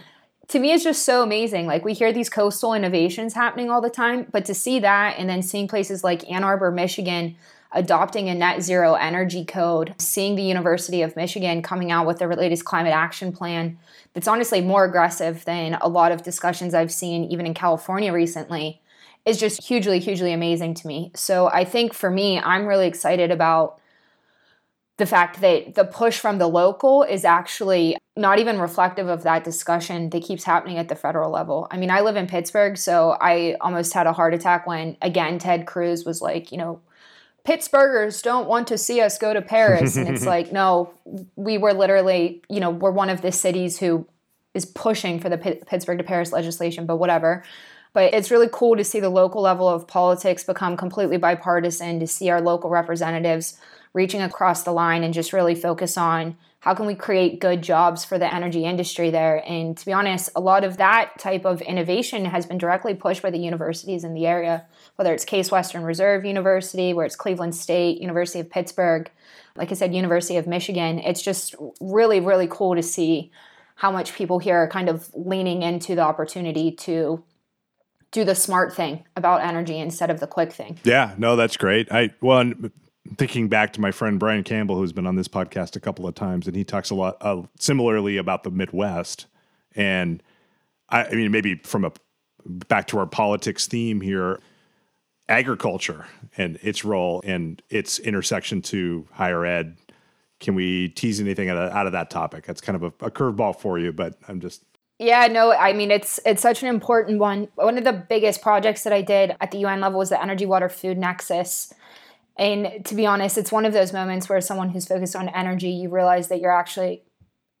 to 0.47 0.59
me 0.59 0.71
it's 0.71 0.83
just 0.83 1.03
so 1.03 1.23
amazing. 1.23 1.67
Like 1.67 1.83
we 1.83 1.93
hear 1.93 2.13
these 2.13 2.29
coastal 2.29 2.73
innovations 2.73 3.33
happening 3.33 3.69
all 3.69 3.81
the 3.81 3.89
time, 3.89 4.25
but 4.31 4.45
to 4.45 4.53
see 4.53 4.79
that 4.79 5.15
and 5.17 5.29
then 5.29 5.41
seeing 5.41 5.67
places 5.67 6.05
like 6.05 6.29
Ann 6.31 6.45
Arbor, 6.45 6.71
Michigan 6.71 7.35
adopting 7.71 8.29
a 8.29 8.35
net 8.35 8.61
zero 8.63 8.95
energy 8.95 9.45
code, 9.45 9.93
seeing 9.97 10.35
the 10.35 10.43
University 10.43 11.01
of 11.01 11.15
Michigan 11.15 11.61
coming 11.61 11.91
out 11.91 12.07
with 12.07 12.17
their 12.17 12.35
latest 12.35 12.65
climate 12.65 12.93
action 12.93 13.31
plan 13.31 13.77
that's 14.13 14.27
honestly 14.27 14.61
more 14.61 14.85
aggressive 14.85 15.45
than 15.45 15.75
a 15.81 15.87
lot 15.87 16.11
of 16.11 16.23
discussions 16.23 16.73
I've 16.73 16.91
seen 16.91 17.25
even 17.25 17.45
in 17.45 17.53
California 17.53 18.11
recently 18.11 18.81
is 19.25 19.39
just 19.39 19.63
hugely, 19.63 19.99
hugely 19.99 20.33
amazing 20.33 20.73
to 20.73 20.87
me. 20.87 21.11
So 21.15 21.47
I 21.47 21.63
think 21.63 21.93
for 21.93 22.09
me, 22.09 22.39
I'm 22.39 22.65
really 22.65 22.87
excited 22.87 23.29
about 23.31 23.79
the 24.97 25.05
fact 25.05 25.39
that 25.41 25.75
the 25.75 25.85
push 25.85 26.19
from 26.19 26.39
the 26.39 26.47
local 26.47 27.03
is 27.03 27.23
actually 27.23 27.95
not 28.17 28.39
even 28.39 28.59
reflective 28.59 29.07
of 29.07 29.23
that 29.23 29.45
discussion 29.45 30.09
that 30.09 30.23
keeps 30.23 30.43
happening 30.43 30.77
at 30.77 30.89
the 30.89 30.95
federal 30.95 31.31
level. 31.31 31.67
I 31.71 31.77
mean, 31.77 31.89
I 31.89 32.01
live 32.01 32.17
in 32.17 32.27
Pittsburgh, 32.27 32.77
so 32.77 33.15
I 33.21 33.55
almost 33.61 33.93
had 33.93 34.07
a 34.07 34.13
heart 34.13 34.33
attack 34.33 34.67
when, 34.67 34.97
again, 35.01 35.39
Ted 35.39 35.65
Cruz 35.65 36.03
was 36.03 36.21
like, 36.21 36.51
you 36.51 36.57
know, 36.57 36.81
Pittsburghers 37.49 38.21
don't 38.21 38.47
want 38.47 38.67
to 38.67 38.77
see 38.77 39.01
us 39.01 39.17
go 39.17 39.33
to 39.33 39.41
Paris. 39.41 39.95
And 39.95 40.07
it's 40.07 40.25
like, 40.35 40.51
no, 40.51 40.93
we 41.35 41.57
were 41.57 41.73
literally, 41.73 42.43
you 42.47 42.59
know, 42.59 42.69
we're 42.69 42.91
one 42.91 43.09
of 43.09 43.23
the 43.23 43.31
cities 43.31 43.79
who 43.79 44.05
is 44.53 44.65
pushing 44.65 45.19
for 45.19 45.29
the 45.29 45.37
P- 45.39 45.61
Pittsburgh 45.65 45.97
to 45.97 46.03
Paris 46.03 46.31
legislation, 46.31 46.85
but 46.85 46.97
whatever. 46.97 47.43
But 47.91 48.13
it's 48.13 48.29
really 48.29 48.49
cool 48.51 48.75
to 48.75 48.83
see 48.83 48.99
the 48.99 49.09
local 49.09 49.41
level 49.41 49.67
of 49.67 49.87
politics 49.87 50.43
become 50.43 50.77
completely 50.77 51.17
bipartisan, 51.17 51.99
to 51.99 52.05
see 52.05 52.29
our 52.29 52.39
local 52.39 52.69
representatives 52.69 53.59
reaching 53.93 54.21
across 54.21 54.61
the 54.61 54.71
line 54.71 55.03
and 55.03 55.11
just 55.11 55.33
really 55.33 55.55
focus 55.55 55.97
on 55.97 56.37
how 56.59 56.75
can 56.75 56.85
we 56.85 56.93
create 56.93 57.39
good 57.39 57.63
jobs 57.63 58.05
for 58.05 58.19
the 58.19 58.31
energy 58.31 58.65
industry 58.65 59.09
there 59.09 59.43
and 59.47 59.77
to 59.77 59.85
be 59.85 59.93
honest 59.93 60.29
a 60.35 60.39
lot 60.39 60.63
of 60.63 60.77
that 60.77 61.17
type 61.17 61.45
of 61.45 61.61
innovation 61.61 62.25
has 62.25 62.45
been 62.45 62.57
directly 62.57 62.93
pushed 62.93 63.23
by 63.23 63.31
the 63.31 63.39
universities 63.39 64.03
in 64.03 64.13
the 64.13 64.27
area 64.27 64.65
whether 64.99 65.13
it's 65.13 65.23
case 65.23 65.49
western 65.49 65.83
reserve 65.83 66.25
university 66.25 66.93
where 66.93 67.05
it's 67.05 67.15
cleveland 67.15 67.55
state 67.55 68.01
university 68.01 68.41
of 68.41 68.49
pittsburgh 68.49 69.09
like 69.55 69.71
i 69.71 69.73
said 69.73 69.95
university 69.95 70.35
of 70.35 70.45
michigan. 70.45 70.99
It's 70.99 71.21
just 71.21 71.55
really 71.79 72.19
really 72.19 72.47
cool 72.49 72.75
to 72.75 72.83
see 72.83 73.31
how 73.75 73.91
much 73.91 74.13
people 74.13 74.39
here 74.39 74.57
are 74.57 74.67
kind 74.67 74.89
of 74.89 75.09
leaning 75.15 75.63
into 75.63 75.95
the 75.95 76.01
opportunity 76.01 76.71
to 76.71 77.23
do 78.11 78.25
the 78.25 78.35
smart 78.35 78.75
thing 78.75 79.05
about 79.15 79.41
energy 79.41 79.79
instead 79.79 80.09
of 80.09 80.19
the 80.19 80.27
quick 80.27 80.51
thing. 80.51 80.77
Yeah 80.83 81.15
no 81.17 81.37
that's 81.37 81.55
great. 81.55 81.89
I 81.91 82.09
well 82.19 82.51
thinking 83.17 83.47
back 83.47 83.71
to 83.73 83.81
my 83.81 83.91
friend 83.91 84.19
Brian 84.19 84.43
Campbell, 84.43 84.75
who's 84.75 84.91
been 84.91 85.07
on 85.07 85.15
this 85.15 85.29
podcast 85.29 85.77
a 85.77 85.79
couple 85.79 86.07
of 86.07 86.13
times, 86.13 86.45
and 86.45 86.55
he 86.55 86.65
talks 86.65 86.89
a 86.89 86.95
lot 86.95 87.17
uh, 87.21 87.41
similarly 87.57 88.17
about 88.17 88.43
the 88.43 88.51
Midwest. 88.51 89.27
And 89.75 90.21
I, 90.89 91.05
I 91.05 91.11
mean, 91.13 91.31
maybe 91.31 91.55
from 91.63 91.85
a 91.85 91.91
back 92.45 92.87
to 92.87 92.99
our 92.99 93.05
politics 93.05 93.67
theme 93.67 94.01
here, 94.01 94.39
agriculture 95.29 96.05
and 96.35 96.57
its 96.61 96.83
role 96.83 97.21
and 97.25 97.61
its 97.69 97.99
intersection 97.99 98.61
to 98.63 99.07
higher 99.13 99.45
ed. 99.45 99.77
Can 100.39 100.55
we 100.55 100.89
tease 100.89 101.19
anything 101.19 101.49
out 101.49 101.57
of, 101.57 101.71
out 101.71 101.85
of 101.85 101.91
that 101.93 102.09
topic? 102.09 102.45
That's 102.45 102.61
kind 102.61 102.75
of 102.75 102.83
a, 102.83 103.05
a 103.05 103.11
curveball 103.11 103.59
for 103.59 103.77
you, 103.77 103.91
but 103.91 104.17
I'm 104.27 104.39
just 104.39 104.63
yeah, 105.01 105.27
no, 105.27 105.53
I 105.53 105.71
mean 105.71 105.91
it's 105.91 106.19
it's 106.25 106.41
such 106.41 106.61
an 106.61 106.67
important 106.67 107.19
one. 107.19 107.47
One 107.55 107.77
of 107.77 107.85
the 107.85 107.93
biggest 107.93 108.41
projects 108.41 108.83
that 108.83 108.91
I 108.91 109.01
did 109.01 109.35
at 109.39 109.51
the 109.51 109.59
UN 109.59 109.79
level 109.79 109.97
was 109.97 110.09
the 110.09 110.21
Energy 110.21 110.45
Water 110.45 110.67
Food 110.67 110.97
Nexus. 110.97 111.73
And 112.37 112.85
to 112.85 112.95
be 112.95 113.05
honest, 113.05 113.37
it's 113.37 113.51
one 113.51 113.65
of 113.65 113.73
those 113.73 113.93
moments 113.93 114.27
where 114.27 114.39
someone 114.41 114.69
who's 114.69 114.85
focused 114.85 115.15
on 115.15 115.29
energy, 115.29 115.69
you 115.69 115.89
realize 115.89 116.27
that 116.27 116.41
you're 116.41 116.57
actually 116.57 117.03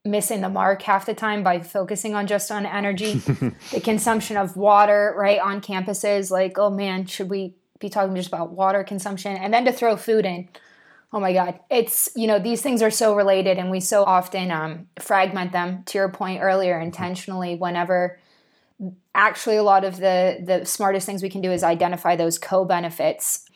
missing 0.05 0.41
the 0.41 0.49
mark 0.49 0.81
half 0.81 1.05
the 1.05 1.13
time 1.13 1.43
by 1.43 1.59
focusing 1.61 2.15
on 2.15 2.27
just 2.27 2.51
on 2.51 2.65
energy. 2.65 3.13
the 3.71 3.81
consumption 3.83 4.37
of 4.37 4.57
water, 4.57 5.13
right, 5.17 5.39
on 5.39 5.61
campuses, 5.61 6.31
like, 6.31 6.57
oh 6.57 6.69
man, 6.69 7.05
should 7.05 7.29
we 7.29 7.55
be 7.79 7.89
talking 7.89 8.15
just 8.15 8.27
about 8.27 8.51
water 8.51 8.83
consumption? 8.83 9.35
And 9.35 9.53
then 9.53 9.65
to 9.65 9.71
throw 9.71 9.95
food 9.97 10.25
in. 10.25 10.49
Oh 11.11 11.19
my 11.19 11.33
God. 11.33 11.59
It's, 11.71 12.09
you 12.15 12.27
know, 12.27 12.37
these 12.37 12.61
things 12.61 12.81
are 12.81 12.91
so 12.91 13.15
related 13.15 13.57
and 13.57 13.71
we 13.71 13.79
so 13.79 14.03
often 14.03 14.51
um, 14.51 14.87
fragment 14.99 15.51
them, 15.51 15.83
to 15.87 15.97
your 15.97 16.09
point 16.09 16.41
earlier, 16.41 16.79
intentionally, 16.79 17.55
whenever 17.55 18.19
actually 19.13 19.57
a 19.57 19.63
lot 19.63 19.83
of 19.83 19.97
the 19.97 20.41
the 20.45 20.65
smartest 20.65 21.05
things 21.05 21.21
we 21.21 21.29
can 21.29 21.41
do 21.41 21.51
is 21.51 21.63
identify 21.63 22.15
those 22.15 22.37
co-benefits 22.37 23.49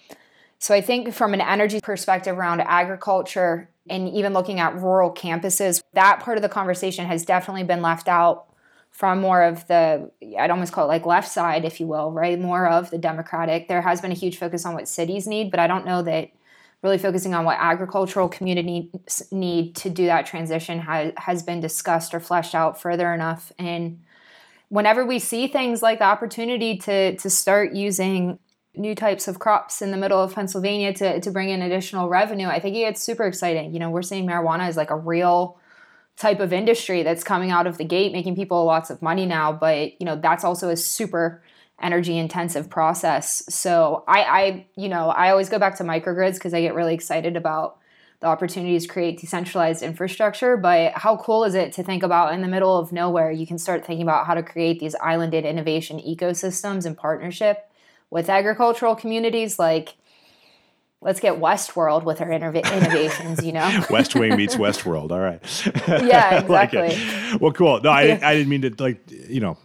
so 0.63 0.73
I 0.73 0.79
think 0.79 1.13
from 1.13 1.33
an 1.33 1.41
energy 1.41 1.81
perspective 1.81 2.37
around 2.37 2.61
agriculture 2.61 3.69
and 3.89 4.07
even 4.07 4.31
looking 4.31 4.61
at 4.61 4.73
rural 4.77 5.13
campuses, 5.13 5.83
that 5.91 6.21
part 6.21 6.37
of 6.37 6.41
the 6.41 6.47
conversation 6.47 7.05
has 7.05 7.25
definitely 7.25 7.63
been 7.63 7.81
left 7.81 8.07
out 8.07 8.45
from 8.93 9.19
more 9.19 9.41
of 9.41 9.67
the 9.67 10.09
I'd 10.39 10.51
almost 10.51 10.71
call 10.71 10.85
it 10.85 10.87
like 10.87 11.05
left 11.05 11.29
side, 11.29 11.65
if 11.65 11.79
you 11.79 11.87
will, 11.87 12.11
right? 12.11 12.39
More 12.39 12.67
of 12.67 12.91
the 12.91 12.97
democratic. 12.97 13.67
There 13.67 13.81
has 13.81 13.99
been 13.99 14.11
a 14.11 14.15
huge 14.15 14.37
focus 14.37 14.65
on 14.65 14.75
what 14.75 14.87
cities 14.87 15.27
need, 15.27 15.51
but 15.51 15.59
I 15.59 15.67
don't 15.67 15.85
know 15.85 16.03
that 16.03 16.29
really 16.83 16.99
focusing 16.99 17.33
on 17.33 17.43
what 17.43 17.57
agricultural 17.59 18.29
communities 18.29 18.91
need 19.31 19.75
to 19.77 19.89
do 19.89 20.05
that 20.05 20.25
transition 20.25 20.79
has, 20.79 21.13
has 21.17 21.41
been 21.41 21.59
discussed 21.59 22.13
or 22.13 22.19
fleshed 22.19 22.53
out 22.53 22.79
further 22.79 23.13
enough. 23.13 23.51
And 23.57 24.01
whenever 24.69 25.05
we 25.05 25.17
see 25.17 25.47
things 25.47 25.81
like 25.81 25.99
the 25.99 26.05
opportunity 26.05 26.77
to 26.77 27.15
to 27.17 27.29
start 27.29 27.73
using 27.73 28.37
new 28.75 28.93
types 28.95 29.27
of 29.27 29.39
crops 29.39 29.81
in 29.81 29.91
the 29.91 29.97
middle 29.97 30.21
of 30.21 30.33
Pennsylvania 30.35 30.93
to, 30.93 31.19
to 31.19 31.31
bring 31.31 31.49
in 31.49 31.61
additional 31.63 32.09
revenue, 32.09 32.47
I 32.47 32.59
think 32.59 32.75
it's 32.75 33.01
super 33.01 33.23
exciting. 33.23 33.73
You 33.73 33.79
know, 33.79 33.89
we're 33.89 34.01
seeing 34.03 34.27
marijuana 34.27 34.67
as 34.67 34.77
like 34.77 34.91
a 34.91 34.95
real 34.95 35.57
type 36.17 36.39
of 36.39 36.53
industry 36.53 37.03
that's 37.03 37.23
coming 37.23 37.51
out 37.51 37.67
of 37.67 37.77
the 37.77 37.83
gate, 37.83 38.11
making 38.11 38.35
people 38.35 38.63
lots 38.65 38.89
of 38.89 39.01
money 39.01 39.25
now. 39.25 39.51
But, 39.51 39.99
you 39.99 40.05
know, 40.05 40.15
that's 40.15 40.43
also 40.43 40.69
a 40.69 40.77
super 40.77 41.43
energy 41.81 42.17
intensive 42.17 42.69
process. 42.69 43.43
So 43.49 44.03
I, 44.07 44.21
I, 44.21 44.67
you 44.75 44.89
know, 44.89 45.09
I 45.09 45.31
always 45.31 45.49
go 45.49 45.59
back 45.59 45.77
to 45.77 45.83
microgrids 45.83 46.35
because 46.35 46.53
I 46.53 46.61
get 46.61 46.75
really 46.75 46.93
excited 46.93 47.35
about 47.35 47.79
the 48.19 48.27
opportunities 48.27 48.87
create 48.87 49.19
decentralized 49.19 49.83
infrastructure. 49.83 50.55
But 50.55 50.93
how 50.93 51.17
cool 51.17 51.43
is 51.43 51.55
it 51.55 51.73
to 51.73 51.83
think 51.83 52.03
about 52.03 52.33
in 52.33 52.41
the 52.41 52.47
middle 52.47 52.77
of 52.77 52.93
nowhere, 52.93 53.31
you 53.31 53.45
can 53.45 53.57
start 53.57 53.85
thinking 53.85 54.03
about 54.03 54.25
how 54.25 54.33
to 54.33 54.43
create 54.43 54.79
these 54.79 54.95
islanded 54.95 55.45
innovation 55.45 55.99
ecosystems 55.99 56.85
in 56.85 56.95
partnership 56.95 57.69
with 58.09 58.29
agricultural 58.29 58.95
communities 58.95 59.59
like 59.59 59.95
let's 61.03 61.19
get 61.19 61.39
Westworld 61.39 62.03
with 62.03 62.21
our 62.21 62.31
innovations, 62.31 63.43
you 63.43 63.51
know? 63.51 63.83
West 63.89 64.15
Wing 64.15 64.35
meets 64.35 64.55
Westworld. 64.55 65.11
All 65.11 65.19
right. 65.19 65.41
Yeah, 66.03 66.39
exactly. 66.39 66.95
like 66.95 67.41
well, 67.41 67.51
cool. 67.51 67.79
No, 67.81 67.89
I, 67.89 68.19
I 68.21 68.35
didn't 68.35 68.49
mean 68.49 68.61
to 68.61 68.75
like, 68.79 68.99
you 69.09 69.39
know, 69.39 69.57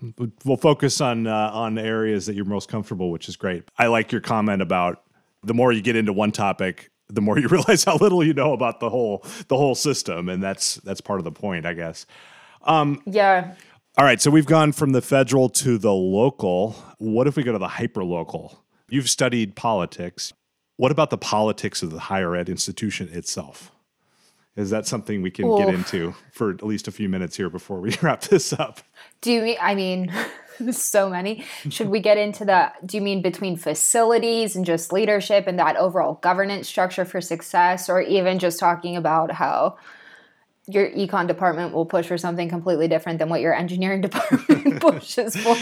we'll 0.45 0.57
focus 0.57 1.01
on, 1.01 1.27
uh, 1.27 1.51
on 1.53 1.79
areas 1.79 2.27
that 2.27 2.35
you're 2.35 2.45
most 2.45 2.69
comfortable, 2.69 3.11
which 3.11 3.29
is 3.29 3.37
great. 3.37 3.65
I 3.79 3.87
like 3.87 4.13
your 4.13 4.21
comment 4.21 4.63
about 4.63 5.03
the 5.43 5.55
more 5.55 5.73
you 5.73 5.81
get 5.81 5.97
into 5.97 6.13
one 6.13 6.33
topic, 6.33 6.91
the 7.09 7.21
more 7.21 7.39
you 7.39 7.49
realize 7.49 7.85
how 7.85 7.97
little 7.97 8.23
you 8.25 8.35
know 8.35 8.53
about 8.53 8.81
the 8.81 8.91
whole, 8.91 9.25
the 9.49 9.57
whole 9.57 9.75
system. 9.75 10.29
And 10.29 10.43
that's, 10.43 10.77
that's 10.77 11.01
part 11.01 11.19
of 11.19 11.25
the 11.25 11.33
point, 11.33 11.67
I 11.67 11.75
guess. 11.75 12.07
Um, 12.63 13.03
yeah. 13.07 13.55
All 13.97 14.05
right, 14.05 14.21
so 14.21 14.31
we've 14.31 14.47
gone 14.47 14.73
from 14.73 14.93
the 14.93 15.03
federal 15.03 15.49
to 15.51 15.77
the 15.77 15.93
local. 15.93 16.73
What 16.99 17.27
if 17.27 17.37
we 17.37 17.43
go 17.43 17.53
to 17.53 17.59
the 17.59 17.69
hyper 17.69 18.05
local? 18.05 18.65
You've 18.89 19.11
studied 19.11 19.57
politics. 19.57 20.33
What 20.79 20.93
about 20.93 21.11
the 21.11 21.19
politics 21.19 21.83
of 21.83 21.91
the 21.91 21.99
higher 21.99 22.37
ed 22.37 22.49
institution 22.49 23.09
itself? 23.11 23.73
Is 24.55 24.71
that 24.71 24.87
something 24.87 25.23
we 25.23 25.31
can 25.33 25.47
Ooh. 25.47 25.59
get 25.59 25.75
into 25.75 26.15
for 26.31 26.51
at 26.51 26.63
least 26.63 26.87
a 26.87 26.93
few 26.93 27.09
minutes 27.09 27.37
here 27.37 27.51
before 27.51 27.81
we 27.81 27.97
wrap 28.03 28.23
this 28.23 28.53
up? 28.53 28.81
Do 29.21 29.33
you 29.33 29.43
mean, 29.43 29.57
I 29.61 29.75
mean, 29.75 30.13
so 30.71 31.11
many. 31.11 31.45
Should 31.69 31.89
we 31.89 31.99
get 31.99 32.17
into 32.17 32.45
the, 32.45 32.71
do 32.87 32.97
you 32.97 33.01
mean 33.03 33.23
between 33.23 33.57
facilities 33.57 34.55
and 34.55 34.65
just 34.65 34.93
leadership 34.93 35.49
and 35.49 35.59
that 35.59 35.77
overall 35.77 36.15
governance 36.15 36.69
structure 36.69 37.05
for 37.05 37.21
success, 37.21 37.89
or 37.89 38.01
even 38.01 38.39
just 38.39 38.61
talking 38.61 38.97
about 38.97 39.33
how 39.33 39.77
your 40.69 40.91
econ 40.91 41.27
department 41.27 41.75
will 41.75 41.87
push 41.87 42.07
for 42.07 42.19
something 42.19 42.49
completely 42.49 42.89
different 42.89 43.19
than 43.19 43.29
what 43.29 43.41
your 43.41 43.55
engineering 43.55 44.01
department 44.03 44.81
pushes 44.81 45.35
for. 45.35 45.57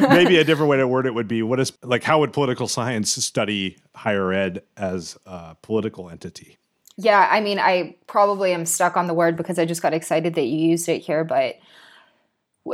Maybe 0.00 0.38
a 0.38 0.44
different 0.44 0.70
way 0.70 0.78
to 0.78 0.88
word 0.88 1.06
it 1.06 1.14
would 1.14 1.28
be 1.28 1.42
what 1.42 1.60
is 1.60 1.72
like 1.82 2.02
how 2.02 2.20
would 2.20 2.32
political 2.32 2.66
science 2.66 3.12
study 3.24 3.76
higher 3.94 4.32
ed 4.32 4.62
as 4.76 5.18
a 5.26 5.56
political 5.62 6.08
entity? 6.08 6.56
Yeah, 6.96 7.28
I 7.30 7.40
mean, 7.40 7.58
I 7.58 7.96
probably 8.06 8.52
am 8.52 8.66
stuck 8.66 8.96
on 8.96 9.06
the 9.06 9.14
word 9.14 9.36
because 9.36 9.58
I 9.58 9.64
just 9.64 9.80
got 9.80 9.94
excited 9.94 10.34
that 10.34 10.44
you 10.44 10.58
used 10.58 10.88
it 10.88 10.98
here, 10.98 11.24
but 11.24 11.56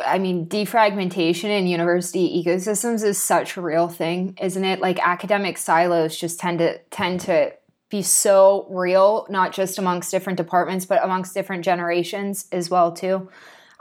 I 0.05 0.19
mean, 0.19 0.47
defragmentation 0.47 1.45
in 1.45 1.67
university 1.67 2.43
ecosystems 2.43 3.05
is 3.05 3.23
such 3.23 3.57
a 3.57 3.61
real 3.61 3.89
thing, 3.89 4.37
isn't 4.41 4.65
it? 4.65 4.81
Like 4.81 4.99
academic 5.01 5.59
silos 5.59 6.17
just 6.17 6.41
tend 6.41 6.59
to 6.59 6.79
tend 6.91 7.21
to 7.21 7.53
be 7.89 8.03
so 8.03 8.67
real, 8.71 9.27
not 9.31 9.53
just 9.53 9.79
amongst 9.79 10.11
different 10.11 10.37
departments, 10.37 10.85
but 10.85 11.05
amongst 11.05 11.35
different 11.35 11.65
generations 11.65 12.47
as 12.51 12.69
well 12.69 12.93
too. 12.93 13.29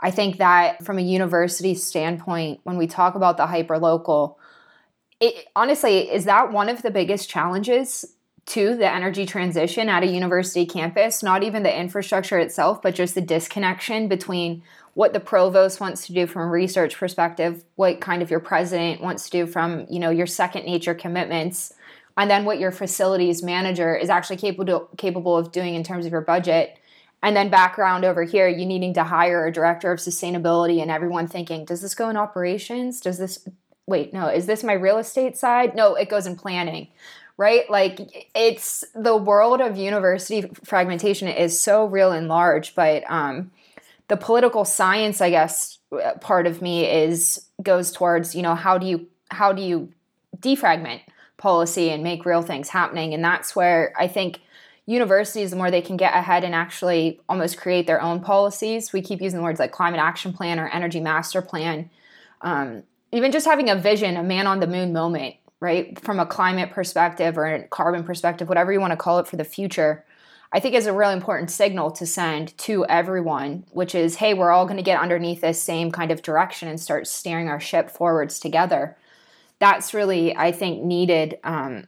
I 0.00 0.10
think 0.10 0.38
that 0.38 0.84
from 0.84 0.98
a 0.98 1.02
university 1.02 1.74
standpoint, 1.74 2.60
when 2.64 2.76
we 2.76 2.86
talk 2.86 3.14
about 3.14 3.36
the 3.36 3.46
hyper 3.46 3.78
local, 3.78 4.38
it 5.20 5.46
honestly 5.56 6.10
is 6.10 6.26
that 6.26 6.52
one 6.52 6.68
of 6.68 6.82
the 6.82 6.90
biggest 6.90 7.28
challenges 7.28 8.04
to 8.46 8.76
the 8.76 8.92
energy 8.92 9.26
transition 9.26 9.88
at 9.88 10.04
a 10.04 10.06
university 10.06 10.66
campus, 10.66 11.22
not 11.22 11.42
even 11.42 11.64
the 11.64 11.80
infrastructure 11.80 12.38
itself, 12.38 12.80
but 12.80 12.94
just 12.94 13.14
the 13.14 13.20
disconnection 13.20 14.06
between 14.06 14.62
what 14.94 15.12
the 15.12 15.20
provost 15.20 15.80
wants 15.80 16.06
to 16.06 16.12
do 16.12 16.26
from 16.26 16.42
a 16.42 16.46
research 16.46 16.96
perspective, 16.96 17.64
what 17.74 18.00
kind 18.00 18.22
of 18.22 18.30
your 18.30 18.40
president 18.40 19.00
wants 19.00 19.24
to 19.24 19.30
do 19.30 19.46
from, 19.46 19.86
you 19.90 19.98
know, 19.98 20.10
your 20.10 20.26
second 20.26 20.64
nature 20.64 20.94
commitments, 20.94 21.74
and 22.16 22.30
then 22.30 22.44
what 22.44 22.58
your 22.58 22.72
facilities 22.72 23.42
manager 23.42 23.94
is 23.94 24.08
actually 24.08 24.36
capable 24.36 24.88
capable 24.96 25.36
of 25.36 25.52
doing 25.52 25.74
in 25.74 25.84
terms 25.84 26.06
of 26.06 26.12
your 26.12 26.20
budget. 26.20 26.78
And 27.22 27.34
then 27.34 27.48
background 27.48 28.04
over 28.04 28.24
here, 28.24 28.46
you 28.46 28.66
needing 28.66 28.94
to 28.94 29.04
hire 29.04 29.46
a 29.46 29.52
director 29.52 29.90
of 29.90 29.98
sustainability 29.98 30.80
and 30.80 30.90
everyone 30.90 31.26
thinking, 31.26 31.64
does 31.64 31.80
this 31.80 31.94
go 31.94 32.08
in 32.08 32.16
operations? 32.16 33.00
Does 33.00 33.18
this 33.18 33.48
wait, 33.86 34.12
no, 34.12 34.28
is 34.28 34.46
this 34.46 34.62
my 34.64 34.72
real 34.72 34.98
estate 34.98 35.36
side? 35.36 35.74
No, 35.74 35.94
it 35.94 36.08
goes 36.08 36.26
in 36.26 36.36
planning 36.36 36.88
right? 37.38 37.68
Like 37.68 38.28
it's 38.34 38.84
the 38.94 39.16
world 39.16 39.60
of 39.60 39.76
university 39.76 40.50
fragmentation 40.64 41.28
is 41.28 41.60
so 41.60 41.84
real 41.84 42.12
and 42.12 42.28
large, 42.28 42.74
but 42.74 43.02
um, 43.10 43.50
the 44.08 44.16
political 44.16 44.64
science, 44.64 45.20
I 45.20 45.30
guess, 45.30 45.78
part 46.20 46.46
of 46.46 46.62
me 46.62 46.86
is 46.86 47.46
goes 47.62 47.92
towards 47.92 48.34
you 48.34 48.42
know 48.42 48.54
how 48.54 48.76
do 48.76 48.86
you 48.86 49.06
how 49.30 49.52
do 49.52 49.62
you 49.62 49.92
defragment 50.38 51.00
policy 51.36 51.90
and 51.90 52.02
make 52.02 52.24
real 52.24 52.42
things 52.42 52.70
happening, 52.70 53.14
and 53.14 53.24
that's 53.24 53.54
where 53.54 53.92
I 53.98 54.08
think 54.08 54.40
universities 54.86 55.50
the 55.50 55.56
more 55.56 55.70
they 55.70 55.82
can 55.82 55.96
get 55.96 56.14
ahead 56.14 56.44
and 56.44 56.54
actually 56.54 57.20
almost 57.28 57.58
create 57.58 57.86
their 57.86 58.00
own 58.00 58.20
policies. 58.20 58.92
We 58.92 59.02
keep 59.02 59.20
using 59.20 59.42
words 59.42 59.58
like 59.58 59.72
climate 59.72 60.00
action 60.00 60.32
plan 60.32 60.60
or 60.60 60.68
energy 60.68 61.00
master 61.00 61.42
plan. 61.42 61.90
Um, 62.40 62.84
even 63.12 63.32
just 63.32 63.46
having 63.46 63.68
a 63.68 63.76
vision, 63.76 64.16
a 64.16 64.22
man 64.22 64.46
on 64.46 64.60
the 64.60 64.66
moon 64.66 64.92
moment, 64.92 65.34
right? 65.58 65.98
From 66.00 66.20
a 66.20 66.26
climate 66.26 66.70
perspective 66.70 67.36
or 67.36 67.46
a 67.46 67.62
carbon 67.64 68.04
perspective, 68.04 68.48
whatever 68.48 68.72
you 68.72 68.80
want 68.80 68.92
to 68.92 68.96
call 68.96 69.18
it 69.18 69.26
for 69.26 69.36
the 69.36 69.44
future, 69.44 70.04
I 70.52 70.60
think 70.60 70.74
is 70.74 70.86
a 70.86 70.92
really 70.92 71.14
important 71.14 71.50
signal 71.50 71.90
to 71.92 72.06
send 72.06 72.56
to 72.58 72.86
everyone, 72.86 73.64
which 73.72 73.94
is, 73.94 74.16
hey, 74.16 74.34
we're 74.34 74.52
all 74.52 74.66
going 74.66 74.76
to 74.76 74.82
get 74.82 75.00
underneath 75.00 75.40
this 75.40 75.60
same 75.60 75.90
kind 75.90 76.12
of 76.12 76.22
direction 76.22 76.68
and 76.68 76.78
start 76.78 77.08
steering 77.08 77.48
our 77.48 77.60
ship 77.60 77.90
forwards 77.90 78.38
together. 78.38 78.96
That's 79.58 79.94
really, 79.94 80.36
I 80.36 80.52
think, 80.52 80.84
needed. 80.84 81.38
Um, 81.44 81.86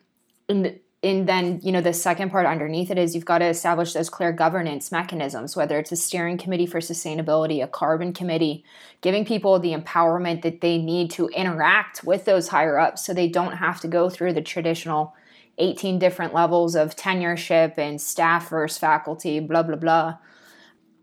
in, 0.49 0.81
and 1.03 1.29
then 1.29 1.61
you 1.63 1.71
know 1.71 1.81
the 1.81 1.93
second 1.93 2.31
part 2.31 2.47
underneath 2.47 2.91
it 2.91 2.99
is 2.99 3.15
you've 3.15 3.25
got 3.25 3.39
to 3.39 3.47
establish 3.47 3.93
those 3.93 4.11
clear 4.11 4.33
governance 4.33 4.91
mechanisms 4.91 5.55
whether 5.55 5.79
it's 5.79 5.93
a 5.93 5.97
steering 5.97 6.37
committee 6.37 6.67
for 6.67 6.81
sustainability 6.81 7.63
a 7.63 7.69
carbon 7.69 8.13
committee 8.13 8.65
giving 9.01 9.25
people 9.25 9.59
the 9.59 9.75
empowerment 9.75 10.43
that 10.43 10.61
they 10.61 10.79
need 10.79 11.11
to 11.11 11.29
interact 11.29 12.03
with 12.03 12.25
those 12.25 12.49
higher 12.49 12.79
ups 12.79 13.05
so 13.05 13.15
they 13.15 13.29
don't 13.29 13.59
have 13.59 13.81
to 13.81 13.89
go 13.89 14.11
through 14.11 14.33
the 14.33 14.43
traditional 14.43 15.15
18 15.59 15.99
different 15.99 16.35
levels 16.35 16.75
of 16.75 16.97
tenureship 16.97 17.79
and 17.79 18.01
staff 18.01 18.49
versus 18.49 18.79
faculty 18.79 19.39
blah 19.39 19.63
blah 19.63 19.77
blah 19.77 20.17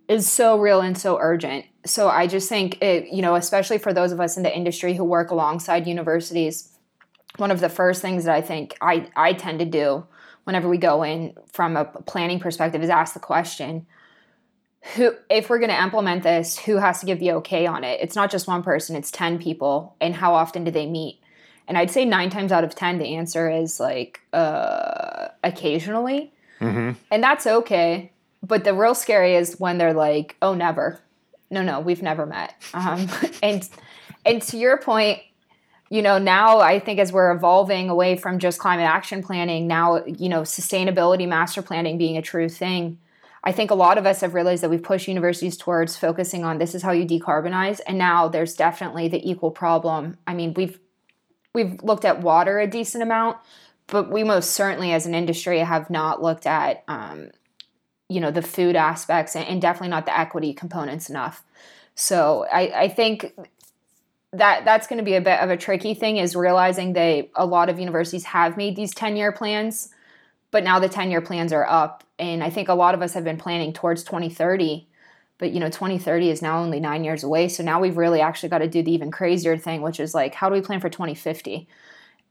is 0.08 0.32
so 0.32 0.58
real 0.60 0.82
and 0.82 0.98
so 0.98 1.18
urgent. 1.20 1.66
So 1.86 2.10
i 2.10 2.26
just 2.26 2.50
think 2.50 2.82
it 2.82 3.14
you 3.14 3.22
know 3.22 3.36
especially 3.36 3.78
for 3.78 3.94
those 3.94 4.12
of 4.12 4.20
us 4.20 4.38
in 4.38 4.44
the 4.44 4.56
industry 4.56 4.96
who 4.96 5.04
work 5.04 5.30
alongside 5.30 5.86
universities 5.86 6.76
one 7.38 7.52
of 7.52 7.60
the 7.60 7.70
first 7.70 8.02
things 8.02 8.26
that 8.26 8.36
I 8.36 8.42
think 8.42 8.78
I, 8.82 9.08
I 9.16 9.34
tend 9.34 9.60
to 9.60 9.66
do 9.66 10.06
whenever 10.44 10.70
we 10.70 10.78
go 10.78 11.04
in 11.04 11.34
from 11.52 11.76
a 11.76 11.86
planning 11.86 12.40
perspective 12.40 12.84
is 12.84 12.90
ask 12.90 13.14
the 13.14 13.20
question 13.20 13.86
who 14.96 15.16
if 15.30 15.50
we're 15.50 15.58
going 15.58 15.72
to 15.72 15.82
implement 15.82 16.24
this 16.24 16.60
who 16.60 16.78
has 16.78 17.00
to 17.00 17.08
give 17.08 17.20
the 17.20 17.32
okay 17.34 17.66
on 17.66 17.84
it? 17.84 18.00
It's 18.02 18.16
not 18.16 18.30
just 18.30 18.48
one 18.48 18.62
person 18.62 18.96
it's 18.96 19.12
10 19.12 19.40
people. 19.40 19.96
And 20.00 20.16
how 20.16 20.36
often 20.36 20.64
do 20.64 20.72
they 20.72 20.86
meet? 20.86 21.20
And 21.68 21.78
i'd 21.78 21.90
say 21.90 22.06
nine 22.06 22.30
times 22.30 22.52
out 22.52 22.64
of 22.64 22.76
10 22.76 23.00
the 23.00 23.16
answer 23.16 23.50
is 23.50 23.80
like 23.80 24.22
uh, 24.34 25.30
occasionally. 25.44 26.32
Mm-hmm. 26.62 26.92
and 27.12 27.22
that's 27.22 27.46
okay 27.46 28.14
but 28.46 28.64
the 28.64 28.74
real 28.74 28.96
scary 28.96 29.36
is 29.36 29.60
when 29.60 29.78
they're 29.78 29.94
like 29.94 30.36
oh 30.42 30.54
never 30.54 31.00
no 31.50 31.62
no 31.62 31.80
we've 31.80 32.02
never 32.02 32.26
met 32.26 32.54
um, 32.74 33.08
and 33.44 33.70
and 34.26 34.42
to 34.42 34.58
your 34.58 34.78
point 34.78 35.20
you 35.90 36.02
know, 36.02 36.18
now 36.18 36.60
I 36.60 36.80
think 36.80 37.00
as 37.00 37.12
we're 37.12 37.32
evolving 37.32 37.90
away 37.90 38.18
from 38.18 38.40
just 38.40 38.60
climate 38.60 38.88
action 38.88 39.22
planning, 39.22 39.68
now, 39.68 40.04
you 40.06 40.30
know, 40.30 40.42
sustainability 40.42 41.28
master 41.28 41.62
planning 41.62 41.98
being 41.98 42.18
a 42.18 42.22
true 42.22 42.50
thing, 42.50 42.98
I 43.44 43.52
think 43.52 43.70
a 43.70 43.76
lot 43.76 44.00
of 44.00 44.08
us 44.08 44.22
have 44.22 44.34
realized 44.34 44.64
that 44.64 44.72
we've 44.72 44.82
pushed 44.82 45.08
universities 45.08 45.56
towards 45.56 45.96
focusing 45.96 46.44
on 46.44 46.58
this 46.58 46.74
is 46.74 46.82
how 46.82 46.92
you 46.92 47.06
decarbonize. 47.06 47.80
And 47.86 48.00
now 48.00 48.28
there's 48.28 48.56
definitely 48.56 49.08
the 49.08 49.30
equal 49.30 49.52
problem. 49.52 50.18
I 50.26 50.34
mean, 50.34 50.56
we've 50.56 50.80
we've 51.54 51.82
looked 51.84 52.04
at 52.04 52.22
water 52.22 52.60
a 52.60 52.68
decent 52.68 53.04
amount, 53.04 53.38
but 53.88 54.12
we 54.12 54.24
most 54.24 54.52
certainly 54.52 54.92
as 54.92 55.06
an 55.06 55.14
industry 55.14 55.60
have 55.60 55.92
not 55.92 56.22
looked 56.22 56.48
at 56.48 56.84
um, 56.88 57.30
you 58.10 58.20
know 58.20 58.32
the 58.32 58.42
food 58.42 58.76
aspects 58.76 59.36
and, 59.36 59.48
and 59.48 59.62
definitely 59.62 59.90
not 59.90 60.06
the 60.06 60.18
equity 60.18 60.54
components 60.54 61.10
enough. 61.10 61.44
So 61.96 62.46
I, 62.52 62.84
I 62.84 62.88
think 62.90 63.34
that 64.34 64.66
that's 64.66 64.88
going 64.88 64.98
to 64.98 65.04
be 65.04 65.16
a 65.16 65.22
bit 65.22 65.40
of 65.40 65.50
a 65.50 65.58
tricky 65.58 65.94
thing 65.94 66.18
is 66.18 66.36
realizing 66.36 66.94
that 66.94 67.30
a 67.36 67.46
lot 67.46 67.70
of 67.70 67.80
universities 67.80 68.26
have 68.26 68.58
made 68.58 68.76
these 68.76 68.94
10 68.94 69.16
year 69.16 69.32
plans 69.32 69.90
but 70.52 70.64
now 70.64 70.80
the 70.80 70.88
10 70.88 71.12
year 71.12 71.22
plans 71.22 71.52
are 71.52 71.66
up. 71.66 72.04
And 72.20 72.44
i 72.44 72.50
think 72.50 72.70
a 72.70 72.74
lot 72.74 72.94
of 72.94 73.02
us 73.02 73.14
have 73.14 73.24
been 73.24 73.38
planning 73.38 73.74
towards 73.74 74.04
2030 74.04 74.88
but 75.38 75.52
you 75.52 75.60
know 75.60 75.70
2030 75.70 76.30
is 76.30 76.42
now 76.42 76.60
only 76.60 76.80
nine 76.80 77.04
years 77.04 77.24
away. 77.24 77.50
So 77.50 77.64
now 77.64 77.82
we've 77.82 77.98
really 77.98 78.22
actually 78.22 78.50
got 78.50 78.60
to 78.60 78.70
do 78.70 78.82
the 78.84 78.92
even 78.92 79.12
crazier 79.12 79.58
thing 79.58 79.82
which 79.82 80.00
is 80.00 80.14
like 80.14 80.36
how 80.36 80.50
do 80.50 80.56
we 80.56 80.62
plan 80.62 80.80
for 80.80 80.90
2050 80.90 81.68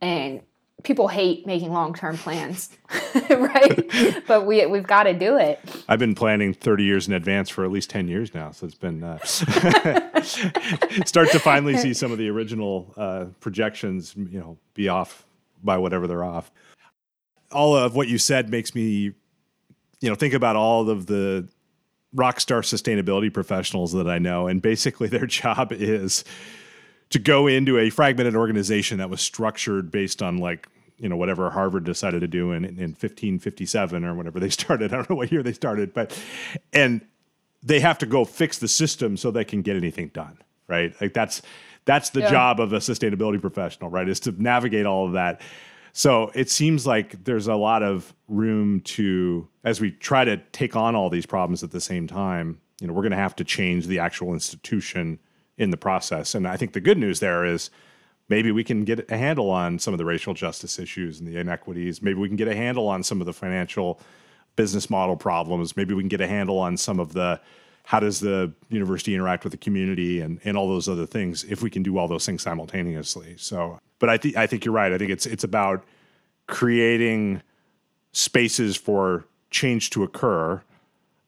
and 0.00 0.40
people 0.84 1.08
hate 1.08 1.46
making 1.46 1.72
long-term 1.72 2.16
plans 2.18 2.70
right? 3.30 3.90
But 4.26 4.46
we 4.46 4.64
we've 4.66 4.86
got 4.86 5.04
to 5.04 5.14
do 5.14 5.36
it. 5.36 5.58
I've 5.88 5.98
been 5.98 6.14
planning 6.14 6.54
30 6.54 6.84
years 6.84 7.08
in 7.08 7.14
advance 7.14 7.50
for 7.50 7.64
at 7.64 7.70
least 7.70 7.90
10 7.90 8.08
years 8.08 8.34
now 8.34 8.50
so 8.52 8.66
it's 8.66 8.74
been 8.74 9.02
uh, 9.02 9.18
start 11.04 11.30
to 11.30 11.38
finally 11.38 11.76
see 11.76 11.94
some 11.94 12.12
of 12.12 12.18
the 12.18 12.28
original 12.28 12.92
uh, 12.96 13.26
projections 13.40 14.14
you 14.16 14.38
know 14.38 14.58
be 14.74 14.88
off 14.88 15.24
by 15.62 15.78
whatever 15.78 16.06
they're 16.06 16.24
off. 16.24 16.52
All 17.50 17.76
of 17.76 17.96
what 17.96 18.08
you 18.08 18.18
said 18.18 18.50
makes 18.50 18.74
me 18.74 19.14
you 20.00 20.10
know 20.10 20.14
think 20.14 20.34
about 20.34 20.54
all 20.54 20.90
of 20.90 21.06
the 21.06 21.48
rock 22.12 22.38
star 22.38 22.60
sustainability 22.60 23.32
professionals 23.32 23.92
that 23.92 24.08
i 24.08 24.18
know 24.18 24.46
and 24.46 24.62
basically 24.62 25.08
their 25.08 25.26
job 25.26 25.72
is 25.72 26.24
to 27.10 27.18
go 27.18 27.46
into 27.46 27.78
a 27.78 27.90
fragmented 27.90 28.36
organization 28.36 28.98
that 28.98 29.10
was 29.10 29.20
structured 29.20 29.90
based 29.90 30.22
on 30.22 30.38
like 30.38 30.68
you 30.98 31.08
know 31.08 31.16
whatever 31.16 31.50
Harvard 31.50 31.84
decided 31.84 32.20
to 32.20 32.28
do 32.28 32.52
in 32.52 32.64
in 32.64 32.90
1557 32.92 34.04
or 34.04 34.14
whatever 34.14 34.40
they 34.40 34.50
started. 34.50 34.92
I 34.92 34.96
don't 34.96 35.10
know 35.10 35.16
what 35.16 35.32
year 35.32 35.42
they 35.42 35.52
started, 35.52 35.94
but 35.94 36.18
and 36.72 37.00
they 37.62 37.80
have 37.80 37.98
to 37.98 38.06
go 38.06 38.24
fix 38.24 38.58
the 38.58 38.68
system 38.68 39.16
so 39.16 39.30
they 39.30 39.44
can 39.44 39.62
get 39.62 39.76
anything 39.76 40.08
done, 40.08 40.38
right? 40.68 40.94
Like 41.00 41.14
that's 41.14 41.42
that's 41.84 42.10
the 42.10 42.20
yeah. 42.20 42.30
job 42.30 42.60
of 42.60 42.72
a 42.72 42.78
sustainability 42.78 43.40
professional, 43.40 43.90
right? 43.90 44.08
Is 44.08 44.20
to 44.20 44.32
navigate 44.42 44.86
all 44.86 45.06
of 45.06 45.12
that. 45.12 45.40
So 45.92 46.32
it 46.34 46.50
seems 46.50 46.86
like 46.86 47.22
there's 47.24 47.46
a 47.46 47.54
lot 47.54 47.82
of 47.82 48.12
room 48.26 48.80
to, 48.80 49.46
as 49.62 49.80
we 49.80 49.92
try 49.92 50.24
to 50.24 50.38
take 50.50 50.74
on 50.74 50.96
all 50.96 51.08
these 51.08 51.26
problems 51.26 51.62
at 51.62 51.70
the 51.70 51.80
same 51.80 52.08
time, 52.08 52.60
you 52.80 52.88
know, 52.88 52.92
we're 52.92 53.02
going 53.02 53.12
to 53.12 53.16
have 53.16 53.36
to 53.36 53.44
change 53.44 53.86
the 53.86 54.00
actual 54.00 54.32
institution 54.32 55.20
in 55.56 55.70
the 55.70 55.76
process. 55.76 56.34
And 56.34 56.48
I 56.48 56.56
think 56.56 56.72
the 56.72 56.80
good 56.80 56.98
news 56.98 57.20
there 57.20 57.44
is 57.44 57.70
maybe 58.28 58.50
we 58.50 58.64
can 58.64 58.84
get 58.84 59.10
a 59.10 59.16
handle 59.16 59.50
on 59.50 59.78
some 59.78 59.94
of 59.94 59.98
the 59.98 60.04
racial 60.04 60.34
justice 60.34 60.78
issues 60.78 61.20
and 61.20 61.28
the 61.28 61.38
inequities. 61.38 62.02
Maybe 62.02 62.18
we 62.18 62.28
can 62.28 62.36
get 62.36 62.48
a 62.48 62.54
handle 62.54 62.88
on 62.88 63.02
some 63.02 63.20
of 63.20 63.26
the 63.26 63.32
financial 63.32 64.00
business 64.56 64.88
model 64.88 65.16
problems. 65.16 65.76
Maybe 65.76 65.94
we 65.94 66.02
can 66.02 66.08
get 66.08 66.20
a 66.20 66.26
handle 66.26 66.58
on 66.58 66.76
some 66.76 67.00
of 67.00 67.12
the 67.12 67.40
how 67.86 68.00
does 68.00 68.20
the 68.20 68.50
university 68.70 69.14
interact 69.14 69.44
with 69.44 69.50
the 69.50 69.58
community 69.58 70.20
and, 70.20 70.40
and 70.44 70.56
all 70.56 70.66
those 70.66 70.88
other 70.88 71.04
things 71.04 71.44
if 71.44 71.62
we 71.62 71.68
can 71.68 71.82
do 71.82 71.98
all 71.98 72.08
those 72.08 72.24
things 72.24 72.40
simultaneously. 72.40 73.34
So, 73.36 73.78
but 73.98 74.08
I 74.08 74.16
think 74.16 74.36
I 74.36 74.46
think 74.46 74.64
you're 74.64 74.74
right. 74.74 74.92
I 74.92 74.98
think 74.98 75.10
it's 75.10 75.26
it's 75.26 75.44
about 75.44 75.84
creating 76.46 77.42
spaces 78.12 78.76
for 78.76 79.24
change 79.50 79.90
to 79.90 80.02
occur, 80.02 80.62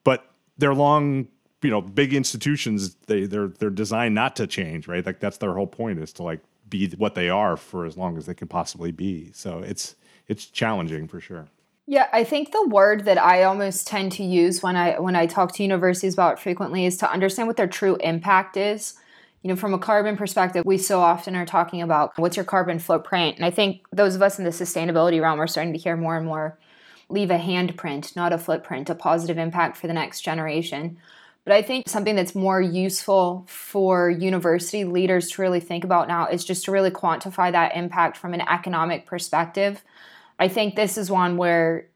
but 0.03 0.31
they're 0.57 0.75
long 0.75 1.29
you 1.63 1.71
know 1.71 1.81
big 1.81 2.15
institutions 2.15 2.95
they 3.07 3.25
they're 3.27 3.49
they're 3.49 3.71
designed 3.71 4.15
not 4.15 4.37
to 4.37 4.47
change 4.47 4.87
right 4.87 5.05
like 5.05 5.19
that's 5.19 5.39
their 5.39 5.55
whole 5.55 5.67
point 5.67 5.99
is 5.99 6.13
to 6.13 6.23
like 6.23 6.41
be 6.69 6.89
what 6.97 7.15
they 7.15 7.29
are 7.29 7.57
for 7.57 7.85
as 7.85 7.97
long 7.97 8.17
as 8.17 8.27
they 8.27 8.35
can 8.35 8.49
possibly 8.49 8.93
be. 8.93 9.31
So 9.33 9.61
it's 9.61 9.97
it's 10.29 10.47
challenging 10.47 11.09
for 11.09 11.21
sure. 11.21 11.49
Yeah 11.87 12.09
i 12.13 12.25
think 12.25 12.53
the 12.53 12.67
word 12.67 13.05
that 13.05 13.19
i 13.19 13.45
almost 13.45 13.87
tend 13.87 14.13
to 14.13 14.25
use 14.25 14.63
when 14.63 14.77
i 14.77 14.99
when 14.99 15.15
i 15.15 15.27
talk 15.27 15.55
to 15.55 15.63
universities 15.63 16.15
about 16.15 16.41
frequently 16.41 16.85
is 16.85 16.97
to 16.99 17.11
understand 17.11 17.47
what 17.47 17.57
their 17.57 17.69
true 17.69 17.97
impact 17.97 18.57
is. 18.57 18.95
You 19.43 19.51
know 19.51 19.57
from 19.57 19.75
a 19.75 19.79
carbon 19.79 20.17
perspective 20.17 20.65
we 20.67 20.79
so 20.79 21.01
often 21.01 21.37
are 21.37 21.47
talking 21.47 21.83
about 21.83 22.19
what's 22.19 22.37
your 22.37 22.45
carbon 22.45 22.79
footprint? 22.81 23.37
And 23.37 23.45
i 23.45 23.51
think 23.51 23.83
those 23.93 24.17
of 24.17 24.23
us 24.23 24.39
in 24.39 24.45
the 24.45 24.51
sustainability 24.51 25.21
realm 25.23 25.41
are 25.41 25.47
starting 25.47 25.73
to 25.73 25.79
hear 25.79 25.97
more 25.97 26.17
and 26.17 26.27
more 26.27 26.59
leave 27.09 27.31
a 27.31 27.39
handprint 27.39 28.17
not 28.17 28.33
a 28.33 28.39
footprint 28.39 28.91
a 28.91 28.95
positive 28.97 29.39
impact 29.39 29.77
for 29.77 29.87
the 29.87 29.93
next 29.93 30.23
generation 30.23 30.99
but 31.47 31.55
I 31.55 31.63
think 31.63 31.89
something 31.89 32.17
that's 32.17 32.35
more 32.35 32.61
useful 32.61 33.47
for 33.49 34.11
university 34.11 34.85
leaders 34.85 35.31
to 35.31 35.43
really 35.43 35.61
think 35.61 35.85
about 35.85 36.09
now 36.09 36.27
is 36.27 36.45
just 36.45 36.65
to 36.65 36.73
really 36.73 36.91
quantify 36.91 37.53
that 37.53 37.77
impact 37.77 38.17
from 38.17 38.35
an 38.35 38.41
economic 38.41 39.07
perspective. 39.07 39.83
I 40.41 40.49
think 40.49 40.75
this 40.75 40.99
is 40.99 41.09
one 41.09 41.37
where 41.37 41.87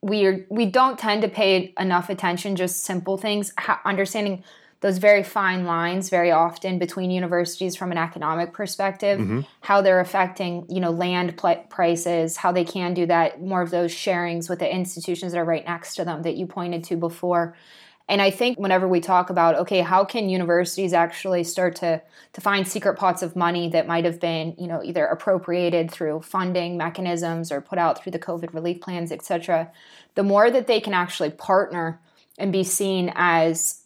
we 0.00 0.26
are, 0.26 0.46
we 0.48 0.66
don't 0.66 0.96
tend 0.96 1.22
to 1.22 1.28
pay 1.28 1.74
enough 1.78 2.08
attention 2.08 2.54
just 2.54 2.84
simple 2.84 3.18
things 3.18 3.52
understanding 3.84 4.44
those 4.80 4.98
very 4.98 5.22
fine 5.22 5.64
lines 5.64 6.10
very 6.10 6.30
often 6.30 6.78
between 6.78 7.10
universities 7.10 7.74
from 7.74 7.90
an 7.90 7.96
economic 7.96 8.52
perspective 8.52 9.18
mm-hmm. 9.18 9.40
how 9.62 9.80
they're 9.80 10.00
affecting 10.00 10.66
you 10.68 10.78
know 10.78 10.90
land 10.90 11.38
pl- 11.38 11.64
prices 11.70 12.36
how 12.36 12.52
they 12.52 12.64
can 12.66 12.92
do 12.92 13.06
that 13.06 13.40
more 13.40 13.62
of 13.62 13.70
those 13.70 13.92
sharings 13.92 14.50
with 14.50 14.58
the 14.58 14.70
institutions 14.70 15.32
that 15.32 15.38
are 15.38 15.44
right 15.44 15.64
next 15.64 15.94
to 15.94 16.04
them 16.04 16.20
that 16.20 16.36
you 16.36 16.46
pointed 16.46 16.84
to 16.84 16.96
before 16.96 17.56
and 18.08 18.20
I 18.20 18.30
think 18.30 18.58
whenever 18.58 18.86
we 18.86 19.00
talk 19.00 19.30
about, 19.30 19.56
okay, 19.56 19.80
how 19.80 20.04
can 20.04 20.28
universities 20.28 20.92
actually 20.92 21.42
start 21.44 21.76
to, 21.76 22.02
to 22.34 22.40
find 22.40 22.68
secret 22.68 22.98
pots 22.98 23.22
of 23.22 23.34
money 23.34 23.70
that 23.70 23.86
might 23.86 24.04
have 24.04 24.20
been, 24.20 24.54
you 24.58 24.66
know, 24.66 24.82
either 24.82 25.06
appropriated 25.06 25.90
through 25.90 26.20
funding 26.20 26.76
mechanisms 26.76 27.50
or 27.50 27.62
put 27.62 27.78
out 27.78 28.02
through 28.02 28.12
the 28.12 28.18
COVID 28.18 28.52
relief 28.52 28.80
plans, 28.82 29.10
et 29.10 29.22
cetera, 29.22 29.72
the 30.16 30.22
more 30.22 30.50
that 30.50 30.66
they 30.66 30.80
can 30.80 30.92
actually 30.92 31.30
partner 31.30 31.98
and 32.38 32.52
be 32.52 32.62
seen 32.62 33.10
as 33.14 33.80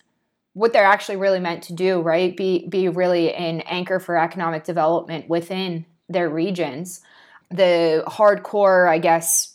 what 0.55 0.73
they're 0.73 0.85
actually 0.85 1.16
really 1.16 1.39
meant 1.39 1.62
to 1.62 1.73
do, 1.73 2.01
right? 2.01 2.37
Be 2.37 2.66
be 2.66 2.89
really 2.89 3.33
an 3.33 3.61
anchor 3.61 4.01
for 4.01 4.16
economic 4.16 4.64
development 4.64 5.29
within 5.29 5.87
their 6.09 6.29
regions. 6.29 7.03
The 7.51 8.03
hardcore, 8.09 8.89
I 8.89 8.99
guess, 8.99 9.48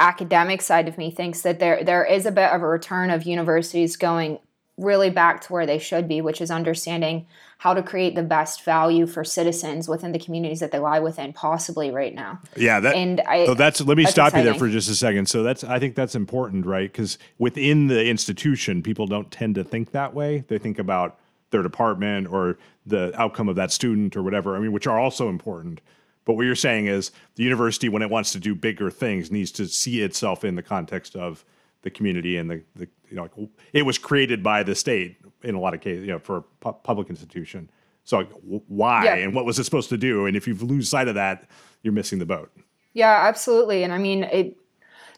academic 0.00 0.60
side 0.60 0.88
of 0.88 0.98
me 0.98 1.10
thinks 1.10 1.42
that 1.42 1.58
there 1.58 1.84
there 1.84 2.04
is 2.04 2.26
a 2.26 2.32
bit 2.32 2.50
of 2.50 2.62
a 2.62 2.66
return 2.66 3.10
of 3.10 3.24
universities 3.24 3.96
going 3.96 4.38
really 4.76 5.10
back 5.10 5.40
to 5.40 5.52
where 5.52 5.66
they 5.66 5.78
should 5.78 6.08
be, 6.08 6.20
which 6.20 6.40
is 6.40 6.50
understanding 6.50 7.26
how 7.58 7.72
to 7.72 7.82
create 7.82 8.16
the 8.16 8.22
best 8.22 8.64
value 8.64 9.06
for 9.06 9.22
citizens 9.22 9.88
within 9.88 10.10
the 10.12 10.18
communities 10.18 10.60
that 10.60 10.72
they 10.72 10.80
lie 10.80 10.98
within, 10.98 11.32
possibly 11.32 11.90
right 11.90 12.14
now. 12.14 12.40
Yeah, 12.56 12.80
that, 12.80 12.96
and 12.96 13.20
I, 13.20 13.46
so 13.46 13.54
that's 13.54 13.80
let 13.80 13.96
me 13.96 14.02
that's 14.02 14.12
stop 14.12 14.28
exciting. 14.28 14.46
you 14.46 14.52
there 14.52 14.58
for 14.58 14.68
just 14.68 14.90
a 14.90 14.94
second. 14.94 15.28
So 15.28 15.42
that's 15.42 15.62
I 15.62 15.78
think 15.78 15.94
that's 15.94 16.14
important, 16.14 16.66
right? 16.66 16.90
Because 16.90 17.18
within 17.38 17.86
the 17.86 18.04
institution, 18.06 18.82
people 18.82 19.06
don't 19.06 19.30
tend 19.30 19.54
to 19.54 19.64
think 19.64 19.92
that 19.92 20.12
way. 20.12 20.44
They 20.48 20.58
think 20.58 20.78
about 20.78 21.18
their 21.50 21.62
department 21.62 22.26
or 22.26 22.58
the 22.84 23.12
outcome 23.18 23.48
of 23.48 23.56
that 23.56 23.70
student 23.70 24.16
or 24.16 24.22
whatever. 24.22 24.56
I 24.56 24.58
mean, 24.58 24.72
which 24.72 24.88
are 24.88 24.98
also 24.98 25.28
important. 25.28 25.80
But 26.24 26.34
what 26.34 26.46
you're 26.46 26.54
saying 26.54 26.86
is 26.86 27.10
the 27.34 27.42
university, 27.42 27.88
when 27.88 28.02
it 28.02 28.10
wants 28.10 28.32
to 28.32 28.40
do 28.40 28.54
bigger 28.54 28.90
things, 28.90 29.30
needs 29.30 29.52
to 29.52 29.66
see 29.66 30.02
itself 30.02 30.44
in 30.44 30.54
the 30.54 30.62
context 30.62 31.16
of 31.16 31.44
the 31.82 31.90
community 31.90 32.38
and 32.38 32.50
the, 32.50 32.62
the 32.74 32.88
you 33.10 33.16
know, 33.16 33.28
it 33.72 33.82
was 33.82 33.98
created 33.98 34.42
by 34.42 34.62
the 34.62 34.74
state 34.74 35.18
in 35.42 35.54
a 35.54 35.60
lot 35.60 35.74
of 35.74 35.80
cases, 35.80 36.06
you 36.06 36.12
know, 36.12 36.18
for 36.18 36.38
a 36.38 36.42
pu- 36.60 36.78
public 36.82 37.10
institution. 37.10 37.70
So 38.04 38.18
like, 38.18 38.30
why 38.42 39.04
yeah. 39.04 39.14
and 39.16 39.34
what 39.34 39.44
was 39.44 39.58
it 39.58 39.64
supposed 39.64 39.90
to 39.90 39.98
do? 39.98 40.26
And 40.26 40.36
if 40.36 40.48
you 40.48 40.54
lose 40.54 40.88
sight 40.88 41.08
of 41.08 41.14
that, 41.14 41.48
you're 41.82 41.92
missing 41.92 42.18
the 42.18 42.26
boat. 42.26 42.50
Yeah, 42.94 43.26
absolutely. 43.26 43.82
And 43.82 43.92
I 43.92 43.98
mean, 43.98 44.24
it, 44.24 44.56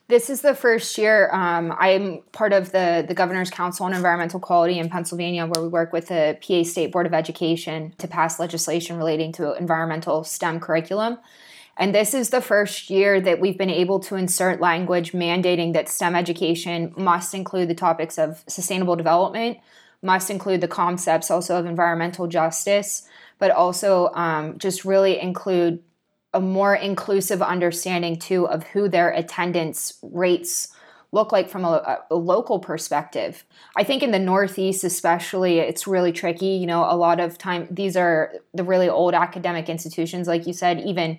this 0.09 0.30
is 0.30 0.40
the 0.40 0.54
first 0.54 0.96
year 0.98 1.30
um, 1.32 1.74
I'm 1.78 2.22
part 2.32 2.52
of 2.52 2.70
the, 2.70 3.04
the 3.07 3.14
Governor's 3.14 3.50
Council 3.50 3.86
on 3.86 3.92
Environmental 3.92 4.38
Quality 4.38 4.78
in 4.78 4.88
Pennsylvania, 4.88 5.46
where 5.46 5.62
we 5.62 5.68
work 5.68 5.92
with 5.92 6.09
the 6.09 6.38
PA 6.46 6.62
State 6.62 6.92
Board 6.92 7.07
of 7.07 7.14
Education 7.14 7.92
to 7.98 8.07
pass 8.07 8.38
legislation 8.38 8.96
relating 8.98 9.32
to 9.32 9.54
environmental 9.54 10.22
STEM 10.22 10.61
curriculum. 10.61 11.18
And 11.76 11.94
this 11.94 12.14
is 12.14 12.30
the 12.30 12.40
first 12.40 12.88
year 12.88 13.20
that 13.20 13.40
we've 13.40 13.59
been 13.59 13.68
able 13.68 13.98
to 14.00 14.16
insert 14.16 14.61
language 14.61 15.12
mandating 15.12 15.72
that 15.74 15.88
STEM 15.88 16.14
education 16.14 16.94
must 16.96 17.34
include 17.34 17.68
the 17.68 17.74
topics 17.74 18.16
of 18.16 18.44
sustainable 18.46 18.96
development, 18.96 19.59
must 20.02 20.30
include 20.30 20.61
the 20.61 20.68
concepts 20.68 21.30
also 21.30 21.59
of 21.59 21.66
environmental 21.66 22.28
justice, 22.28 23.07
but 23.38 23.50
also 23.50 24.11
um, 24.14 24.57
just 24.59 24.84
really 24.84 25.20
include 25.20 25.82
a 26.37 26.41
more 26.41 26.74
inclusive 26.74 27.41
understanding 27.41 28.18
too 28.18 28.47
of 28.47 28.62
who 28.64 28.91
their 28.91 29.09
attendance 29.09 29.99
rates 30.03 30.68
look 31.12 31.32
like 31.32 31.49
from 31.49 31.64
a, 31.64 32.01
a, 32.11 32.14
local 32.14 32.59
perspective. 32.59 33.43
I 33.74 33.84
think 33.84 34.03
in 34.03 34.11
the 34.11 34.18
Northeast, 34.18 34.84
especially, 34.84 35.61
it's 35.61 35.87
really 35.87 36.12
tricky. 36.12 36.49
You 36.49 36.66
know, 36.66 36.84
a 36.84 36.95
lot 36.95 37.20
of 37.20 37.39
time 37.39 37.68
these 37.70 37.97
are 37.97 38.34
the 38.53 38.64
really 38.64 38.89
old 38.89 39.14
academic 39.14 39.70
institutions, 39.70 40.28
like 40.28 40.47
you 40.47 40.53
said, 40.53 40.80
even. 40.80 41.18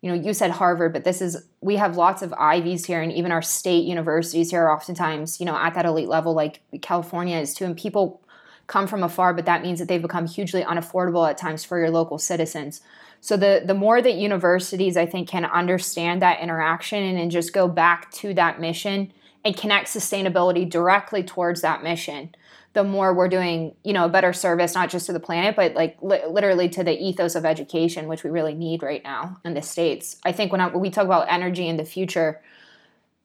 You 0.00 0.10
know, 0.10 0.22
you 0.22 0.34
said 0.34 0.50
Harvard, 0.50 0.92
but 0.92 1.04
this 1.04 1.22
is 1.22 1.46
we 1.62 1.76
have 1.76 1.96
lots 1.96 2.20
of 2.20 2.34
Ivies 2.34 2.84
here, 2.84 3.00
and 3.00 3.10
even 3.10 3.32
our 3.32 3.40
state 3.40 3.84
universities 3.84 4.50
here 4.50 4.64
are 4.64 4.70
oftentimes, 4.70 5.40
you 5.40 5.46
know, 5.46 5.56
at 5.56 5.72
that 5.74 5.86
elite 5.86 6.08
level, 6.08 6.34
like 6.34 6.60
California 6.82 7.38
is 7.38 7.54
too. 7.54 7.64
And 7.64 7.74
people 7.74 8.20
come 8.66 8.86
from 8.86 9.02
afar, 9.02 9.32
but 9.32 9.46
that 9.46 9.62
means 9.62 9.78
that 9.78 9.88
they've 9.88 10.02
become 10.02 10.26
hugely 10.26 10.62
unaffordable 10.62 11.26
at 11.26 11.38
times 11.38 11.64
for 11.64 11.78
your 11.78 11.90
local 11.90 12.18
citizens. 12.18 12.82
So 13.24 13.38
the 13.38 13.62
the 13.64 13.72
more 13.72 14.02
that 14.02 14.16
universities 14.16 14.98
I 14.98 15.06
think 15.06 15.30
can 15.30 15.46
understand 15.46 16.20
that 16.20 16.40
interaction 16.40 17.02
and, 17.02 17.18
and 17.18 17.30
just 17.30 17.54
go 17.54 17.66
back 17.66 18.10
to 18.16 18.34
that 18.34 18.60
mission 18.60 19.14
and 19.42 19.56
connect 19.56 19.88
sustainability 19.88 20.68
directly 20.68 21.22
towards 21.22 21.62
that 21.62 21.82
mission, 21.82 22.34
the 22.74 22.84
more 22.84 23.14
we're 23.14 23.30
doing, 23.30 23.76
you 23.82 23.94
know, 23.94 24.04
a 24.04 24.10
better 24.10 24.34
service 24.34 24.74
not 24.74 24.90
just 24.90 25.06
to 25.06 25.14
the 25.14 25.20
planet, 25.20 25.56
but 25.56 25.72
like 25.72 25.96
li- 26.02 26.26
literally 26.28 26.68
to 26.68 26.84
the 26.84 27.02
ethos 27.02 27.34
of 27.34 27.46
education, 27.46 28.08
which 28.08 28.24
we 28.24 28.28
really 28.28 28.52
need 28.52 28.82
right 28.82 29.02
now 29.02 29.38
in 29.42 29.54
the 29.54 29.62
states. 29.62 30.20
I 30.26 30.32
think 30.32 30.52
when, 30.52 30.60
I, 30.60 30.66
when 30.66 30.80
we 30.80 30.90
talk 30.90 31.06
about 31.06 31.32
energy 31.32 31.66
in 31.66 31.78
the 31.78 31.86
future, 31.86 32.42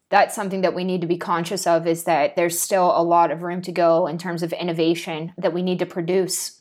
that's 0.08 0.34
something 0.34 0.62
that 0.62 0.74
we 0.74 0.86
need 0.86 1.02
to 1.02 1.08
be 1.08 1.18
conscious 1.18 1.68
of 1.68 1.86
is 1.86 2.06
that 2.06 2.38
there's 2.38 2.58
still 2.58 2.97
a 2.97 3.04
lot 3.04 3.32
of 3.32 3.43
room 3.43 3.62
to 3.64 3.74
go 3.74 4.08
in 4.08 4.18
terms 4.18 4.43
of 4.43 4.54
innovation 4.54 5.34
that 5.38 5.52
we 5.52 5.62
need 5.62 5.80
to 5.80 5.86
produce 5.86 6.59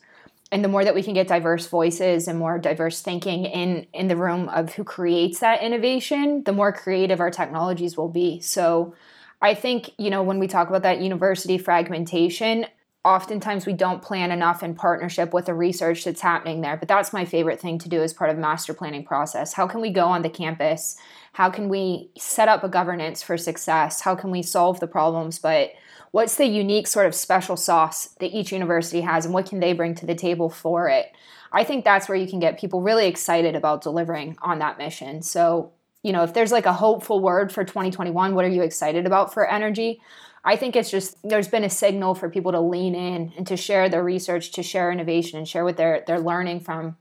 and 0.51 0.63
the 0.63 0.67
more 0.67 0.83
that 0.83 0.95
we 0.95 1.03
can 1.03 1.13
get 1.13 1.27
diverse 1.27 1.67
voices 1.67 2.27
and 2.27 2.39
more 2.39 2.57
diverse 2.57 3.01
thinking 3.01 3.45
in 3.45 3.85
in 3.93 4.07
the 4.07 4.15
room 4.15 4.49
of 4.49 4.73
who 4.73 4.83
creates 4.83 5.39
that 5.39 5.61
innovation 5.61 6.43
the 6.43 6.53
more 6.53 6.71
creative 6.71 7.19
our 7.19 7.31
technologies 7.31 7.97
will 7.97 8.09
be. 8.09 8.39
So 8.41 8.95
i 9.41 9.53
think 9.53 9.91
you 9.97 10.09
know 10.09 10.23
when 10.23 10.39
we 10.39 10.47
talk 10.47 10.69
about 10.69 10.83
that 10.83 10.99
university 11.01 11.57
fragmentation 11.57 12.65
oftentimes 13.05 13.65
we 13.65 13.73
don't 13.73 14.01
plan 14.01 14.31
enough 14.31 14.61
in 14.61 14.75
partnership 14.75 15.33
with 15.33 15.45
the 15.45 15.53
research 15.53 16.03
that's 16.03 16.21
happening 16.21 16.61
there. 16.61 16.75
But 16.75 16.89
that's 16.89 17.13
my 17.13 17.23
favorite 17.23 17.59
thing 17.59 17.79
to 17.79 17.89
do 17.89 18.03
as 18.03 18.13
part 18.13 18.29
of 18.29 18.37
master 18.37 18.73
planning 18.73 19.05
process. 19.05 19.53
How 19.53 19.67
can 19.67 19.79
we 19.79 19.89
go 19.89 20.05
on 20.05 20.21
the 20.21 20.29
campus? 20.29 20.97
How 21.33 21.49
can 21.49 21.69
we 21.69 22.11
set 22.17 22.49
up 22.49 22.63
a 22.63 22.69
governance 22.69 23.23
for 23.23 23.37
success? 23.37 24.01
How 24.01 24.15
can 24.15 24.31
we 24.31 24.41
solve 24.41 24.81
the 24.81 24.87
problems? 24.87 25.39
But 25.39 25.71
what's 26.11 26.35
the 26.35 26.45
unique 26.45 26.87
sort 26.87 27.05
of 27.05 27.15
special 27.15 27.57
sauce 27.57 28.07
that 28.19 28.35
each 28.35 28.51
university 28.51 29.01
has 29.01 29.25
and 29.25 29.33
what 29.33 29.47
can 29.49 29.59
they 29.59 29.73
bring 29.73 29.95
to 29.95 30.05
the 30.05 30.15
table 30.15 30.49
for 30.49 30.89
it? 30.89 31.11
I 31.51 31.63
think 31.63 31.83
that's 31.83 32.07
where 32.07 32.17
you 32.17 32.27
can 32.27 32.39
get 32.39 32.59
people 32.59 32.81
really 32.81 33.07
excited 33.07 33.55
about 33.55 33.81
delivering 33.81 34.37
on 34.41 34.59
that 34.59 34.77
mission. 34.77 35.21
So 35.21 35.71
you 36.03 36.13
know 36.13 36.23
if 36.23 36.33
there's 36.33 36.51
like 36.51 36.65
a 36.65 36.73
hopeful 36.73 37.19
word 37.19 37.51
for 37.51 37.63
2021 37.63 38.33
what 38.33 38.45
are 38.45 38.49
you 38.49 38.61
excited 38.61 39.05
about 39.05 39.33
for 39.33 39.47
energy? 39.47 40.01
I 40.43 40.55
think 40.55 40.75
it's 40.75 40.89
just 40.89 41.17
there's 41.23 41.47
been 41.47 41.63
a 41.63 41.69
signal 41.69 42.15
for 42.15 42.29
people 42.29 42.53
to 42.53 42.61
lean 42.61 42.95
in 42.95 43.33
and 43.35 43.45
to 43.47 43.57
share 43.57 43.89
their 43.89 44.03
research 44.03 44.51
to 44.51 44.63
share 44.63 44.91
innovation 44.91 45.37
and 45.37 45.47
share 45.47 45.65
what 45.65 45.77
they're 45.77 46.03
they're 46.07 46.19
learning 46.19 46.61
from 46.61 46.95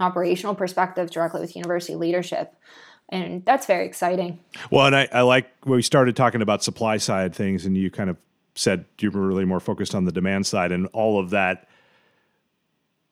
operational 0.00 0.54
perspective 0.54 1.10
directly 1.10 1.40
with 1.40 1.56
university 1.56 1.94
leadership. 1.94 2.54
And 3.08 3.44
that's 3.44 3.66
very 3.66 3.86
exciting. 3.86 4.40
Well, 4.70 4.86
and 4.86 4.96
I, 4.96 5.08
I 5.12 5.20
like 5.20 5.50
when 5.64 5.76
we 5.76 5.82
started 5.82 6.16
talking 6.16 6.40
about 6.40 6.62
supply 6.62 6.96
side 6.96 7.34
things, 7.34 7.66
and 7.66 7.76
you 7.76 7.90
kind 7.90 8.08
of 8.08 8.16
said 8.54 8.84
you 9.00 9.10
were 9.10 9.26
really 9.26 9.44
more 9.44 9.60
focused 9.60 9.94
on 9.94 10.04
the 10.04 10.12
demand 10.12 10.46
side? 10.46 10.72
And 10.72 10.86
all 10.88 11.18
of 11.18 11.30
that 11.30 11.68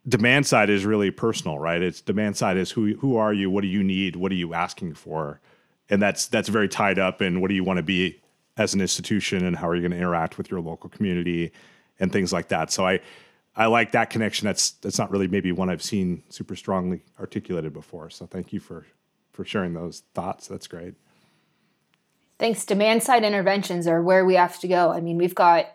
demand 0.08 0.46
side 0.46 0.70
is 0.70 0.84
really 0.84 1.10
personal 1.10 1.58
right? 1.58 1.82
It's 1.82 2.00
demand 2.00 2.36
side 2.36 2.56
is 2.56 2.70
who 2.70 2.94
who 2.96 3.16
are 3.16 3.32
you? 3.32 3.50
What 3.50 3.62
do 3.62 3.68
you 3.68 3.82
need? 3.82 4.16
What 4.16 4.32
are 4.32 4.36
you 4.36 4.54
asking 4.54 4.94
for? 4.94 5.40
And 5.88 6.00
that's 6.00 6.28
that's 6.28 6.48
very 6.48 6.68
tied 6.68 6.98
up 6.98 7.20
in 7.22 7.40
what 7.40 7.48
do 7.48 7.54
you 7.54 7.64
want 7.64 7.78
to 7.78 7.82
be 7.82 8.20
as 8.56 8.74
an 8.74 8.80
institution 8.80 9.44
and 9.44 9.56
how 9.56 9.68
are 9.68 9.74
you 9.74 9.82
going 9.82 9.92
to 9.92 9.96
interact 9.96 10.36
with 10.36 10.50
your 10.50 10.60
local 10.60 10.90
community 10.90 11.52
and 11.98 12.12
things 12.12 12.32
like 12.32 12.48
that. 12.48 12.70
So 12.70 12.86
i 12.86 13.00
i 13.56 13.66
like 13.66 13.92
that 13.92 14.10
connection. 14.10 14.46
That's 14.46 14.72
that's 14.72 14.98
not 14.98 15.10
really 15.10 15.28
maybe 15.28 15.52
one 15.52 15.68
i've 15.70 15.82
seen 15.82 16.22
super 16.28 16.56
strongly 16.56 17.02
articulated 17.18 17.72
before. 17.72 18.10
So 18.10 18.26
thank 18.26 18.52
you 18.52 18.60
for 18.60 18.86
for 19.32 19.44
sharing 19.44 19.74
those 19.74 20.02
thoughts. 20.14 20.46
That's 20.46 20.66
great 20.66 20.94
thanks 22.40 22.64
demand 22.64 23.02
side 23.02 23.22
interventions 23.22 23.86
are 23.86 24.02
where 24.02 24.24
we 24.24 24.34
have 24.34 24.58
to 24.58 24.66
go. 24.66 24.90
I 24.90 25.00
mean, 25.00 25.18
we've 25.18 25.34
got 25.34 25.66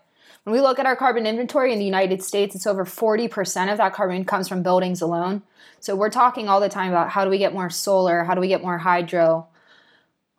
when 0.43 0.53
we 0.53 0.61
look 0.61 0.78
at 0.78 0.86
our 0.86 0.95
carbon 0.95 1.26
inventory 1.26 1.72
in 1.72 1.80
the 1.80 1.86
United 1.86 2.22
States, 2.22 2.53
it's 2.55 2.68
over 2.68 2.86
40% 2.86 3.72
of 3.72 3.78
that 3.78 3.93
carbon 3.93 4.26
comes 4.26 4.47
from 4.47 4.61
buildings 4.61 5.01
alone. 5.01 5.41
So 5.80 5.95
we're 5.95 6.11
talking 6.11 6.49
all 6.49 6.59
the 6.59 6.70
time 6.70 6.91
about 6.91 7.09
how 7.09 7.24
do 7.24 7.32
we 7.32 7.39
get 7.39 7.53
more 7.53 7.70
solar, 7.70 8.24
how 8.24 8.36
do 8.36 8.41
we 8.41 8.47
get 8.47 8.61
more 8.61 8.80
hydro. 8.80 9.47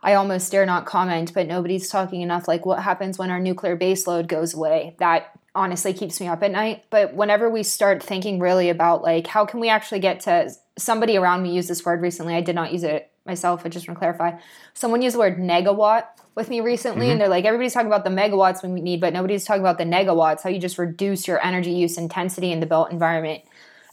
I 0.02 0.14
almost 0.14 0.52
dare 0.52 0.66
not 0.66 0.86
comment, 0.86 1.32
but 1.34 1.48
nobody's 1.48 1.88
talking 1.88 2.20
enough 2.20 2.46
like 2.46 2.64
what 2.64 2.82
happens 2.82 3.18
when 3.18 3.30
our 3.30 3.40
nuclear 3.40 3.76
baseload 3.76 4.28
goes 4.28 4.54
away. 4.54 4.94
That 4.98 5.30
honestly 5.56 5.92
keeps 5.92 6.20
me 6.20 6.28
up 6.28 6.42
at 6.42 6.52
night. 6.52 6.84
But 6.90 7.14
whenever 7.14 7.50
we 7.50 7.64
start 7.64 8.02
thinking 8.02 8.38
really 8.38 8.68
about 8.68 9.02
like 9.02 9.26
how 9.26 9.44
can 9.44 9.58
we 9.58 9.68
actually 9.68 10.00
get 10.00 10.20
to 10.20 10.52
somebody 10.78 11.16
around 11.16 11.42
me 11.42 11.54
used 11.54 11.68
this 11.68 11.84
word 11.84 12.00
recently. 12.00 12.34
I 12.34 12.42
did 12.42 12.54
not 12.54 12.72
use 12.72 12.84
it 12.84 13.10
myself. 13.26 13.62
I 13.64 13.68
just 13.68 13.88
want 13.88 13.96
to 13.96 13.98
clarify. 13.98 14.32
Someone 14.74 15.02
used 15.02 15.14
the 15.14 15.20
word 15.20 15.38
negawatt 15.38 16.04
with 16.34 16.48
me 16.48 16.60
recently, 16.60 17.06
mm-hmm. 17.06 17.12
and 17.12 17.20
they're 17.20 17.28
like, 17.28 17.44
everybody's 17.44 17.72
talking 17.72 17.86
about 17.86 18.04
the 18.04 18.10
megawatts 18.10 18.62
we 18.62 18.80
need, 18.80 19.00
but 19.00 19.12
nobody's 19.12 19.44
talking 19.44 19.62
about 19.62 19.78
the 19.78 19.84
negawatts, 19.84 20.42
how 20.42 20.50
you 20.50 20.58
just 20.58 20.78
reduce 20.78 21.26
your 21.26 21.44
energy 21.44 21.72
use 21.72 21.96
intensity 21.96 22.52
in 22.52 22.60
the 22.60 22.66
built 22.66 22.90
environment. 22.90 23.42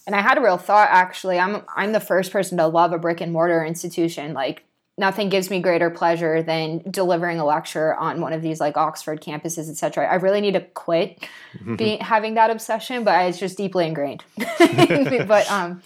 And 0.05 0.15
I 0.15 0.21
had 0.21 0.37
a 0.37 0.41
real 0.41 0.57
thought 0.57 0.89
actually. 0.91 1.39
I'm 1.39 1.63
I'm 1.75 1.93
the 1.93 1.99
first 1.99 2.31
person 2.31 2.57
to 2.57 2.67
love 2.67 2.91
a 2.91 2.97
brick 2.97 3.21
and 3.21 3.31
mortar 3.31 3.63
institution. 3.63 4.33
Like 4.33 4.65
nothing 4.97 5.29
gives 5.29 5.49
me 5.49 5.59
greater 5.59 5.89
pleasure 5.89 6.43
than 6.43 6.83
delivering 6.89 7.39
a 7.39 7.45
lecture 7.45 7.95
on 7.95 8.21
one 8.21 8.33
of 8.33 8.41
these 8.41 8.59
like 8.59 8.77
Oxford 8.77 9.21
campuses, 9.21 9.69
etc. 9.69 10.07
I 10.07 10.15
really 10.15 10.41
need 10.41 10.53
to 10.53 10.61
quit 10.61 11.27
being 11.77 11.99
having 11.99 12.35
that 12.35 12.49
obsession, 12.49 13.03
but 13.03 13.25
it's 13.25 13.39
just 13.39 13.57
deeply 13.57 13.87
ingrained. 13.87 14.23
but 14.37 15.49
um, 15.49 15.81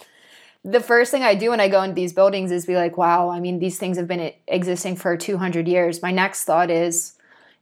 the 0.70 0.80
first 0.80 1.10
thing 1.10 1.22
I 1.22 1.34
do 1.34 1.50
when 1.50 1.60
I 1.60 1.68
go 1.68 1.82
into 1.82 1.94
these 1.94 2.12
buildings 2.12 2.50
is 2.50 2.66
be 2.66 2.76
like, 2.76 2.98
wow, 2.98 3.30
I 3.30 3.40
mean, 3.40 3.58
these 3.58 3.78
things 3.78 3.96
have 3.96 4.06
been 4.06 4.32
existing 4.46 4.96
for 4.96 5.16
200 5.16 5.66
years. 5.66 6.02
My 6.02 6.10
next 6.10 6.44
thought 6.44 6.70
is, 6.70 7.14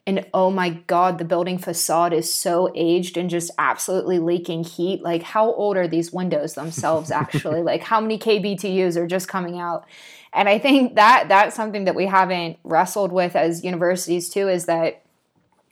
and 0.08 0.24
oh 0.32 0.52
my 0.52 0.70
god 0.70 1.18
the 1.18 1.24
building 1.24 1.58
facade 1.58 2.12
is 2.12 2.32
so 2.32 2.70
aged 2.76 3.16
and 3.16 3.28
just 3.28 3.50
absolutely 3.58 4.18
leaking 4.18 4.62
heat. 4.62 5.02
Like 5.02 5.22
how 5.22 5.52
old 5.52 5.76
are 5.76 5.88
these 5.88 6.12
windows 6.12 6.54
themselves 6.54 7.10
actually? 7.22 7.62
Like 7.62 7.82
how 7.82 8.00
many 8.00 8.18
kbtus 8.18 8.96
are 8.96 9.06
just 9.06 9.28
coming 9.28 9.58
out? 9.58 9.84
And 10.32 10.48
i 10.48 10.58
think 10.58 10.94
that 10.94 11.28
that's 11.28 11.56
something 11.56 11.86
that 11.86 11.94
we 11.94 12.06
haven't 12.06 12.58
wrestled 12.62 13.10
with 13.10 13.34
as 13.34 13.64
universities 13.64 14.28
too 14.28 14.48
is 14.48 14.66
that 14.66 15.02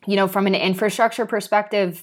you 0.07 0.17
know 0.17 0.27
from 0.27 0.47
an 0.47 0.55
infrastructure 0.55 1.27
perspective 1.27 2.03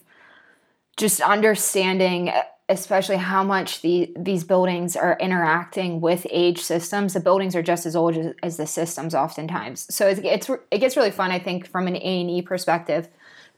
just 0.96 1.22
understanding 1.22 2.32
especially 2.72 3.18
how 3.18 3.44
much 3.44 3.82
the 3.82 4.12
these 4.18 4.44
buildings 4.46 4.96
are 4.96 5.18
interacting 5.20 6.00
with 6.00 6.26
age 6.30 6.60
systems. 6.60 7.14
The 7.14 7.20
buildings 7.20 7.54
are 7.56 7.62
just 7.62 7.86
as 7.86 7.96
old 7.96 8.16
as, 8.16 8.34
as 8.42 8.58
the 8.58 8.66
systems 8.66 9.14
oftentimes. 9.14 9.94
So 9.94 10.08
it's, 10.08 10.22
it's 10.24 10.50
it 10.72 10.80
gets 10.80 10.96
really 10.96 11.12
fun, 11.12 11.32
I 11.32 11.40
think, 11.40 11.68
from 11.68 11.88
an 11.88 11.98
A 11.98 12.22
and 12.22 12.30
E 12.30 12.42
perspective, 12.42 13.10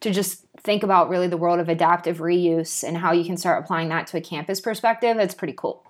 to 0.02 0.12
just 0.12 0.46
think 0.58 0.82
about 0.82 1.10
really 1.10 1.28
the 1.28 1.38
world 1.38 1.60
of 1.60 1.70
adaptive 1.70 2.18
reuse 2.18 2.84
and 2.84 2.98
how 2.98 3.12
you 3.12 3.24
can 3.24 3.38
start 3.38 3.64
applying 3.64 3.90
that 3.90 4.08
to 4.08 4.18
a 4.18 4.22
campus 4.22 4.60
perspective. 4.60 5.18
It's 5.18 5.36
pretty 5.36 5.54
cool. 5.56 5.86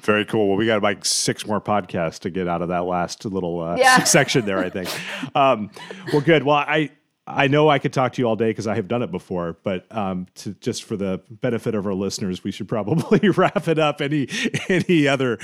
Very 0.00 0.24
cool. 0.24 0.48
Well, 0.48 0.56
we 0.56 0.66
got 0.66 0.82
like 0.82 1.04
six 1.04 1.46
more 1.46 1.60
podcasts 1.60 2.20
to 2.20 2.30
get 2.30 2.48
out 2.48 2.62
of 2.62 2.68
that 2.68 2.84
last 2.84 3.24
little 3.24 3.60
uh, 3.60 3.76
yeah. 3.76 4.04
section 4.04 4.46
there, 4.46 4.58
I 4.58 4.70
think. 4.70 4.88
um, 5.36 5.70
well, 6.12 6.22
good. 6.22 6.44
Well, 6.44 6.56
I 6.56 6.90
I 7.34 7.48
know 7.48 7.68
I 7.68 7.78
could 7.78 7.92
talk 7.92 8.12
to 8.14 8.22
you 8.22 8.28
all 8.28 8.36
day 8.36 8.50
because 8.50 8.66
I 8.66 8.74
have 8.74 8.88
done 8.88 9.02
it 9.02 9.10
before, 9.10 9.56
but 9.62 9.86
um, 9.90 10.26
to, 10.36 10.52
just 10.54 10.84
for 10.84 10.96
the 10.96 11.22
benefit 11.30 11.74
of 11.74 11.86
our 11.86 11.94
listeners, 11.94 12.44
we 12.44 12.50
should 12.50 12.68
probably 12.68 13.28
wrap 13.36 13.68
it 13.68 13.78
up. 13.78 14.00
Any 14.00 14.28
any 14.68 15.08
other 15.08 15.38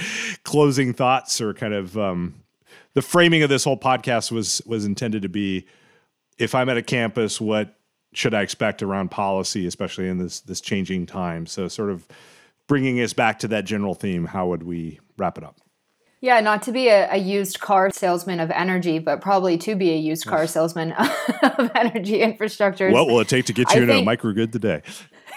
closing 0.45 0.93
thoughts 0.93 1.41
or 1.41 1.55
kind 1.55 1.75
of 1.75 1.97
um, 1.99 2.43
the 2.95 3.03
framing 3.03 3.43
of 3.43 3.49
this 3.49 3.65
whole 3.65 3.79
podcast 3.79 4.31
was 4.31 4.63
was 4.67 4.85
intended 4.85 5.23
to 5.23 5.29
be: 5.29 5.67
if 6.39 6.55
I'm 6.55 6.69
at 6.69 6.77
a 6.77 6.83
campus, 6.83 7.41
what 7.41 7.75
should 8.13 8.35
I 8.35 8.43
expect 8.43 8.83
around 8.83 9.11
policy, 9.11 9.67
especially 9.67 10.09
in 10.09 10.19
this 10.19 10.41
this 10.41 10.61
changing 10.61 11.07
time? 11.07 11.47
So, 11.47 11.69
sort 11.69 11.91
of 11.91 12.07
bringing 12.67 13.01
us 13.01 13.13
back 13.13 13.39
to 13.41 13.49
that 13.49 13.65
general 13.65 13.95
theme. 13.95 14.27
How 14.27 14.49
would 14.49 14.63
we 14.63 15.01
wrap 15.17 15.39
it 15.39 15.45
up? 15.45 15.61
Yeah, 16.21 16.41
not 16.41 16.63
to 16.63 16.73
be 16.73 16.89
a, 16.89 17.13
a, 17.13 17.17
used 17.17 17.61
car 17.61 17.91
salesman 17.91 18.41
of 18.41 18.51
energy, 18.51 18.99
but 18.99 19.21
probably 19.21 19.57
to 19.59 19.77
be 19.77 19.93
a 19.93 19.97
used 19.97 20.27
car 20.27 20.49
salesman 20.49 20.93
of 21.43 21.71
energy 21.77 22.21
infrastructure. 22.21 22.91
What 22.91 23.07
will 23.07 23.21
it 23.21 23.29
take 23.29 23.47
to 23.47 23.53
get 23.53 23.73
you 23.73 23.81
I 23.81 23.83
into 23.83 23.95
think, 23.95 24.09
a 24.09 24.17
microgrid 24.17 24.51
today? 24.51 24.83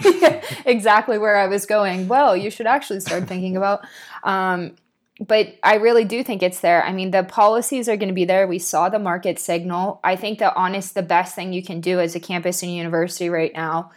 exactly 0.65 1.19
where 1.19 1.37
I 1.37 1.45
was 1.45 1.67
going. 1.67 2.07
Well, 2.07 2.35
you 2.35 2.49
should 2.49 2.65
actually 2.65 3.01
start 3.01 3.27
thinking 3.27 3.57
about. 3.57 3.85
Um, 4.23 4.75
but 5.19 5.55
I 5.61 5.75
really 5.75 6.03
do 6.03 6.23
think 6.23 6.41
it's 6.41 6.61
there. 6.61 6.83
I 6.83 6.91
mean, 6.91 7.11
the 7.11 7.23
policies 7.23 7.87
are 7.87 7.95
going 7.95 8.09
to 8.09 8.15
be 8.15 8.25
there. 8.25 8.47
We 8.47 8.57
saw 8.57 8.89
the 8.89 8.97
market 8.97 9.37
signal. 9.37 9.99
I 10.03 10.15
think 10.15 10.39
that 10.39 10.53
honest, 10.55 10.95
the 10.95 11.03
best 11.03 11.35
thing 11.35 11.53
you 11.53 11.61
can 11.61 11.79
do 11.79 11.99
as 11.99 12.15
a 12.15 12.19
campus 12.19 12.63
and 12.63 12.73
university 12.73 13.29
right 13.29 13.53
now 13.53 13.91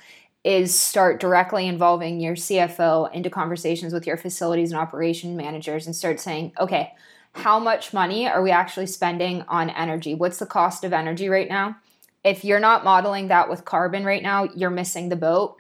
is 0.45 0.79
start 0.79 1.21
directly 1.21 1.67
involving 1.67 2.21
your 2.21 2.35
CFO 2.35 3.11
into 3.13 3.31
conversations 3.31 3.95
with 3.95 4.07
your 4.07 4.19
facilities 4.19 4.71
and 4.71 4.81
operation 4.81 5.37
managers 5.37 5.87
and 5.87 5.97
start 5.97 6.21
saying, 6.21 6.53
okay, 6.61 6.93
how 7.33 7.59
much 7.59 7.95
money 7.95 8.29
are 8.29 8.43
we 8.43 8.51
actually 8.51 8.87
spending 8.87 9.43
on 9.49 9.71
energy? 9.71 10.15
What's 10.15 10.39
the 10.39 10.47
cost 10.47 10.85
of 10.85 10.93
energy 10.93 11.29
right 11.29 11.49
now? 11.49 11.77
If 12.23 12.45
you're 12.45 12.61
not 12.61 12.85
modeling 12.85 13.29
that 13.29 13.49
with 13.49 13.65
carbon 13.65 14.05
right 14.05 14.23
now, 14.23 14.45
you're 14.55 14.71
missing 14.71 15.09
the 15.09 15.17
boat. 15.17 15.57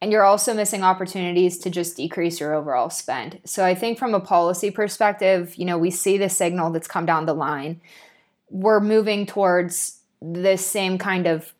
And 0.00 0.12
you're 0.12 0.24
also 0.24 0.54
missing 0.54 0.84
opportunities 0.84 1.58
to 1.58 1.70
just 1.70 1.96
decrease 1.96 2.38
your 2.38 2.54
overall 2.54 2.88
spend. 2.88 3.40
So 3.44 3.64
I 3.64 3.74
think 3.74 3.98
from 3.98 4.14
a 4.14 4.20
policy 4.20 4.70
perspective, 4.70 5.56
you 5.56 5.64
know, 5.64 5.76
we 5.76 5.90
see 5.90 6.16
the 6.16 6.28
signal 6.28 6.70
that's 6.70 6.86
come 6.86 7.04
down 7.04 7.26
the 7.26 7.34
line. 7.34 7.80
We're 8.48 8.80
moving 8.80 9.26
towards 9.26 9.98
this 10.22 10.64
same 10.64 10.98
kind 10.98 11.26
of 11.26 11.52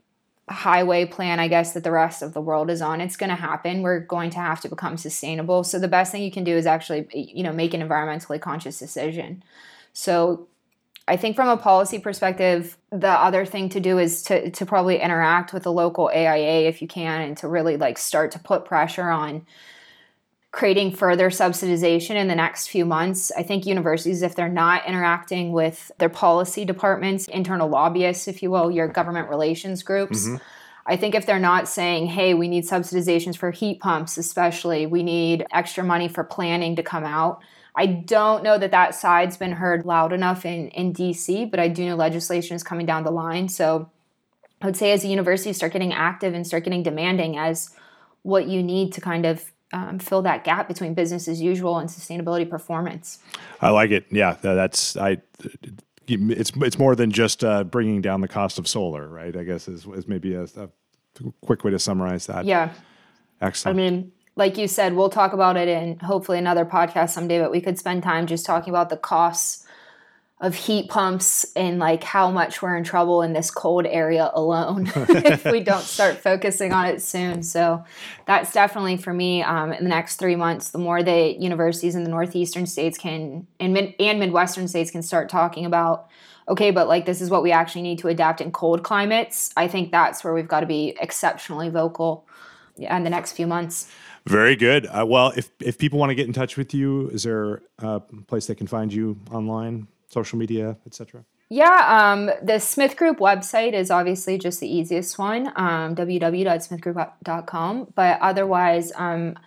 highway 0.50 1.04
plan, 1.04 1.40
I 1.40 1.48
guess, 1.48 1.72
that 1.72 1.84
the 1.84 1.90
rest 1.90 2.22
of 2.22 2.32
the 2.32 2.40
world 2.40 2.70
is 2.70 2.82
on. 2.82 3.00
It's 3.00 3.16
going 3.16 3.30
to 3.30 3.36
happen. 3.36 3.82
We're 3.82 4.00
going 4.00 4.30
to 4.30 4.38
have 4.38 4.60
to 4.62 4.68
become 4.68 4.96
sustainable. 4.96 5.64
So 5.64 5.78
the 5.78 5.88
best 5.88 6.12
thing 6.12 6.22
you 6.22 6.30
can 6.30 6.44
do 6.44 6.56
is 6.56 6.66
actually, 6.66 7.08
you 7.12 7.42
know, 7.42 7.52
make 7.52 7.74
an 7.74 7.86
environmentally 7.86 8.40
conscious 8.40 8.78
decision. 8.78 9.42
So 9.92 10.48
I 11.06 11.16
think 11.16 11.36
from 11.36 11.48
a 11.48 11.56
policy 11.56 11.98
perspective, 11.98 12.76
the 12.90 13.10
other 13.10 13.46
thing 13.46 13.68
to 13.70 13.80
do 13.80 13.98
is 13.98 14.22
to, 14.24 14.50
to 14.50 14.66
probably 14.66 15.00
interact 15.00 15.52
with 15.52 15.62
the 15.62 15.72
local 15.72 16.08
AIA 16.08 16.68
if 16.68 16.82
you 16.82 16.88
can 16.88 17.22
and 17.22 17.36
to 17.38 17.48
really 17.48 17.76
like 17.76 17.98
start 17.98 18.30
to 18.32 18.38
put 18.38 18.64
pressure 18.64 19.08
on 19.08 19.46
creating 20.50 20.92
further 20.92 21.28
subsidization 21.28 22.14
in 22.14 22.28
the 22.28 22.34
next 22.34 22.68
few 22.68 22.86
months. 22.86 23.30
I 23.36 23.42
think 23.42 23.66
universities, 23.66 24.22
if 24.22 24.34
they're 24.34 24.48
not 24.48 24.86
interacting 24.86 25.52
with 25.52 25.92
their 25.98 26.08
policy 26.08 26.64
departments, 26.64 27.28
internal 27.28 27.68
lobbyists, 27.68 28.28
if 28.28 28.42
you 28.42 28.50
will, 28.50 28.70
your 28.70 28.88
government 28.88 29.28
relations 29.28 29.82
groups, 29.82 30.26
mm-hmm. 30.26 30.36
I 30.86 30.96
think 30.96 31.14
if 31.14 31.26
they're 31.26 31.38
not 31.38 31.68
saying, 31.68 32.06
hey, 32.06 32.32
we 32.32 32.48
need 32.48 32.64
subsidizations 32.64 33.36
for 33.36 33.50
heat 33.50 33.78
pumps, 33.78 34.16
especially, 34.16 34.86
we 34.86 35.02
need 35.02 35.44
extra 35.52 35.84
money 35.84 36.08
for 36.08 36.24
planning 36.24 36.76
to 36.76 36.82
come 36.82 37.04
out. 37.04 37.42
I 37.76 37.86
don't 37.86 38.42
know 38.42 38.56
that 38.56 38.70
that 38.70 38.94
side's 38.94 39.36
been 39.36 39.52
heard 39.52 39.84
loud 39.84 40.14
enough 40.14 40.46
in, 40.46 40.68
in 40.68 40.94
DC, 40.94 41.50
but 41.50 41.60
I 41.60 41.68
do 41.68 41.84
know 41.84 41.94
legislation 41.94 42.56
is 42.56 42.62
coming 42.62 42.86
down 42.86 43.04
the 43.04 43.10
line. 43.10 43.50
So 43.50 43.90
I 44.62 44.66
would 44.66 44.78
say 44.78 44.92
as 44.92 45.04
a 45.04 45.08
university, 45.08 45.52
start 45.52 45.74
getting 45.74 45.92
active 45.92 46.32
and 46.32 46.46
start 46.46 46.64
getting 46.64 46.82
demanding 46.82 47.36
as 47.36 47.70
what 48.22 48.48
you 48.48 48.62
need 48.62 48.94
to 48.94 49.02
kind 49.02 49.26
of 49.26 49.52
um, 49.72 49.98
fill 49.98 50.22
that 50.22 50.44
gap 50.44 50.68
between 50.68 50.94
business 50.94 51.28
as 51.28 51.40
usual 51.40 51.78
and 51.78 51.88
sustainability 51.88 52.48
performance. 52.48 53.18
I 53.60 53.70
like 53.70 53.90
it. 53.90 54.06
Yeah, 54.10 54.36
that's 54.40 54.96
I. 54.96 55.18
It's 56.06 56.52
it's 56.56 56.78
more 56.78 56.96
than 56.96 57.10
just 57.10 57.44
uh, 57.44 57.64
bringing 57.64 58.00
down 58.00 58.22
the 58.22 58.28
cost 58.28 58.58
of 58.58 58.66
solar, 58.66 59.08
right? 59.08 59.36
I 59.36 59.44
guess 59.44 59.68
is, 59.68 59.86
is 59.86 60.08
maybe 60.08 60.34
a, 60.34 60.44
a 60.44 60.70
quick 61.42 61.64
way 61.64 61.70
to 61.70 61.78
summarize 61.78 62.26
that. 62.26 62.46
Yeah. 62.46 62.72
Excellent. 63.40 63.78
I 63.78 63.82
mean, 63.82 64.12
like 64.36 64.56
you 64.56 64.68
said, 64.68 64.94
we'll 64.94 65.10
talk 65.10 65.32
about 65.32 65.56
it 65.56 65.68
in 65.68 65.98
hopefully 65.98 66.38
another 66.38 66.64
podcast 66.64 67.10
someday, 67.10 67.40
but 67.40 67.50
we 67.50 67.60
could 67.60 67.78
spend 67.78 68.02
time 68.02 68.26
just 68.26 68.46
talking 68.46 68.70
about 68.70 68.88
the 68.88 68.96
costs 68.96 69.66
of 70.40 70.54
heat 70.54 70.88
pumps 70.88 71.44
and 71.56 71.80
like 71.80 72.04
how 72.04 72.30
much 72.30 72.62
we're 72.62 72.76
in 72.76 72.84
trouble 72.84 73.22
in 73.22 73.32
this 73.32 73.50
cold 73.50 73.84
area 73.86 74.30
alone 74.34 74.86
if 74.94 75.44
we 75.44 75.60
don't 75.60 75.82
start 75.82 76.16
focusing 76.16 76.72
on 76.72 76.86
it 76.86 77.02
soon. 77.02 77.42
So 77.42 77.84
that's 78.26 78.52
definitely 78.52 78.98
for 78.98 79.12
me 79.12 79.42
um, 79.42 79.72
in 79.72 79.82
the 79.82 79.90
next 79.90 80.16
three 80.16 80.36
months. 80.36 80.70
The 80.70 80.78
more 80.78 81.02
that 81.02 81.40
universities 81.40 81.96
in 81.96 82.04
the 82.04 82.10
northeastern 82.10 82.66
states 82.66 82.96
can 82.96 83.46
and 83.58 83.72
mid- 83.72 83.94
and 83.98 84.20
midwestern 84.20 84.68
states 84.68 84.92
can 84.92 85.02
start 85.02 85.28
talking 85.28 85.66
about, 85.66 86.08
okay, 86.48 86.70
but 86.70 86.86
like 86.86 87.04
this 87.04 87.20
is 87.20 87.30
what 87.30 87.42
we 87.42 87.50
actually 87.50 87.82
need 87.82 87.98
to 87.98 88.08
adapt 88.08 88.40
in 88.40 88.52
cold 88.52 88.84
climates. 88.84 89.50
I 89.56 89.66
think 89.66 89.90
that's 89.90 90.22
where 90.22 90.34
we've 90.34 90.48
got 90.48 90.60
to 90.60 90.66
be 90.66 90.96
exceptionally 91.00 91.68
vocal 91.68 92.28
in 92.76 93.02
the 93.02 93.10
next 93.10 93.32
few 93.32 93.48
months. 93.48 93.90
Very 94.24 94.54
good. 94.54 94.86
Uh, 94.86 95.04
well, 95.04 95.32
if 95.36 95.50
if 95.58 95.78
people 95.78 95.98
want 95.98 96.10
to 96.10 96.14
get 96.14 96.28
in 96.28 96.32
touch 96.32 96.56
with 96.56 96.74
you, 96.74 97.08
is 97.08 97.24
there 97.24 97.62
a 97.78 97.98
place 97.98 98.46
they 98.46 98.54
can 98.54 98.68
find 98.68 98.92
you 98.92 99.18
online? 99.32 99.88
Social 100.08 100.38
media, 100.38 100.76
etc.? 100.86 101.24
Yeah, 101.50 102.12
um, 102.12 102.30
the 102.42 102.58
Smith 102.58 102.96
Group 102.96 103.18
website 103.18 103.72
is 103.72 103.90
obviously 103.90 104.36
just 104.36 104.60
the 104.60 104.68
easiest 104.68 105.18
one, 105.18 105.48
um, 105.56 105.94
www.smithgroup.com. 105.94 107.92
But 107.94 108.20
otherwise, 108.20 108.92
um, 108.96 109.38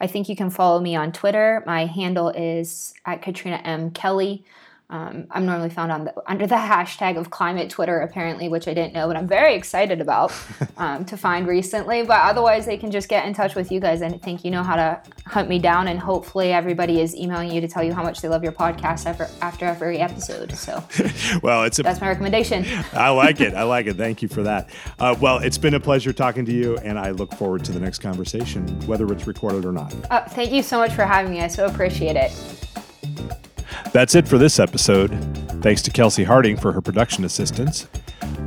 I 0.00 0.06
think 0.06 0.30
you 0.30 0.36
can 0.36 0.48
follow 0.48 0.80
me 0.80 0.96
on 0.96 1.12
Twitter. 1.12 1.62
My 1.66 1.84
handle 1.84 2.30
is 2.30 2.94
at 3.04 3.20
Katrina 3.20 3.58
M. 3.58 3.90
Kelly. 3.90 4.44
Um, 4.90 5.28
I'm 5.30 5.46
normally 5.46 5.70
found 5.70 5.92
on 5.92 6.04
the, 6.04 6.14
under 6.26 6.46
the 6.48 6.54
hashtag 6.56 7.16
of 7.16 7.30
climate 7.30 7.70
Twitter, 7.70 8.00
apparently, 8.00 8.48
which 8.48 8.66
I 8.66 8.74
didn't 8.74 8.92
know, 8.92 9.06
but 9.06 9.16
I'm 9.16 9.28
very 9.28 9.54
excited 9.54 10.00
about 10.00 10.32
um, 10.76 11.04
to 11.06 11.16
find 11.16 11.46
recently. 11.46 12.02
But 12.02 12.20
otherwise, 12.22 12.66
they 12.66 12.76
can 12.76 12.90
just 12.90 13.08
get 13.08 13.24
in 13.24 13.32
touch 13.32 13.54
with 13.54 13.70
you 13.70 13.80
guys. 13.80 14.02
and 14.02 14.20
think 14.20 14.44
you 14.44 14.50
know 14.50 14.64
how 14.64 14.76
to 14.76 15.00
hunt 15.26 15.48
me 15.48 15.58
down, 15.58 15.88
and 15.88 15.98
hopefully, 15.98 16.52
everybody 16.52 17.00
is 17.00 17.14
emailing 17.14 17.52
you 17.52 17.60
to 17.60 17.68
tell 17.68 17.82
you 17.82 17.94
how 17.94 18.02
much 18.02 18.20
they 18.20 18.28
love 18.28 18.42
your 18.42 18.52
podcast 18.52 19.06
after, 19.06 19.28
after 19.40 19.64
every 19.64 19.98
episode. 19.98 20.52
So, 20.52 20.82
well, 21.42 21.64
it's 21.64 21.78
a, 21.78 21.82
that's 21.84 22.00
my 22.00 22.08
recommendation. 22.08 22.64
I 22.92 23.10
like 23.10 23.40
it. 23.40 23.54
I 23.54 23.62
like 23.62 23.86
it. 23.86 23.96
Thank 23.96 24.22
you 24.22 24.28
for 24.28 24.42
that. 24.42 24.70
Uh, 24.98 25.14
well, 25.20 25.38
it's 25.38 25.58
been 25.58 25.74
a 25.74 25.80
pleasure 25.80 26.12
talking 26.12 26.44
to 26.46 26.52
you, 26.52 26.76
and 26.78 26.98
I 26.98 27.12
look 27.12 27.32
forward 27.34 27.64
to 27.66 27.72
the 27.72 27.80
next 27.80 28.00
conversation, 28.00 28.66
whether 28.86 29.10
it's 29.12 29.26
recorded 29.28 29.64
or 29.64 29.72
not. 29.72 29.94
Uh, 30.10 30.24
thank 30.28 30.50
you 30.50 30.62
so 30.62 30.78
much 30.78 30.92
for 30.92 31.04
having 31.04 31.30
me. 31.30 31.40
I 31.40 31.48
so 31.48 31.66
appreciate 31.66 32.16
it. 32.16 32.32
That's 33.92 34.14
it 34.14 34.28
for 34.28 34.38
this 34.38 34.58
episode. 34.58 35.10
Thanks 35.62 35.82
to 35.82 35.90
Kelsey 35.90 36.24
Harding 36.24 36.56
for 36.56 36.72
her 36.72 36.80
production 36.80 37.24
assistance. 37.24 37.88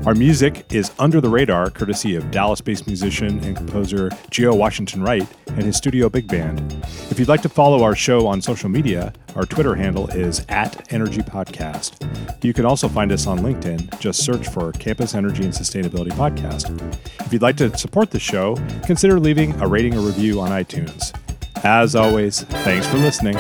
Our 0.06 0.16
music 0.16 0.66
is 0.74 0.92
Under 1.00 1.22
the 1.22 1.30
Radar, 1.30 1.70
courtesy 1.70 2.16
of 2.16 2.30
Dallas 2.30 2.60
based 2.60 2.88
musician 2.88 3.42
and 3.46 3.56
composer 3.56 4.10
Geo 4.32 4.54
Washington 4.54 5.02
Wright 5.02 5.26
and 5.48 5.64
his 5.64 5.78
studio 5.78 6.10
big 6.10 6.28
band. 6.28 6.74
If 7.10 7.20
you'd 7.20 7.30
like 7.30 7.42
to 7.44 7.50
follow 7.50 7.84
our 7.84 7.96
show 7.96 8.28
on 8.28 8.42
social 8.42 8.68
media, 8.68 9.14
our 9.36 9.46
Twitter 9.46 9.76
handle 9.76 10.08
is 10.10 10.46
at 10.50 10.92
Energy 10.92 11.22
Podcast. 11.22 12.44
You 12.44 12.54
can 12.54 12.66
also 12.66 12.90
find 12.90 13.14
us 13.14 13.28
on 13.28 13.40
LinkedIn. 13.40 13.98
Just 14.00 14.26
search 14.26 14.50
for 14.50 14.74
Campus 14.74 15.16
Energy 15.16 15.44
and 15.46 15.54
Sustainability 15.54 16.12
Podcast. 16.12 16.70
If 17.26 17.32
you'd 17.32 17.42
like 17.42 17.58
to 17.58 17.76
support 17.78 18.12
the 18.12 18.20
show, 18.20 18.56
consider 18.86 19.20
leaving 19.22 19.54
a 19.62 19.68
rating 19.68 19.96
or 19.96 20.02
review 20.02 20.42
on 20.42 20.50
iTunes. 20.50 21.18
As 21.64 21.96
always, 21.96 22.42
thanks 22.42 22.86
for 22.88 22.98
listening. 22.98 23.38